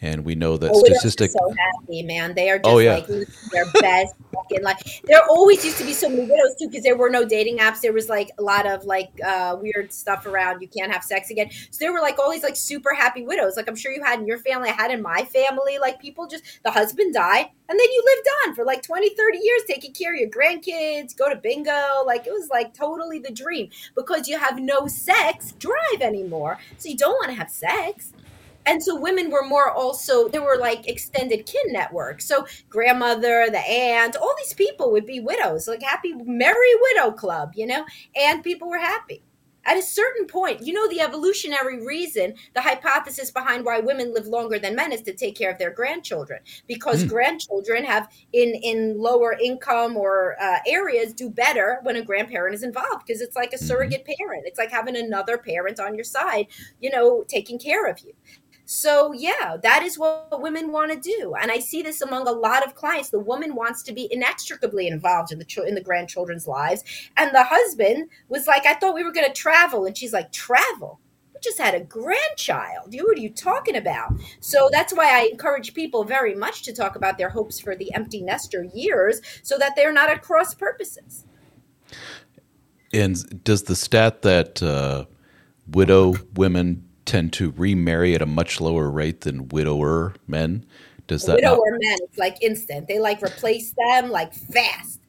and 0.00 0.24
we 0.24 0.34
know 0.34 0.56
that 0.56 0.70
oh, 0.72 0.84
statistic. 0.84 1.32
So 1.32 1.54
happy, 1.56 2.02
man! 2.02 2.34
They 2.34 2.50
are 2.50 2.58
just 2.58 2.68
oh, 2.68 2.78
yeah. 2.78 2.94
like 2.94 3.06
their 3.06 3.66
best 3.80 4.14
fucking 4.32 4.62
life. 4.62 5.00
There 5.04 5.20
always 5.28 5.64
used 5.64 5.78
to 5.78 5.84
be 5.84 5.92
so 5.92 6.08
many 6.08 6.22
widows 6.22 6.54
too, 6.58 6.68
because 6.68 6.84
there 6.84 6.96
were 6.96 7.10
no 7.10 7.24
dating 7.24 7.58
apps. 7.58 7.80
There 7.80 7.92
was 7.92 8.08
like 8.08 8.30
a 8.38 8.42
lot 8.42 8.66
of 8.66 8.84
like 8.84 9.10
uh, 9.26 9.56
weird 9.60 9.92
stuff 9.92 10.26
around. 10.26 10.60
You 10.62 10.68
can't 10.68 10.92
have 10.92 11.02
sex 11.02 11.30
again. 11.30 11.50
So 11.70 11.78
there 11.80 11.92
were 11.92 12.00
like 12.00 12.18
all 12.18 12.30
these 12.30 12.42
like 12.42 12.56
super 12.56 12.94
happy 12.94 13.24
widows. 13.24 13.56
Like 13.56 13.68
I'm 13.68 13.76
sure 13.76 13.92
you 13.92 14.02
had 14.02 14.20
in 14.20 14.26
your 14.26 14.38
family. 14.38 14.68
I 14.70 14.72
had 14.72 14.90
in 14.90 15.02
my 15.02 15.24
family. 15.24 15.78
Like 15.78 16.00
people 16.00 16.26
just 16.26 16.44
the 16.62 16.70
husband 16.70 17.14
died, 17.14 17.46
and 17.68 17.78
then 17.78 17.86
you 17.90 18.02
lived 18.04 18.28
on 18.46 18.54
for 18.54 18.64
like 18.64 18.82
20, 18.82 19.10
30 19.10 19.38
years, 19.38 19.62
taking 19.66 19.92
care 19.92 20.14
of 20.14 20.20
your 20.20 20.30
grandkids, 20.30 21.16
go 21.16 21.28
to 21.28 21.36
bingo. 21.36 22.04
Like 22.06 22.26
it 22.26 22.32
was 22.32 22.48
like 22.50 22.72
totally 22.72 23.18
the 23.18 23.32
dream 23.32 23.70
because 23.96 24.28
you 24.28 24.38
have 24.38 24.58
no 24.60 24.86
sex 24.86 25.52
drive 25.58 26.00
anymore. 26.00 26.58
So 26.78 26.88
you 26.88 26.96
don't 26.96 27.14
want 27.14 27.30
to 27.30 27.34
have 27.34 27.50
sex 27.50 28.12
and 28.68 28.82
so 28.82 28.94
women 28.94 29.30
were 29.30 29.46
more 29.46 29.70
also 29.70 30.28
there 30.28 30.42
were 30.42 30.58
like 30.58 30.86
extended 30.86 31.46
kin 31.46 31.72
networks. 31.72 32.26
So 32.26 32.46
grandmother 32.68 33.48
the 33.50 33.58
aunt 33.58 34.16
all 34.16 34.34
these 34.38 34.54
people 34.54 34.92
would 34.92 35.06
be 35.06 35.20
widows 35.20 35.66
like 35.66 35.82
happy 35.82 36.12
merry 36.12 36.74
widow 36.82 37.12
club 37.12 37.52
you 37.54 37.66
know? 37.66 37.84
And 38.14 38.44
people 38.44 38.68
were 38.68 38.78
happy. 38.78 39.22
At 39.64 39.76
a 39.76 39.82
certain 39.82 40.26
point 40.26 40.62
you 40.62 40.74
know 40.74 40.88
the 40.88 41.00
evolutionary 41.00 41.84
reason 41.84 42.34
the 42.54 42.60
hypothesis 42.60 43.30
behind 43.30 43.64
why 43.64 43.80
women 43.80 44.12
live 44.12 44.26
longer 44.26 44.58
than 44.58 44.76
men 44.76 44.92
is 44.92 45.02
to 45.02 45.14
take 45.14 45.36
care 45.36 45.50
of 45.50 45.58
their 45.58 45.70
grandchildren. 45.70 46.40
Because 46.66 47.04
mm. 47.04 47.08
grandchildren 47.08 47.84
have 47.84 48.10
in 48.34 48.54
in 48.54 48.98
lower 48.98 49.32
income 49.32 49.96
or 49.96 50.36
uh, 50.40 50.58
areas 50.66 51.14
do 51.14 51.30
better 51.30 51.80
when 51.84 51.96
a 51.96 52.04
grandparent 52.04 52.54
is 52.54 52.62
involved. 52.62 53.06
Because 53.06 53.22
it's 53.22 53.36
like 53.36 53.52
a 53.52 53.56
mm-hmm. 53.56 53.66
surrogate 53.66 54.06
parent. 54.06 54.44
It's 54.46 54.58
like 54.58 54.70
having 54.70 54.96
another 54.96 55.38
parent 55.38 55.80
on 55.80 55.94
your 55.94 56.04
side 56.04 56.46
you 56.80 56.90
know 56.90 57.24
taking 57.28 57.58
care 57.58 57.86
of 57.86 57.98
you 58.00 58.12
so, 58.70 59.14
yeah, 59.14 59.56
that 59.62 59.82
is 59.82 59.98
what 59.98 60.42
women 60.42 60.70
want 60.70 60.92
to 60.92 61.00
do. 61.00 61.34
And 61.40 61.50
I 61.50 61.58
see 61.58 61.80
this 61.80 62.02
among 62.02 62.28
a 62.28 62.32
lot 62.32 62.66
of 62.66 62.74
clients. 62.74 63.08
The 63.08 63.18
woman 63.18 63.54
wants 63.54 63.82
to 63.84 63.94
be 63.94 64.12
inextricably 64.12 64.88
involved 64.88 65.32
in 65.32 65.38
the 65.38 65.64
in 65.66 65.74
the 65.74 65.80
grandchildren's 65.80 66.46
lives, 66.46 66.84
and 67.16 67.34
the 67.34 67.44
husband 67.44 68.10
was 68.28 68.46
like, 68.46 68.66
"I 68.66 68.74
thought 68.74 68.94
we 68.94 69.04
were 69.04 69.12
going 69.12 69.26
to 69.26 69.32
travel." 69.32 69.86
And 69.86 69.96
she's 69.96 70.12
like, 70.12 70.32
"Travel? 70.32 71.00
We 71.32 71.40
just 71.40 71.56
had 71.56 71.74
a 71.74 71.80
grandchild. 71.80 72.92
You 72.92 73.06
what 73.06 73.16
are 73.16 73.22
you 73.22 73.30
talking 73.30 73.74
about?" 73.74 74.12
So 74.40 74.68
that's 74.70 74.92
why 74.92 75.18
I 75.18 75.30
encourage 75.32 75.72
people 75.72 76.04
very 76.04 76.34
much 76.34 76.60
to 76.64 76.74
talk 76.74 76.94
about 76.94 77.16
their 77.16 77.30
hopes 77.30 77.58
for 77.58 77.74
the 77.74 77.94
empty 77.94 78.20
nester 78.20 78.64
years 78.74 79.22
so 79.42 79.56
that 79.56 79.76
they're 79.76 79.94
not 79.94 80.10
at 80.10 80.20
cross 80.20 80.52
purposes. 80.52 81.24
And 82.92 83.42
does 83.44 83.62
the 83.62 83.76
stat 83.76 84.20
that 84.22 84.62
uh, 84.62 85.06
widow 85.70 86.16
women 86.34 86.87
tend 87.08 87.32
to 87.34 87.52
remarry 87.56 88.14
at 88.14 88.22
a 88.22 88.26
much 88.26 88.60
lower 88.60 88.90
rate 88.90 89.22
than 89.22 89.48
widower 89.48 90.14
men. 90.26 90.64
Does 91.06 91.24
that 91.24 91.36
widower 91.36 91.56
not, 91.56 91.80
men? 91.80 91.98
It's 92.02 92.18
like 92.18 92.42
instant. 92.42 92.86
They 92.86 92.98
like 92.98 93.22
replace 93.22 93.74
them 93.76 94.10
like 94.10 94.34
fast. 94.34 95.00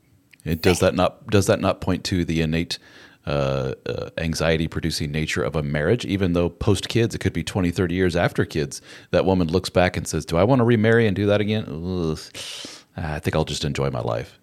It 0.45 0.61
does 0.61 0.79
that 0.79 0.95
not 0.95 1.27
does 1.27 1.47
that 1.47 1.59
not 1.59 1.81
point 1.81 2.03
to 2.05 2.23
the 2.23 2.41
innate 2.41 2.79
uh, 3.27 3.75
uh, 3.85 4.09
anxiety 4.17 4.67
producing 4.67 5.11
nature 5.11 5.43
of 5.43 5.55
a 5.55 5.61
marriage, 5.61 6.05
even 6.05 6.33
though 6.33 6.49
post 6.49 6.87
kids, 6.87 7.13
it 7.13 7.19
could 7.19 7.33
be 7.33 7.43
20, 7.43 7.69
30 7.69 7.93
years 7.93 8.15
after 8.15 8.45
kids, 8.45 8.81
that 9.11 9.25
woman 9.25 9.47
looks 9.47 9.69
back 9.69 9.97
and 9.97 10.07
says, 10.07 10.25
Do 10.25 10.37
I 10.37 10.43
want 10.43 10.59
to 10.59 10.63
remarry 10.63 11.05
and 11.05 11.15
do 11.15 11.27
that 11.27 11.41
again? 11.41 11.65
Ugh. 11.67 12.17
I 12.97 13.19
think 13.19 13.35
I'll 13.35 13.45
just 13.45 13.65
enjoy 13.65 13.91
my 13.91 13.99
life. 13.99 14.38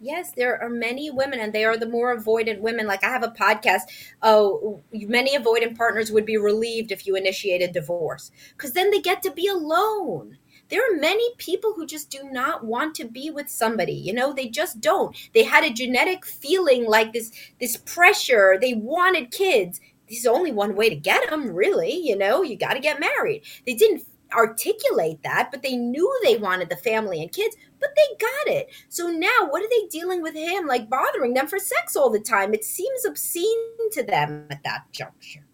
Yes, 0.00 0.32
there 0.32 0.60
are 0.62 0.68
many 0.68 1.10
women, 1.10 1.40
and 1.40 1.52
they 1.52 1.64
are 1.64 1.76
the 1.76 1.88
more 1.88 2.16
avoidant 2.16 2.60
women. 2.60 2.86
Like 2.86 3.02
I 3.02 3.08
have 3.08 3.22
a 3.22 3.28
podcast. 3.28 3.82
Oh, 4.22 4.82
many 4.92 5.36
avoidant 5.36 5.76
partners 5.76 6.12
would 6.12 6.26
be 6.26 6.36
relieved 6.36 6.92
if 6.92 7.06
you 7.06 7.16
initiated 7.16 7.72
divorce 7.72 8.30
because 8.56 8.72
then 8.72 8.90
they 8.90 9.00
get 9.00 9.22
to 9.22 9.30
be 9.30 9.48
alone. 9.48 10.38
There 10.68 10.82
are 10.82 10.98
many 10.98 11.24
people 11.38 11.74
who 11.74 11.86
just 11.86 12.10
do 12.10 12.28
not 12.30 12.64
want 12.64 12.94
to 12.96 13.04
be 13.04 13.30
with 13.30 13.48
somebody. 13.48 13.92
You 13.92 14.12
know, 14.12 14.32
they 14.32 14.48
just 14.48 14.80
don't. 14.80 15.16
They 15.32 15.44
had 15.44 15.64
a 15.64 15.72
genetic 15.72 16.26
feeling 16.26 16.86
like 16.86 17.12
this, 17.12 17.30
this 17.60 17.76
pressure. 17.76 18.58
They 18.60 18.74
wanted 18.74 19.30
kids. 19.30 19.80
There's 20.08 20.26
only 20.26 20.52
one 20.52 20.74
way 20.74 20.88
to 20.88 20.96
get 20.96 21.30
them, 21.30 21.54
really. 21.54 21.94
You 21.94 22.16
know, 22.16 22.42
you 22.42 22.56
got 22.56 22.74
to 22.74 22.80
get 22.80 23.00
married. 23.00 23.42
They 23.64 23.74
didn't 23.74 24.04
articulate 24.34 25.22
that, 25.22 25.50
but 25.50 25.62
they 25.62 25.76
knew 25.76 26.20
they 26.22 26.36
wanted 26.36 26.68
the 26.68 26.76
family 26.76 27.22
and 27.22 27.32
kids, 27.32 27.56
but 27.80 27.90
they 27.96 28.16
got 28.18 28.54
it. 28.56 28.70
So 28.88 29.08
now 29.08 29.48
what 29.48 29.62
are 29.62 29.68
they 29.68 29.86
dealing 29.90 30.22
with 30.22 30.34
him 30.34 30.66
like 30.66 30.90
bothering 30.90 31.34
them 31.34 31.46
for 31.46 31.58
sex 31.58 31.96
all 31.96 32.10
the 32.10 32.20
time? 32.20 32.54
It 32.54 32.64
seems 32.64 33.04
obscene 33.04 33.90
to 33.92 34.02
them 34.02 34.46
at 34.50 34.62
that 34.64 34.84
juncture. 34.92 35.46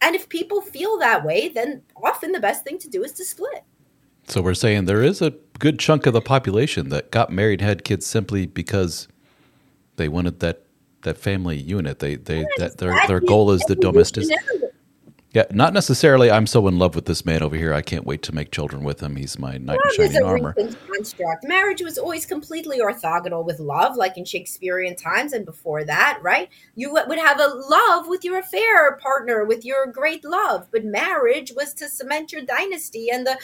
And 0.00 0.16
if 0.16 0.28
people 0.28 0.60
feel 0.60 0.98
that 0.98 1.24
way, 1.24 1.48
then 1.48 1.82
often 2.02 2.32
the 2.32 2.40
best 2.40 2.64
thing 2.64 2.78
to 2.78 2.88
do 2.88 3.04
is 3.04 3.12
to 3.12 3.24
split. 3.24 3.62
So 4.26 4.42
we're 4.42 4.54
saying 4.54 4.84
there 4.84 5.02
is 5.02 5.22
a 5.22 5.30
good 5.58 5.78
chunk 5.78 6.06
of 6.06 6.12
the 6.12 6.20
population 6.20 6.88
that 6.88 7.10
got 7.10 7.30
married 7.30 7.60
had 7.60 7.84
kids 7.84 8.06
simply 8.06 8.46
because 8.46 9.08
they 9.96 10.08
wanted 10.08 10.40
that 10.40 10.64
that 11.02 11.18
family 11.18 11.56
unit. 11.56 11.98
They 11.98 12.16
they 12.16 12.40
yes, 12.40 12.48
that 12.58 12.78
their 12.78 12.94
their 13.06 13.20
goal 13.20 13.50
is 13.50 13.60
the 13.62 13.76
domestic 13.76 14.24
yeah, 15.34 15.44
not 15.50 15.72
necessarily. 15.72 16.30
I'm 16.30 16.46
so 16.46 16.68
in 16.68 16.78
love 16.78 16.94
with 16.94 17.06
this 17.06 17.24
man 17.24 17.42
over 17.42 17.56
here. 17.56 17.72
I 17.72 17.80
can't 17.80 18.04
wait 18.04 18.22
to 18.24 18.34
make 18.34 18.50
children 18.50 18.84
with 18.84 19.02
him. 19.02 19.16
He's 19.16 19.38
my 19.38 19.56
knight 19.56 19.80
in 19.84 19.94
shining 19.94 20.22
armor. 20.22 20.52
Construct. 20.52 21.48
Marriage 21.48 21.80
was 21.80 21.96
always 21.96 22.26
completely 22.26 22.80
orthogonal 22.80 23.42
with 23.42 23.58
love, 23.58 23.96
like 23.96 24.18
in 24.18 24.26
Shakespearean 24.26 24.94
times 24.94 25.32
and 25.32 25.46
before 25.46 25.84
that, 25.84 26.18
right? 26.20 26.50
You 26.74 26.92
would 26.92 27.18
have 27.18 27.40
a 27.40 27.46
love 27.46 28.08
with 28.08 28.24
your 28.24 28.38
affair 28.40 28.96
partner, 28.96 29.44
with 29.46 29.64
your 29.64 29.86
great 29.86 30.22
love, 30.22 30.68
but 30.70 30.84
marriage 30.84 31.52
was 31.56 31.72
to 31.74 31.88
cement 31.88 32.30
your 32.30 32.42
dynasty 32.42 33.08
and 33.10 33.26
the 33.26 33.38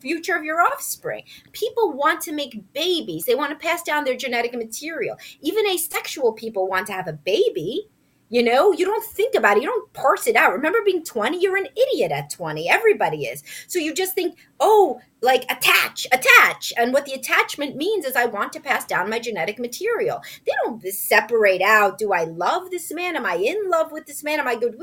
future 0.00 0.34
of 0.34 0.42
your 0.42 0.60
offspring. 0.60 1.22
People 1.52 1.92
want 1.92 2.20
to 2.22 2.32
make 2.32 2.72
babies. 2.72 3.26
They 3.26 3.36
want 3.36 3.50
to 3.50 3.66
pass 3.66 3.84
down 3.84 4.02
their 4.02 4.16
genetic 4.16 4.54
material. 4.54 5.16
Even 5.40 5.68
asexual 5.68 6.32
people 6.32 6.66
want 6.66 6.88
to 6.88 6.92
have 6.92 7.06
a 7.06 7.12
baby 7.12 7.88
you 8.32 8.42
know, 8.42 8.72
you 8.72 8.86
don't 8.86 9.04
think 9.04 9.34
about 9.34 9.58
it. 9.58 9.62
You 9.62 9.68
don't 9.68 9.92
parse 9.92 10.26
it 10.26 10.36
out. 10.36 10.54
Remember 10.54 10.78
being 10.82 11.04
20? 11.04 11.38
You're 11.38 11.58
an 11.58 11.68
idiot 11.76 12.10
at 12.12 12.30
20. 12.30 12.66
Everybody 12.66 13.26
is. 13.26 13.42
So 13.68 13.78
you 13.78 13.92
just 13.92 14.14
think, 14.14 14.38
oh, 14.58 15.02
like 15.20 15.44
attach, 15.50 16.06
attach. 16.10 16.72
And 16.78 16.94
what 16.94 17.04
the 17.04 17.12
attachment 17.12 17.76
means 17.76 18.06
is 18.06 18.16
I 18.16 18.24
want 18.24 18.54
to 18.54 18.60
pass 18.60 18.86
down 18.86 19.10
my 19.10 19.18
genetic 19.18 19.58
material. 19.58 20.22
They 20.46 20.52
don't 20.64 20.82
separate 20.82 21.60
out, 21.60 21.98
do 21.98 22.14
I 22.14 22.24
love 22.24 22.70
this 22.70 22.90
man? 22.90 23.16
Am 23.16 23.26
I 23.26 23.34
in 23.34 23.68
love 23.68 23.92
with 23.92 24.06
this 24.06 24.24
man? 24.24 24.40
Am 24.40 24.48
I 24.48 24.56
good? 24.56 24.78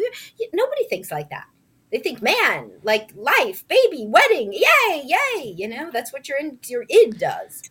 Nobody 0.53 0.87
thinks 0.87 1.09
like 1.11 1.31
that. 1.31 1.45
They 1.91 1.97
think, 1.97 2.21
man, 2.21 2.73
like 2.83 3.09
life, 3.15 3.67
baby, 3.67 4.05
wedding, 4.07 4.53
yay, 4.53 5.01
yay. 5.03 5.55
You 5.57 5.69
know, 5.69 5.89
that's 5.91 6.13
what 6.13 6.29
your, 6.29 6.37
your 6.67 6.85
id 6.87 7.17
does. 7.17 7.63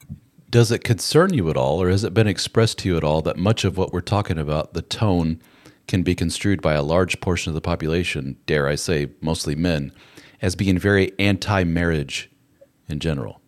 Does 0.51 0.73
it 0.73 0.83
concern 0.83 1.35
you 1.35 1.49
at 1.51 1.57
all, 1.57 1.81
or 1.81 1.89
has 1.89 2.03
it 2.03 2.15
been 2.15 2.27
expressed 2.27 2.79
to 2.79 2.89
you 2.89 2.97
at 2.97 3.05
all 3.05 3.23
that 3.23 3.37
much 3.37 3.65
of 3.65 3.77
what 3.77 3.93
we're 3.93 4.01
talking 4.01 4.39
about, 4.39 4.73
the 4.73 4.83
tone, 4.83 5.41
can 5.89 6.03
be 6.03 6.15
construed 6.15 6.63
by 6.63 6.75
a 6.75 6.83
large 6.83 7.21
portion 7.21 7.51
of 7.51 7.55
the 7.55 7.61
population, 7.61 8.37
dare 8.47 8.69
I 8.69 8.77
say, 8.77 9.11
mostly 9.21 9.57
men, 9.57 9.93
as 10.41 10.55
being 10.55 10.79
very 10.79 11.13
anti 11.19 11.65
marriage 11.65 12.31
in 12.89 13.01
general. 13.01 13.41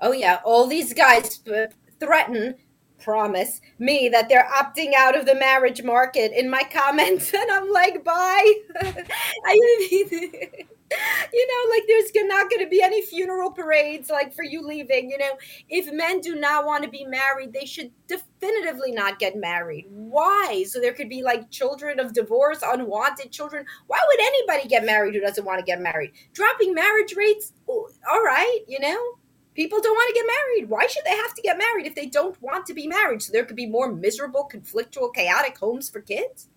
Oh, 0.00 0.12
yeah. 0.12 0.38
All 0.44 0.66
these 0.66 0.94
guys 0.94 1.42
threaten, 1.98 2.54
promise 3.02 3.60
me 3.78 4.08
that 4.10 4.28
they're 4.28 4.48
opting 4.54 4.94
out 4.94 5.18
of 5.18 5.26
the 5.26 5.34
marriage 5.34 5.82
market 5.82 6.32
in 6.32 6.48
my 6.48 6.62
comments. 6.72 7.32
And 7.40 7.50
I'm 7.50 7.70
like, 7.70 8.04
bye. 8.04 8.54
I 8.80 9.58
you 11.32 11.46
know, 11.46 11.70
like 11.70 11.84
there's 11.86 12.10
not 12.28 12.50
going 12.50 12.64
to 12.64 12.68
be 12.68 12.82
any 12.82 13.02
funeral 13.02 13.50
parades 13.50 14.10
like 14.10 14.34
for 14.34 14.42
you 14.42 14.66
leaving. 14.66 15.10
You 15.10 15.18
know, 15.18 15.38
if 15.68 15.92
men 15.92 16.20
do 16.20 16.34
not 16.34 16.66
want 16.66 16.84
to 16.84 16.90
be 16.90 17.04
married, 17.04 17.52
they 17.52 17.64
should 17.64 17.92
definitively 18.40 18.92
not 18.92 19.18
get 19.18 19.36
married. 19.36 19.86
Why? 19.90 20.64
So 20.66 20.80
there 20.80 20.92
could 20.92 21.08
be 21.08 21.22
like 21.22 21.50
children 21.50 22.00
of 22.00 22.12
divorce, 22.12 22.60
unwanted 22.64 23.30
children. 23.30 23.64
Why 23.86 23.98
would 24.06 24.20
anybody 24.20 24.68
get 24.68 24.84
married 24.84 25.14
who 25.14 25.20
doesn't 25.20 25.44
want 25.44 25.58
to 25.58 25.64
get 25.64 25.80
married? 25.80 26.12
Dropping 26.32 26.74
marriage 26.74 27.14
rates, 27.16 27.52
all 27.68 28.22
right, 28.24 28.60
you 28.66 28.80
know. 28.80 28.98
People 29.54 29.80
don't 29.80 29.94
want 29.94 30.14
to 30.14 30.20
get 30.20 30.26
married. 30.26 30.70
Why 30.70 30.86
should 30.86 31.04
they 31.04 31.16
have 31.16 31.34
to 31.34 31.42
get 31.42 31.58
married 31.58 31.84
if 31.84 31.94
they 31.94 32.06
don't 32.06 32.40
want 32.40 32.66
to 32.66 32.74
be 32.74 32.86
married? 32.86 33.20
So 33.20 33.32
there 33.32 33.44
could 33.44 33.56
be 33.56 33.66
more 33.66 33.92
miserable, 33.92 34.48
conflictual, 34.50 35.12
chaotic 35.12 35.58
homes 35.58 35.90
for 35.90 36.00
kids. 36.00 36.48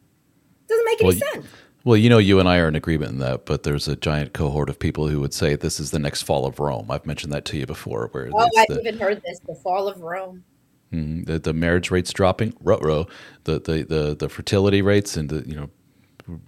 Doesn't 0.67 0.85
make 0.85 1.01
any 1.01 1.09
Well, 1.09 1.33
sense. 1.33 1.47
Well, 1.83 1.97
you 1.97 2.07
know, 2.07 2.19
you 2.19 2.39
and 2.39 2.47
I 2.47 2.59
are 2.59 2.67
in 2.67 2.75
agreement 2.75 3.11
in 3.11 3.19
that, 3.19 3.45
but 3.45 3.63
there's 3.63 3.89
a 3.89 3.95
giant 3.97 4.33
cohort 4.33 4.69
of 4.69 4.79
people 4.79 5.09
who 5.09 5.19
would 5.19 5.33
say 5.33 5.55
this 5.55 5.81
is 5.81 5.91
the 5.91 5.99
next 5.99 6.21
fall 6.21 6.45
of 6.45 6.59
Rome. 6.59 6.89
I've 6.89 7.05
mentioned 7.05 7.33
that 7.33 7.43
to 7.45 7.57
you 7.57 7.65
before, 7.65 8.07
where 8.11 8.29
Oh, 8.31 8.49
I've 8.57 8.67
the, 8.67 8.79
even 8.79 8.97
heard 8.97 9.21
this, 9.25 9.39
the 9.39 9.55
fall 9.55 9.89
of 9.89 9.99
Rome. 9.99 10.45
Mhm, 10.93 11.25
the 11.25 11.39
the 11.39 11.53
marriage 11.53 11.91
rates 11.91 12.13
dropping, 12.13 12.53
ruh 12.61 13.05
the, 13.45 13.59
the 13.59 13.83
the 13.83 14.15
the 14.17 14.29
fertility 14.29 14.81
rates, 14.81 15.17
and 15.17 15.29
the 15.29 15.47
you 15.49 15.55
know 15.55 15.69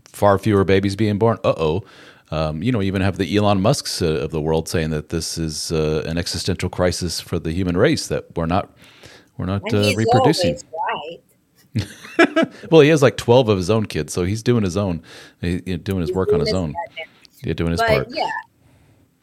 far 0.05 0.37
fewer 0.39 0.63
babies 0.63 0.95
being 0.95 1.17
born. 1.17 1.37
Uh 1.43 1.53
oh. 1.57 1.83
Um, 2.31 2.63
you 2.63 2.71
know, 2.71 2.81
even 2.81 3.01
have 3.03 3.17
the 3.17 3.37
Elon 3.37 3.61
Musk's 3.61 4.01
uh, 4.01 4.07
of 4.07 4.31
the 4.31 4.41
world 4.41 4.67
saying 4.67 4.89
that 4.89 5.09
this 5.09 5.37
is 5.37 5.71
uh, 5.71 6.03
an 6.07 6.17
existential 6.17 6.69
crisis 6.69 7.21
for 7.21 7.37
the 7.39 7.51
human 7.53 7.77
race 7.77 8.07
that 8.07 8.35
we're 8.35 8.47
not 8.47 8.71
we're 9.37 9.45
not 9.45 9.61
uh, 9.73 9.93
reproducing. 9.95 10.57
right. 10.73 11.19
Well, 12.71 12.81
he 12.81 12.89
has 12.89 13.01
like 13.03 13.17
twelve 13.17 13.49
of 13.49 13.57
his 13.57 13.69
own 13.69 13.85
kids, 13.85 14.13
so 14.13 14.23
he's 14.23 14.41
doing 14.43 14.63
his 14.63 14.77
own, 14.77 15.03
he, 15.41 15.59
doing 15.77 16.01
his 16.01 16.09
He's 16.09 16.15
work 16.15 16.33
on 16.33 16.39
his 16.39 16.49
his 16.49 16.55
own. 16.55 16.73
Yeah, 17.43 17.53
doing 17.53 17.71
his 17.71 17.81
But 17.81 17.87
part. 17.87 18.07
yeah, 18.11 18.29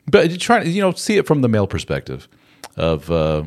But 0.07 0.31
you 0.31 0.37
try 0.39 0.63
to 0.63 0.69
you 0.71 0.81
know 0.83 0.93
see 0.93 1.17
it 1.17 1.27
from 1.27 1.41
the 1.41 1.49
male 1.49 1.67
perspective 1.67 2.29
of 2.77 3.11
uh, 3.11 3.45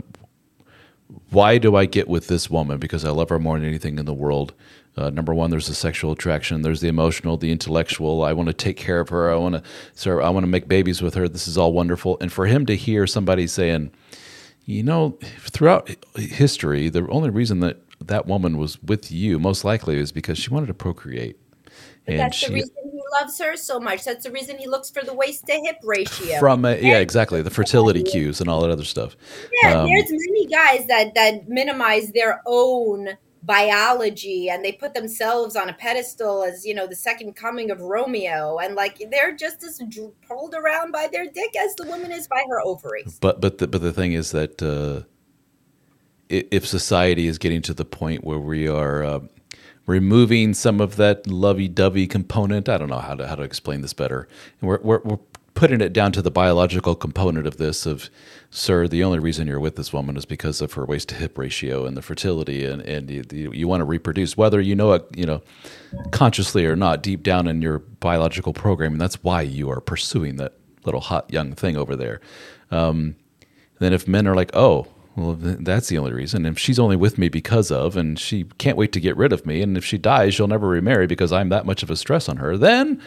why 1.30 1.58
do 1.58 1.76
I 1.76 1.86
get 1.86 2.08
with 2.08 2.28
this 2.28 2.50
woman 2.50 2.80
because 2.80 3.06
I 3.06 3.12
love 3.12 3.30
her 3.30 3.40
more 3.40 3.60
than 3.60 3.68
anything 3.68 4.00
in 4.00 4.06
the 4.06 4.14
world. 4.14 4.54
Uh, 4.98 5.10
number 5.10 5.34
one, 5.34 5.52
there's 5.52 5.68
the 5.68 5.76
sexual 5.76 6.14
attraction. 6.14 6.62
There's 6.62 6.82
the 6.82 6.88
emotional, 6.88 7.36
the 7.38 7.52
intellectual. 7.52 8.24
I 8.24 8.34
want 8.34 8.48
to 8.48 8.54
take 8.54 8.78
care 8.78 9.02
of 9.02 9.10
her. 9.10 9.30
I 9.30 9.36
want 9.36 9.56
to, 9.56 9.64
sir. 9.94 10.22
I 10.22 10.30
want 10.30 10.46
to 10.46 10.48
make 10.48 10.68
babies 10.68 11.02
with 11.02 11.16
her. 11.16 11.28
This 11.28 11.48
is 11.48 11.58
all 11.58 11.74
wonderful. 11.74 12.18
And 12.22 12.32
for 12.32 12.46
him 12.46 12.66
to 12.68 12.76
hear 12.76 13.06
somebody 13.06 13.46
saying, 13.46 13.92
you 14.64 14.84
know, 14.84 15.20
throughout 15.40 15.90
history, 16.16 16.90
the 16.90 17.08
only 17.10 17.30
reason 17.30 17.60
that 17.60 17.82
that 18.00 18.26
woman 18.26 18.58
was 18.58 18.82
with 18.82 19.12
you 19.12 19.38
most 19.38 19.66
likely 19.66 19.98
is 19.98 20.12
because 20.12 20.38
she 20.38 20.50
wanted 20.50 20.68
to 20.68 20.74
procreate. 20.74 21.38
And 22.08 22.20
that's 22.20 22.38
she, 22.38 22.48
the 22.48 22.54
reason 22.54 22.76
loves 23.20 23.40
her 23.40 23.56
so 23.56 23.80
much. 23.80 24.04
That's 24.04 24.24
the 24.24 24.32
reason 24.32 24.58
he 24.58 24.68
looks 24.68 24.90
for 24.90 25.04
the 25.04 25.14
waist 25.14 25.46
to 25.48 25.54
hip 25.54 25.78
ratio. 25.84 26.40
from 26.40 26.66
uh, 26.66 26.72
yeah, 26.72 27.00
exactly 27.00 27.42
the 27.42 27.50
fertility 27.50 28.04
cues 28.04 28.42
and 28.42 28.50
all 28.50 28.62
that 28.62 28.70
other 28.70 28.84
stuff. 28.84 29.16
yeah, 29.62 29.82
um, 29.82 29.88
there's 29.88 30.10
many 30.10 30.46
guys 30.48 30.88
that 30.88 31.14
that 31.16 31.48
minimize 31.48 32.12
their 32.12 32.42
own 32.46 33.18
biology 33.46 34.50
and 34.50 34.66
they 34.66 34.72
put 34.72 34.94
themselves 34.94 35.56
on 35.56 35.70
a 35.70 35.74
pedestal 35.74 36.44
as 36.44 36.66
you 36.66 36.74
know 36.74 36.88
the 36.88 36.96
second 36.96 37.36
coming 37.36 37.70
of 37.70 37.80
Romeo 37.80 38.58
and 38.58 38.76
like 38.76 39.04
they're 39.12 39.36
just 39.36 39.64
as 39.64 39.80
pulled 40.28 40.56
around 40.56 40.92
by 40.92 41.08
their 41.12 41.26
dick 41.26 41.56
as 41.56 41.76
the 41.76 41.86
woman 41.86 42.12
is 42.12 42.28
by 42.28 42.44
her 42.50 42.62
ovaries. 42.62 43.20
But 43.20 43.42
but 43.42 43.60
the, 43.60 43.68
but 43.68 43.82
the 43.82 43.94
thing 43.94 44.14
is 44.14 44.32
that 44.32 44.62
uh, 44.62 45.08
if 46.30 46.66
society 46.66 47.28
is 47.28 47.38
getting 47.38 47.62
to 47.64 47.74
the 47.74 47.86
point 47.86 48.24
where 48.24 48.40
we 48.40 48.68
are 48.68 49.04
uh, 49.04 49.20
removing 49.86 50.54
some 50.54 50.82
of 50.82 50.96
that 50.96 51.28
lovey-dovey 51.28 52.08
component, 52.08 52.68
I 52.68 52.78
don't 52.78 52.90
know 52.90 53.00
how 53.00 53.16
to 53.16 53.28
how 53.28 53.36
to 53.36 53.44
explain 53.44 53.82
this 53.82 53.94
better. 53.94 54.28
And 54.62 54.70
we're 54.70 54.80
we're, 54.82 55.02
we're 55.04 55.20
putting 55.54 55.80
it 55.80 55.94
down 55.94 56.12
to 56.12 56.22
the 56.22 56.30
biological 56.30 56.96
component 56.96 57.48
of 57.48 57.56
this 57.58 57.86
of 57.86 58.10
sir 58.50 58.88
the 58.88 59.02
only 59.04 59.20
reason 59.20 59.48
you're 59.48 59.60
with 59.60 59.78
this 59.78 59.94
woman 59.94 60.18
is 60.18 60.26
because 60.26 60.62
of 60.62 60.74
her 60.74 60.84
waist 60.86 61.10
to 61.10 61.16
hip 61.16 61.38
ratio 61.38 61.86
and 61.86 61.96
the 61.96 62.02
fertility 62.02 62.66
and 62.66 62.82
and 62.82 63.10
you, 63.10 63.24
you, 63.32 63.52
you 63.54 63.68
want 63.68 63.82
to 63.82 63.86
reproduce. 63.86 64.36
Whether 64.36 64.60
you 64.60 64.76
know 64.76 64.94
it 64.94 65.06
you 65.16 65.26
know 65.26 65.42
consciously 66.12 66.66
or 66.66 66.76
not 66.76 67.02
deep 67.02 67.24
down 67.24 67.48
in 67.48 67.62
your 67.62 67.80
biological 67.80 68.54
programming 68.54 69.00
that's 69.00 69.24
why 69.24 69.42
you 69.42 69.70
are 69.70 69.82
pursuing 69.82 70.36
that 70.38 70.54
little 70.84 71.02
hot 71.02 71.32
young 71.32 71.54
thing 71.54 71.78
over 71.78 71.96
there. 71.96 72.22
Um, 72.70 73.16
then 73.80 73.94
if 73.94 74.08
men 74.08 74.28
are 74.28 74.36
like 74.36 74.52
oh 74.56 74.88
well 75.16 75.36
that's 75.40 75.88
the 75.88 75.98
only 75.98 76.12
reason 76.12 76.46
if 76.46 76.60
she's 76.60 76.80
only 76.80 76.96
with 76.96 77.18
me 77.18 77.30
because 77.30 77.72
of 77.72 77.96
and 77.96 78.20
she 78.20 78.44
can't 78.58 78.78
wait 78.78 78.92
to 78.92 79.00
get 79.00 79.16
rid 79.18 79.32
of 79.32 79.46
me 79.46 79.62
and 79.62 79.78
if 79.78 79.86
she 79.86 79.98
dies 79.98 80.34
she'll 80.34 80.48
never 80.48 80.68
remarry 80.68 81.08
because 81.08 81.32
i'm 81.32 81.50
that 81.50 81.66
much 81.66 81.84
of 81.84 81.90
a 81.90 81.96
stress 81.96 82.28
on 82.28 82.38
her 82.38 82.58
then 82.58 83.02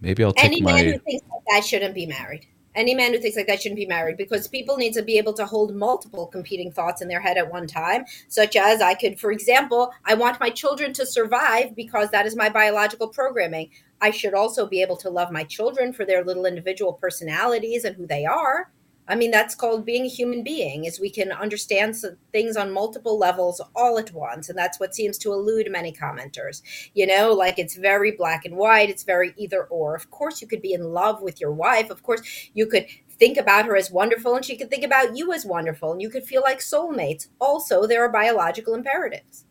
maybe 0.00 0.24
i'll 0.24 0.32
take 0.32 0.46
Any 0.46 0.60
my 0.60 0.72
man 0.72 0.84
who 0.92 0.98
thinks 0.98 1.24
like 1.30 1.36
that 1.48 1.64
shouldn't 1.64 1.94
be 1.94 2.06
married. 2.06 2.46
Any 2.74 2.94
man 2.94 3.14
who 3.14 3.18
thinks 3.18 3.38
like 3.38 3.46
that 3.46 3.62
shouldn't 3.62 3.78
be 3.78 3.86
married 3.86 4.18
because 4.18 4.48
people 4.48 4.76
need 4.76 4.92
to 4.92 5.02
be 5.02 5.16
able 5.16 5.32
to 5.34 5.46
hold 5.46 5.74
multiple 5.74 6.26
competing 6.26 6.70
thoughts 6.70 7.00
in 7.00 7.08
their 7.08 7.20
head 7.20 7.38
at 7.38 7.50
one 7.50 7.66
time, 7.66 8.04
such 8.28 8.54
as 8.54 8.82
I 8.82 8.92
could, 8.92 9.18
for 9.18 9.32
example, 9.32 9.94
I 10.04 10.12
want 10.12 10.40
my 10.40 10.50
children 10.50 10.92
to 10.94 11.06
survive 11.06 11.74
because 11.74 12.10
that 12.10 12.26
is 12.26 12.36
my 12.36 12.50
biological 12.50 13.08
programming. 13.08 13.70
I 14.02 14.10
should 14.10 14.34
also 14.34 14.66
be 14.66 14.82
able 14.82 14.98
to 14.98 15.08
love 15.08 15.32
my 15.32 15.44
children 15.44 15.94
for 15.94 16.04
their 16.04 16.22
little 16.22 16.44
individual 16.44 16.92
personalities 16.92 17.84
and 17.84 17.96
who 17.96 18.06
they 18.06 18.26
are. 18.26 18.70
I 19.08 19.14
mean, 19.14 19.30
that's 19.30 19.54
called 19.54 19.84
being 19.84 20.04
a 20.04 20.08
human 20.08 20.42
being, 20.42 20.84
is 20.84 20.98
we 20.98 21.10
can 21.10 21.30
understand 21.32 21.96
things 22.32 22.56
on 22.56 22.72
multiple 22.72 23.18
levels 23.18 23.60
all 23.74 23.98
at 23.98 24.12
once. 24.12 24.48
And 24.48 24.58
that's 24.58 24.80
what 24.80 24.94
seems 24.94 25.16
to 25.18 25.32
elude 25.32 25.70
many 25.70 25.92
commenters. 25.92 26.62
You 26.94 27.06
know, 27.06 27.32
like 27.32 27.58
it's 27.58 27.76
very 27.76 28.12
black 28.12 28.44
and 28.44 28.56
white, 28.56 28.90
it's 28.90 29.04
very 29.04 29.32
either 29.36 29.64
or. 29.64 29.94
Of 29.94 30.10
course, 30.10 30.42
you 30.42 30.48
could 30.48 30.62
be 30.62 30.72
in 30.72 30.92
love 30.92 31.22
with 31.22 31.40
your 31.40 31.52
wife. 31.52 31.90
Of 31.90 32.02
course, 32.02 32.50
you 32.54 32.66
could 32.66 32.86
think 33.18 33.38
about 33.38 33.66
her 33.66 33.76
as 33.76 33.90
wonderful 33.90 34.34
and 34.34 34.44
she 34.44 34.56
could 34.56 34.70
think 34.70 34.84
about 34.84 35.16
you 35.16 35.32
as 35.32 35.46
wonderful 35.46 35.92
and 35.92 36.02
you 36.02 36.10
could 36.10 36.24
feel 36.24 36.42
like 36.42 36.58
soulmates. 36.58 37.28
Also, 37.40 37.86
there 37.86 38.04
are 38.04 38.12
biological 38.12 38.74
imperatives. 38.74 39.44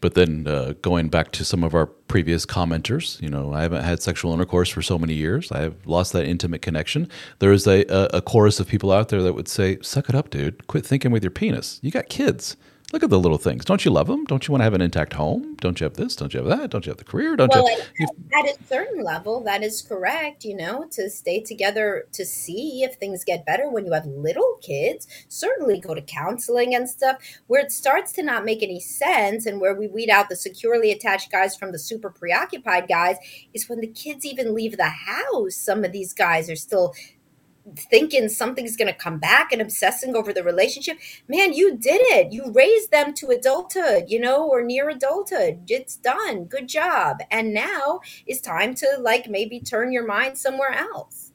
But 0.00 0.14
then 0.14 0.46
uh, 0.46 0.74
going 0.80 1.08
back 1.08 1.30
to 1.32 1.44
some 1.44 1.62
of 1.62 1.74
our 1.74 1.86
previous 1.86 2.46
commenters, 2.46 3.20
you 3.20 3.28
know, 3.28 3.52
I 3.52 3.62
haven't 3.62 3.84
had 3.84 4.02
sexual 4.02 4.32
intercourse 4.32 4.68
for 4.70 4.82
so 4.82 4.98
many 4.98 5.14
years. 5.14 5.52
I 5.52 5.60
have 5.60 5.74
lost 5.86 6.12
that 6.14 6.24
intimate 6.24 6.62
connection. 6.62 7.08
There 7.38 7.52
is 7.52 7.66
a, 7.66 7.84
a, 7.84 8.18
a 8.18 8.22
chorus 8.22 8.60
of 8.60 8.68
people 8.68 8.92
out 8.92 9.10
there 9.10 9.22
that 9.22 9.34
would 9.34 9.48
say, 9.48 9.78
"Suck 9.82 10.08
it 10.08 10.14
up, 10.14 10.30
dude. 10.30 10.66
Quit 10.66 10.86
thinking 10.86 11.10
with 11.10 11.22
your 11.22 11.30
penis. 11.30 11.78
You 11.82 11.90
got 11.90 12.08
kids. 12.08 12.56
Look 12.92 13.04
at 13.04 13.10
the 13.10 13.20
little 13.20 13.38
things. 13.38 13.64
Don't 13.64 13.84
you 13.84 13.92
love 13.92 14.08
them? 14.08 14.24
Don't 14.24 14.48
you 14.48 14.52
want 14.52 14.60
to 14.60 14.64
have 14.64 14.74
an 14.74 14.80
intact 14.80 15.12
home? 15.12 15.54
Don't 15.60 15.78
you 15.78 15.84
have 15.84 15.94
this? 15.94 16.16
Don't 16.16 16.34
you 16.34 16.40
have 16.40 16.48
that? 16.58 16.70
Don't 16.70 16.86
you 16.86 16.90
have 16.90 16.96
the 16.96 17.04
career? 17.04 17.36
Don't 17.36 17.48
Well, 17.54 17.70
you?" 17.70 17.82
you 18.00 18.08
at, 18.34 18.46
at 18.46 18.56
a 18.60 18.64
certain 18.64 19.04
level, 19.04 19.40
that 19.44 19.62
is 19.62 19.80
correct, 19.80 20.44
you 20.44 20.56
know, 20.56 20.86
to 20.90 21.08
stay 21.08 21.40
together 21.40 22.08
to 22.12 22.24
see 22.26 22.82
if 22.82 22.94
things 22.94 23.22
get 23.24 23.46
better 23.46 23.70
when 23.70 23.86
you 23.86 23.92
have 23.92 24.06
little 24.06 24.58
kids. 24.60 25.06
Certainly 25.28 25.80
go 25.80 25.94
to 25.94 26.02
counseling 26.02 26.74
and 26.74 26.90
stuff. 26.90 27.18
Where 27.46 27.60
it 27.60 27.70
starts 27.70 28.10
to 28.12 28.24
not 28.24 28.44
make 28.44 28.60
any 28.60 28.80
sense 28.80 29.46
and 29.46 29.60
where 29.60 29.74
we 29.76 29.86
weed 29.86 30.10
out 30.10 30.28
the 30.28 30.34
securely 30.34 30.90
attached 30.90 31.30
guys 31.30 31.54
from 31.54 31.70
the 31.70 31.78
super 31.78 32.10
preoccupied 32.10 32.88
guys 32.88 33.16
is 33.54 33.68
when 33.68 33.80
the 33.80 33.86
kids 33.86 34.24
even 34.26 34.52
leave 34.52 34.76
the 34.76 34.88
house. 34.88 35.54
Some 35.54 35.84
of 35.84 35.92
these 35.92 36.12
guys 36.12 36.50
are 36.50 36.56
still 36.56 36.94
thinking 37.76 38.28
something's 38.28 38.76
going 38.76 38.92
to 38.92 38.98
come 38.98 39.18
back 39.18 39.52
and 39.52 39.60
obsessing 39.60 40.16
over 40.16 40.32
the 40.32 40.42
relationship 40.42 40.98
man 41.28 41.52
you 41.52 41.76
did 41.76 42.00
it. 42.02 42.32
You 42.32 42.50
raised 42.52 42.90
them 42.90 43.12
to 43.14 43.28
adulthood 43.28 44.04
you 44.08 44.18
know 44.18 44.48
or 44.48 44.62
near 44.62 44.88
adulthood. 44.88 45.62
It's 45.68 45.96
done. 45.96 46.44
Good 46.44 46.68
job. 46.68 47.18
And 47.30 47.52
now 47.52 48.00
it's 48.26 48.40
time 48.40 48.74
to 48.76 48.96
like 49.00 49.28
maybe 49.28 49.60
turn 49.60 49.92
your 49.92 50.06
mind 50.06 50.38
somewhere 50.38 50.72
else. 50.72 51.32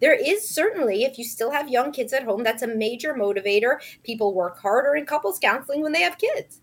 There 0.00 0.14
is 0.14 0.48
certainly 0.48 1.04
if 1.04 1.16
you 1.16 1.24
still 1.24 1.52
have 1.52 1.68
young 1.68 1.92
kids 1.92 2.12
at 2.12 2.24
home 2.24 2.42
that's 2.42 2.62
a 2.62 2.66
major 2.66 3.14
motivator. 3.14 3.76
People 4.02 4.34
work 4.34 4.58
harder 4.60 4.94
in 4.94 5.06
couples 5.06 5.38
counseling 5.38 5.82
when 5.82 5.92
they 5.92 6.02
have 6.02 6.18
kids. 6.18 6.60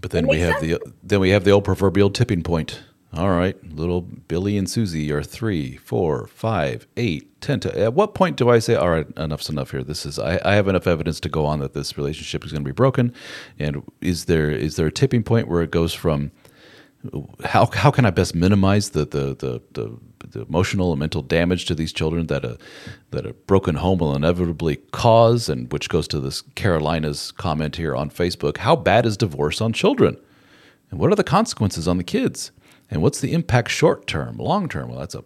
But 0.00 0.10
then 0.10 0.26
we 0.26 0.40
have 0.40 0.60
the 0.60 0.80
then 1.02 1.20
we 1.20 1.30
have 1.30 1.44
the 1.44 1.50
old 1.50 1.64
proverbial 1.64 2.10
tipping 2.10 2.42
point. 2.42 2.82
All 3.14 3.30
right, 3.30 3.56
little 3.72 4.02
Billy 4.02 4.58
and 4.58 4.68
Susie 4.68 5.10
are 5.10 5.22
three, 5.22 5.76
four, 5.78 6.26
five, 6.26 6.86
eight, 6.98 7.40
ten. 7.40 7.58
To, 7.60 7.80
at 7.80 7.94
what 7.94 8.14
point 8.14 8.36
do 8.36 8.50
I 8.50 8.58
say, 8.58 8.74
all 8.74 8.90
right, 8.90 9.06
enough's 9.16 9.48
enough 9.48 9.70
here? 9.70 9.82
This 9.82 10.04
is 10.04 10.18
I, 10.18 10.38
I 10.44 10.54
have 10.54 10.68
enough 10.68 10.86
evidence 10.86 11.18
to 11.20 11.30
go 11.30 11.46
on 11.46 11.60
that 11.60 11.72
this 11.72 11.96
relationship 11.96 12.44
is 12.44 12.52
going 12.52 12.62
to 12.62 12.68
be 12.68 12.72
broken. 12.72 13.14
And 13.58 13.82
is 14.02 14.26
there 14.26 14.50
is 14.50 14.76
there 14.76 14.86
a 14.86 14.92
tipping 14.92 15.22
point 15.22 15.48
where 15.48 15.62
it 15.62 15.70
goes 15.70 15.94
from 15.94 16.32
how 17.44 17.66
how 17.72 17.90
can 17.90 18.04
I 18.04 18.10
best 18.10 18.34
minimize 18.34 18.90
the 18.90 19.06
the 19.06 19.34
the, 19.34 19.62
the, 19.72 19.98
the 20.28 20.42
emotional 20.42 20.92
and 20.92 21.00
mental 21.00 21.22
damage 21.22 21.64
to 21.66 21.74
these 21.74 21.92
children 21.92 22.26
that 22.26 22.44
a 22.44 22.58
that 23.10 23.24
a 23.24 23.32
broken 23.32 23.76
home 23.76 23.98
will 23.98 24.14
inevitably 24.14 24.76
cause, 24.90 25.48
and 25.48 25.72
which 25.72 25.88
goes 25.88 26.08
to 26.08 26.20
this 26.20 26.42
Carolina's 26.56 27.32
comment 27.32 27.76
here 27.76 27.94
on 27.94 28.10
Facebook. 28.10 28.58
How 28.58 28.76
bad 28.76 29.06
is 29.06 29.16
divorce 29.16 29.60
on 29.60 29.72
children, 29.72 30.18
and 30.90 31.00
what 31.00 31.10
are 31.12 31.16
the 31.16 31.24
consequences 31.24 31.86
on 31.86 31.98
the 31.98 32.04
kids, 32.04 32.50
and 32.90 33.02
what's 33.02 33.20
the 33.20 33.32
impact 33.32 33.70
short 33.70 34.06
term, 34.06 34.38
long 34.38 34.68
term? 34.68 34.88
Well, 34.88 34.98
that's 34.98 35.14
a 35.14 35.24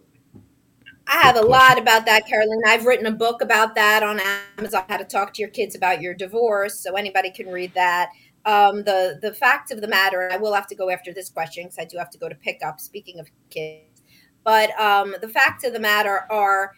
I 1.07 1.17
have 1.17 1.35
a 1.35 1.41
lot 1.41 1.77
about 1.77 2.05
that, 2.05 2.25
Carolyn. 2.27 2.61
I've 2.65 2.85
written 2.85 3.05
a 3.05 3.11
book 3.11 3.41
about 3.41 3.75
that 3.75 4.03
on 4.03 4.21
Amazon, 4.57 4.85
how 4.87 4.97
to 4.97 5.03
talk 5.03 5.33
to 5.33 5.41
your 5.41 5.49
kids 5.49 5.75
about 5.75 6.01
your 6.01 6.13
divorce. 6.13 6.79
So 6.79 6.95
anybody 6.95 7.29
can 7.29 7.47
read 7.47 7.73
that. 7.73 8.09
Um, 8.45 8.83
the 8.83 9.19
the 9.21 9.33
fact 9.33 9.71
of 9.71 9.81
the 9.81 9.87
matter, 9.87 10.29
I 10.31 10.37
will 10.37 10.53
have 10.53 10.67
to 10.67 10.75
go 10.75 10.89
after 10.89 11.13
this 11.13 11.29
question 11.29 11.65
because 11.65 11.77
I 11.77 11.85
do 11.85 11.97
have 11.97 12.09
to 12.11 12.17
go 12.17 12.29
to 12.29 12.35
pick 12.35 12.61
up. 12.65 12.79
Speaking 12.79 13.19
of 13.19 13.27
kids, 13.49 14.01
but 14.43 14.77
um, 14.79 15.15
the 15.21 15.27
facts 15.27 15.63
of 15.63 15.73
the 15.73 15.79
matter 15.79 16.25
are 16.29 16.73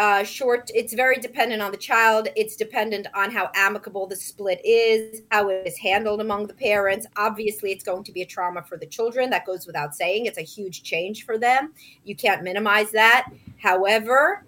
uh, 0.00 0.24
short. 0.24 0.70
It's 0.74 0.94
very 0.94 1.18
dependent 1.18 1.60
on 1.60 1.72
the 1.72 1.76
child. 1.76 2.28
It's 2.34 2.56
dependent 2.56 3.06
on 3.14 3.30
how 3.30 3.50
amicable 3.54 4.06
the 4.06 4.16
split 4.16 4.58
is, 4.64 5.20
how 5.30 5.50
it 5.50 5.66
is 5.66 5.76
handled 5.76 6.22
among 6.22 6.46
the 6.46 6.54
parents. 6.54 7.06
Obviously, 7.18 7.70
it's 7.70 7.84
going 7.84 8.04
to 8.04 8.12
be 8.12 8.22
a 8.22 8.26
trauma 8.26 8.62
for 8.62 8.78
the 8.78 8.86
children. 8.86 9.28
That 9.28 9.44
goes 9.44 9.66
without 9.66 9.94
saying. 9.94 10.24
It's 10.24 10.38
a 10.38 10.42
huge 10.42 10.84
change 10.84 11.26
for 11.26 11.36
them. 11.36 11.74
You 12.04 12.16
can't 12.16 12.42
minimize 12.42 12.90
that. 12.92 13.30
However, 13.58 14.46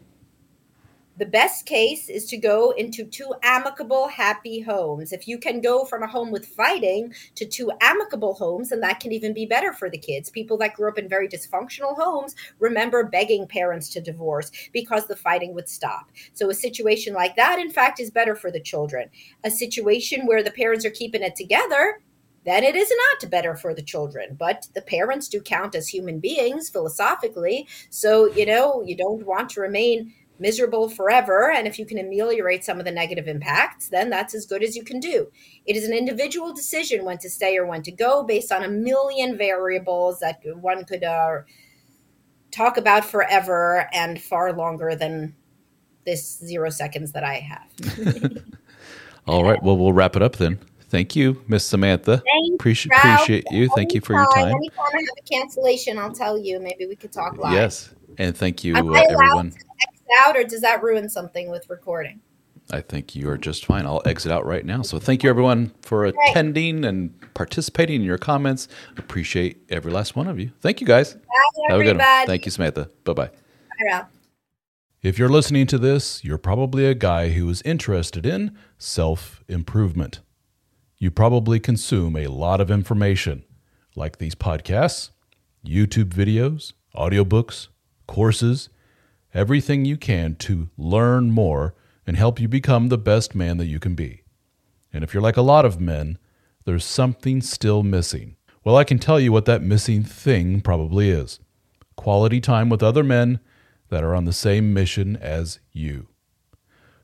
the 1.19 1.27
best 1.27 1.67
case 1.67 2.09
is 2.09 2.25
to 2.27 2.37
go 2.37 2.71
into 2.71 3.05
two 3.05 3.35
amicable, 3.43 4.09
happy 4.09 4.61
homes. 4.61 5.13
If 5.13 5.29
you 5.29 5.39
can 5.39 5.61
go 5.61 5.85
from 5.85 6.03
a 6.03 6.07
home 6.07 6.31
with 6.31 6.47
fighting 6.47 7.13
to 7.35 7.45
two 7.45 7.71
amicable 7.81 8.35
homes, 8.35 8.71
then 8.71 8.81
that 8.81 9.01
can 9.01 9.13
even 9.13 9.35
be 9.35 9.45
better 9.45 9.73
for 9.73 9.91
the 9.91 9.99
kids. 9.99 10.31
People 10.31 10.57
that 10.59 10.75
grew 10.75 10.89
up 10.89 10.99
in 10.99 11.09
very 11.09 11.29
dysfunctional 11.29 11.97
homes 11.97 12.35
remember 12.59 13.05
begging 13.05 13.47
parents 13.47 13.91
to 13.91 14.01
divorce 14.01 14.51
because 14.73 15.07
the 15.07 15.17
fighting 15.17 15.55
would 15.55 15.69
stop. 15.69 16.11
So, 16.33 16.49
a 16.51 16.55
situation 16.55 17.13
like 17.13 17.37
that, 17.37 17.59
in 17.59 17.71
fact, 17.71 18.01
is 18.01 18.11
better 18.11 18.35
for 18.35 18.51
the 18.51 18.61
children. 18.61 19.11
A 19.45 19.51
situation 19.51 20.27
where 20.27 20.43
the 20.43 20.51
parents 20.51 20.85
are 20.85 20.91
keeping 20.91 21.23
it 21.23 21.37
together 21.37 22.01
then 22.45 22.65
it 22.65 22.75
is 22.75 22.93
not 23.23 23.31
better 23.31 23.55
for 23.55 23.75
the 23.75 23.83
children. 23.83 24.37
But 24.39 24.67
the 24.75 24.83
parents 24.83 25.29
do 25.29 25.41
count 25.41 25.75
as 25.75 25.89
human 25.89 26.19
beings 26.19 26.69
philosophically. 26.69 27.69
So, 27.91 28.33
you 28.33 28.47
know, 28.47 28.83
you 28.83 28.97
don't 28.97 29.25
want 29.25 29.51
to 29.51 29.61
remain 29.61 30.13
miserable 30.39 30.89
forever. 30.89 31.53
And 31.53 31.67
if 31.67 31.79
you 31.79 31.87
can 31.87 31.99
ameliorate 31.99 32.65
some 32.65 32.79
of 32.79 32.85
the 32.85 32.91
negative 32.91 33.29
impacts, 33.29 33.89
then 33.89 34.11
that's 34.11 34.35
as 34.35 34.47
good 34.47 34.63
as 34.63 34.77
you 34.77 34.83
can 34.83 35.01
do. 35.01 35.31
It 35.67 35.77
is 35.77 35.85
an 35.85 35.93
individual 35.93 36.53
decision 36.53 37.05
when 37.05 37.19
to 37.19 37.31
stay 37.31 37.57
or 37.57 37.67
when 37.67 37.83
to 37.83 37.93
go 37.93 38.23
based 38.23 38.51
on 38.51 38.65
a 38.65 38.69
million 38.69 39.37
variables 39.37 40.21
that 40.21 40.41
one 40.57 40.85
could 40.85 41.05
uh, 41.05 41.43
talk 42.51 42.77
about 42.77 43.05
forever 43.05 43.89
and 43.93 44.21
far 44.21 44.53
longer 44.53 44.95
than 44.95 45.35
this 46.05 46.39
zero 46.39 46.71
seconds 46.71 47.13
that 47.13 47.25
I 47.25 47.35
have. 47.35 48.43
All 49.27 49.45
right. 49.45 49.63
Well, 49.63 49.77
we'll 49.77 49.93
wrap 49.93 50.17
it 50.17 50.23
up 50.23 50.37
then. 50.37 50.59
Thank 50.93 51.17
you, 51.17 51.43
Miss 51.49 51.65
Samantha. 51.65 52.19
Thanks, 52.19 52.55
appreciate 52.55 52.93
appreciate 52.99 53.47
you. 53.51 53.71
Thank 53.75 53.95
you 53.95 54.03
for 54.03 54.13
your 54.13 54.23
Anytime. 54.25 54.53
time. 54.53 54.57
Anytime 54.57 54.87
I 54.93 54.99
have 54.99 55.17
a 55.19 55.23
cancellation, 55.23 55.99
I'll 55.99 56.13
tell 56.13 56.37
you. 56.37 56.61
Maybe 56.61 56.85
we 56.85 56.97
could 56.97 57.13
talk 57.13 57.39
live. 57.39 57.55
Yes, 57.55 57.95
and 58.19 58.37
thank 58.37 58.63
you, 58.63 58.75
uh, 58.75 58.93
everyone. 58.93 59.53
to 59.53 59.57
exit 59.57 59.92
out, 60.19 60.37
or 60.37 60.45
does 60.45 60.61
that 60.61 60.83
ruin 60.83 61.09
something 61.09 61.51
with 61.51 61.69
recording? 61.71 62.21
I 62.71 62.81
think 62.81 63.15
you 63.17 63.29
are 63.29 63.37
just 63.37 63.67
fine. 63.67 63.87
I'll 63.87 64.03
exit 64.07 64.31
out 64.31 64.47
right 64.47 64.65
now. 64.65 64.83
So 64.83 64.99
thank 64.99 65.23
you, 65.23 65.31
everyone, 65.31 65.73
for 65.83 66.05
attending 66.05 66.85
and 66.85 67.13
participating 67.35 67.97
in 67.97 68.03
your 68.07 68.19
comments. 68.19 68.69
Appreciate 68.97 69.65
every 69.69 69.91
last 69.93 70.15
one 70.15 70.29
of 70.29 70.39
you. 70.39 70.53
Thank 70.61 70.81
you, 70.81 70.87
guys. 70.87 71.15
Bye, 71.15 71.21
Have 71.71 71.81
a 71.81 71.83
good 71.83 71.97
one. 71.97 72.01
everybody. 72.01 72.27
Thank 72.27 72.45
you, 72.47 72.51
Samantha. 72.53 72.89
Bye 73.05 73.13
bye. 73.15 73.27
Bye, 73.27 73.33
Ralph. 73.87 74.07
If 75.03 75.19
you're 75.19 75.29
listening 75.29 75.67
to 75.67 75.79
this, 75.79 76.23
you're 76.25 76.39
probably 76.39 76.87
a 76.87 76.95
guy 76.95 77.31
who 77.31 77.49
is 77.51 77.61
interested 77.63 78.25
in 78.25 78.57
self 78.79 79.43
improvement. 79.49 80.21
You 80.99 81.11
probably 81.11 81.59
consume 81.59 82.17
a 82.17 82.29
lot 82.29 82.61
of 82.61 82.71
information, 82.71 83.43
like 83.97 84.19
these 84.19 84.37
podcasts, 84.37 85.11
YouTube 85.67 86.11
videos, 86.11 86.75
audiobooks, 86.95 87.67
courses, 88.07 88.69
everything 89.35 89.85
you 89.85 89.97
can 89.97 90.35
to 90.37 90.69
learn 90.77 91.31
more 91.31 91.75
and 92.07 92.17
help 92.17 92.41
you 92.41 92.49
become 92.49 92.89
the 92.89 92.99
best 92.99 93.35
man 93.35 93.57
that 93.59 93.67
you 93.67 93.79
can 93.79 93.95
be. 93.95 94.23
And 94.93 95.03
if 95.03 95.15
you're 95.15 95.23
like 95.23 95.37
a 95.37 95.43
lot 95.43 95.65
of 95.65 95.81
men, 95.81 96.19
there's 96.65 96.85
something 96.85 97.41
still 97.41 97.83
missing. 97.83 98.37
Well, 98.65 98.77
I 98.77 98.85
can 98.85 98.99
tell 98.99 99.19
you 99.19 99.33
what 99.33 99.47
that 99.47 99.63
missing 99.63 100.03
thing 100.03 100.61
probably 100.61 101.11
is 101.11 101.41
quality 101.97 102.41
time 102.41 102.69
with 102.69 102.83
other 102.83 103.05
men 103.05 103.39
that 103.89 104.03
are 104.03 104.15
on 104.15 104.25
the 104.25 104.33
same 104.33 104.73
mission 104.73 105.17
as 105.17 105.61
you. 105.73 106.09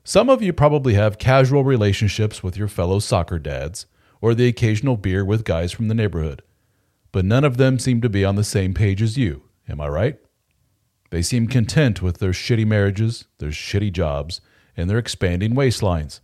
Some 0.03 0.29
of 0.29 0.41
you 0.41 0.51
probably 0.53 0.95
have 0.95 1.19
casual 1.19 1.63
relationships 1.63 2.41
with 2.41 2.57
your 2.57 2.67
fellow 2.67 2.99
soccer 2.99 3.37
dads 3.37 3.85
or 4.21 4.33
the 4.33 4.47
occasional 4.47 4.97
beer 4.97 5.23
with 5.23 5.45
guys 5.45 5.71
from 5.71 5.87
the 5.87 5.93
neighborhood, 5.93 6.41
but 7.11 7.25
none 7.25 7.43
of 7.43 7.57
them 7.57 7.77
seem 7.77 8.01
to 8.01 8.09
be 8.09 8.25
on 8.25 8.35
the 8.35 8.43
same 8.43 8.73
page 8.73 9.01
as 9.01 9.17
you. 9.17 9.43
Am 9.67 9.79
I 9.79 9.87
right? 9.87 10.19
They 11.09 11.21
seem 11.21 11.47
content 11.47 12.01
with 12.01 12.19
their 12.19 12.31
shitty 12.31 12.65
marriages, 12.65 13.25
their 13.39 13.49
shitty 13.49 13.91
jobs, 13.91 14.41
and 14.77 14.89
their 14.89 14.97
expanding 14.97 15.53
waistlines. 15.53 16.19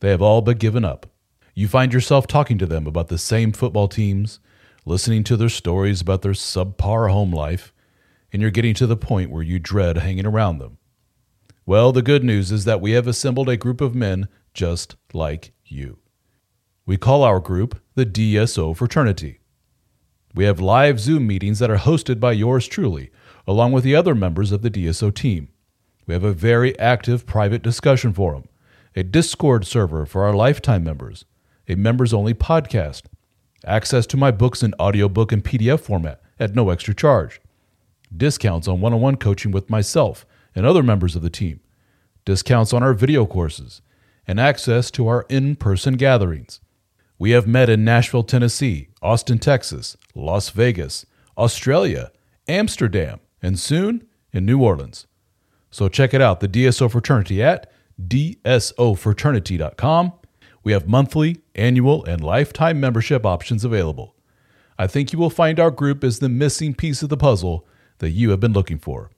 They 0.00 0.10
have 0.10 0.22
all 0.22 0.42
but 0.42 0.58
given 0.58 0.84
up. 0.84 1.06
You 1.54 1.68
find 1.68 1.92
yourself 1.92 2.26
talking 2.26 2.58
to 2.58 2.66
them 2.66 2.86
about 2.86 3.08
the 3.08 3.18
same 3.18 3.52
football 3.52 3.88
teams, 3.88 4.40
listening 4.86 5.24
to 5.24 5.36
their 5.36 5.48
stories 5.48 6.00
about 6.00 6.22
their 6.22 6.32
subpar 6.32 7.10
home 7.10 7.32
life, 7.32 7.72
and 8.32 8.40
you're 8.40 8.50
getting 8.50 8.74
to 8.74 8.86
the 8.86 8.96
point 8.96 9.30
where 9.30 9.42
you 9.42 9.58
dread 9.58 9.98
hanging 9.98 10.26
around 10.26 10.58
them. 10.58 10.78
Well, 11.66 11.92
the 11.92 12.02
good 12.02 12.24
news 12.24 12.50
is 12.50 12.64
that 12.64 12.80
we 12.80 12.92
have 12.92 13.06
assembled 13.06 13.48
a 13.48 13.56
group 13.56 13.80
of 13.80 13.94
men 13.94 14.28
just 14.54 14.96
like 15.12 15.52
you. 15.64 15.98
We 16.86 16.96
call 16.96 17.22
our 17.22 17.40
group 17.40 17.80
the 17.94 18.06
DSO 18.06 18.76
Fraternity. 18.76 19.38
We 20.34 20.44
have 20.44 20.60
live 20.60 20.98
Zoom 20.98 21.26
meetings 21.26 21.58
that 21.58 21.70
are 21.70 21.76
hosted 21.76 22.20
by 22.20 22.32
yours 22.32 22.66
truly, 22.66 23.10
along 23.50 23.72
with 23.72 23.82
the 23.82 23.96
other 23.96 24.14
members 24.14 24.52
of 24.52 24.62
the 24.62 24.70
DSO 24.70 25.12
team. 25.12 25.48
We 26.06 26.14
have 26.14 26.22
a 26.22 26.32
very 26.32 26.78
active 26.78 27.26
private 27.26 27.62
discussion 27.62 28.12
forum, 28.12 28.44
a 28.94 29.02
Discord 29.02 29.66
server 29.66 30.06
for 30.06 30.22
our 30.22 30.32
lifetime 30.32 30.84
members, 30.84 31.24
a 31.66 31.74
members 31.74 32.14
only 32.14 32.32
podcast, 32.32 33.06
access 33.66 34.06
to 34.06 34.16
my 34.16 34.30
books 34.30 34.62
in 34.62 34.72
audiobook 34.78 35.32
and 35.32 35.42
PDF 35.42 35.80
format 35.80 36.22
at 36.38 36.54
no 36.54 36.70
extra 36.70 36.94
charge, 36.94 37.40
discounts 38.16 38.68
on 38.68 38.80
one 38.80 38.92
on 38.92 39.00
one 39.00 39.16
coaching 39.16 39.50
with 39.50 39.68
myself 39.68 40.24
and 40.54 40.64
other 40.64 40.84
members 40.84 41.16
of 41.16 41.22
the 41.22 41.28
team, 41.28 41.58
discounts 42.24 42.72
on 42.72 42.84
our 42.84 42.94
video 42.94 43.26
courses, 43.26 43.82
and 44.28 44.38
access 44.38 44.92
to 44.92 45.08
our 45.08 45.26
in 45.28 45.56
person 45.56 45.94
gatherings. 45.94 46.60
We 47.18 47.32
have 47.32 47.48
met 47.48 47.68
in 47.68 47.84
Nashville, 47.84 48.22
Tennessee, 48.22 48.90
Austin, 49.02 49.40
Texas, 49.40 49.96
Las 50.14 50.50
Vegas, 50.50 51.04
Australia, 51.36 52.12
Amsterdam, 52.46 53.18
and 53.42 53.58
soon 53.58 54.06
in 54.32 54.46
New 54.46 54.62
Orleans. 54.62 55.08
So 55.70 55.88
check 55.88 56.14
it 56.14 56.20
out, 56.20 56.38
the 56.40 56.48
DSO 56.48 56.90
Fraternity 56.90 57.42
at 57.42 57.70
dsofraternity.com. 58.00 60.12
We 60.62 60.72
have 60.72 60.86
monthly, 60.88 61.38
annual, 61.54 62.04
and 62.04 62.22
lifetime 62.22 62.78
membership 62.80 63.24
options 63.24 63.64
available. 63.64 64.14
I 64.78 64.86
think 64.86 65.12
you 65.12 65.18
will 65.18 65.30
find 65.30 65.58
our 65.60 65.70
group 65.70 66.04
is 66.04 66.18
the 66.18 66.28
missing 66.28 66.74
piece 66.74 67.02
of 67.02 67.08
the 67.08 67.16
puzzle 67.16 67.66
that 67.98 68.10
you 68.10 68.28
have 68.30 68.40
been 68.40 68.52
looking 68.52 68.78
for. 68.78 69.10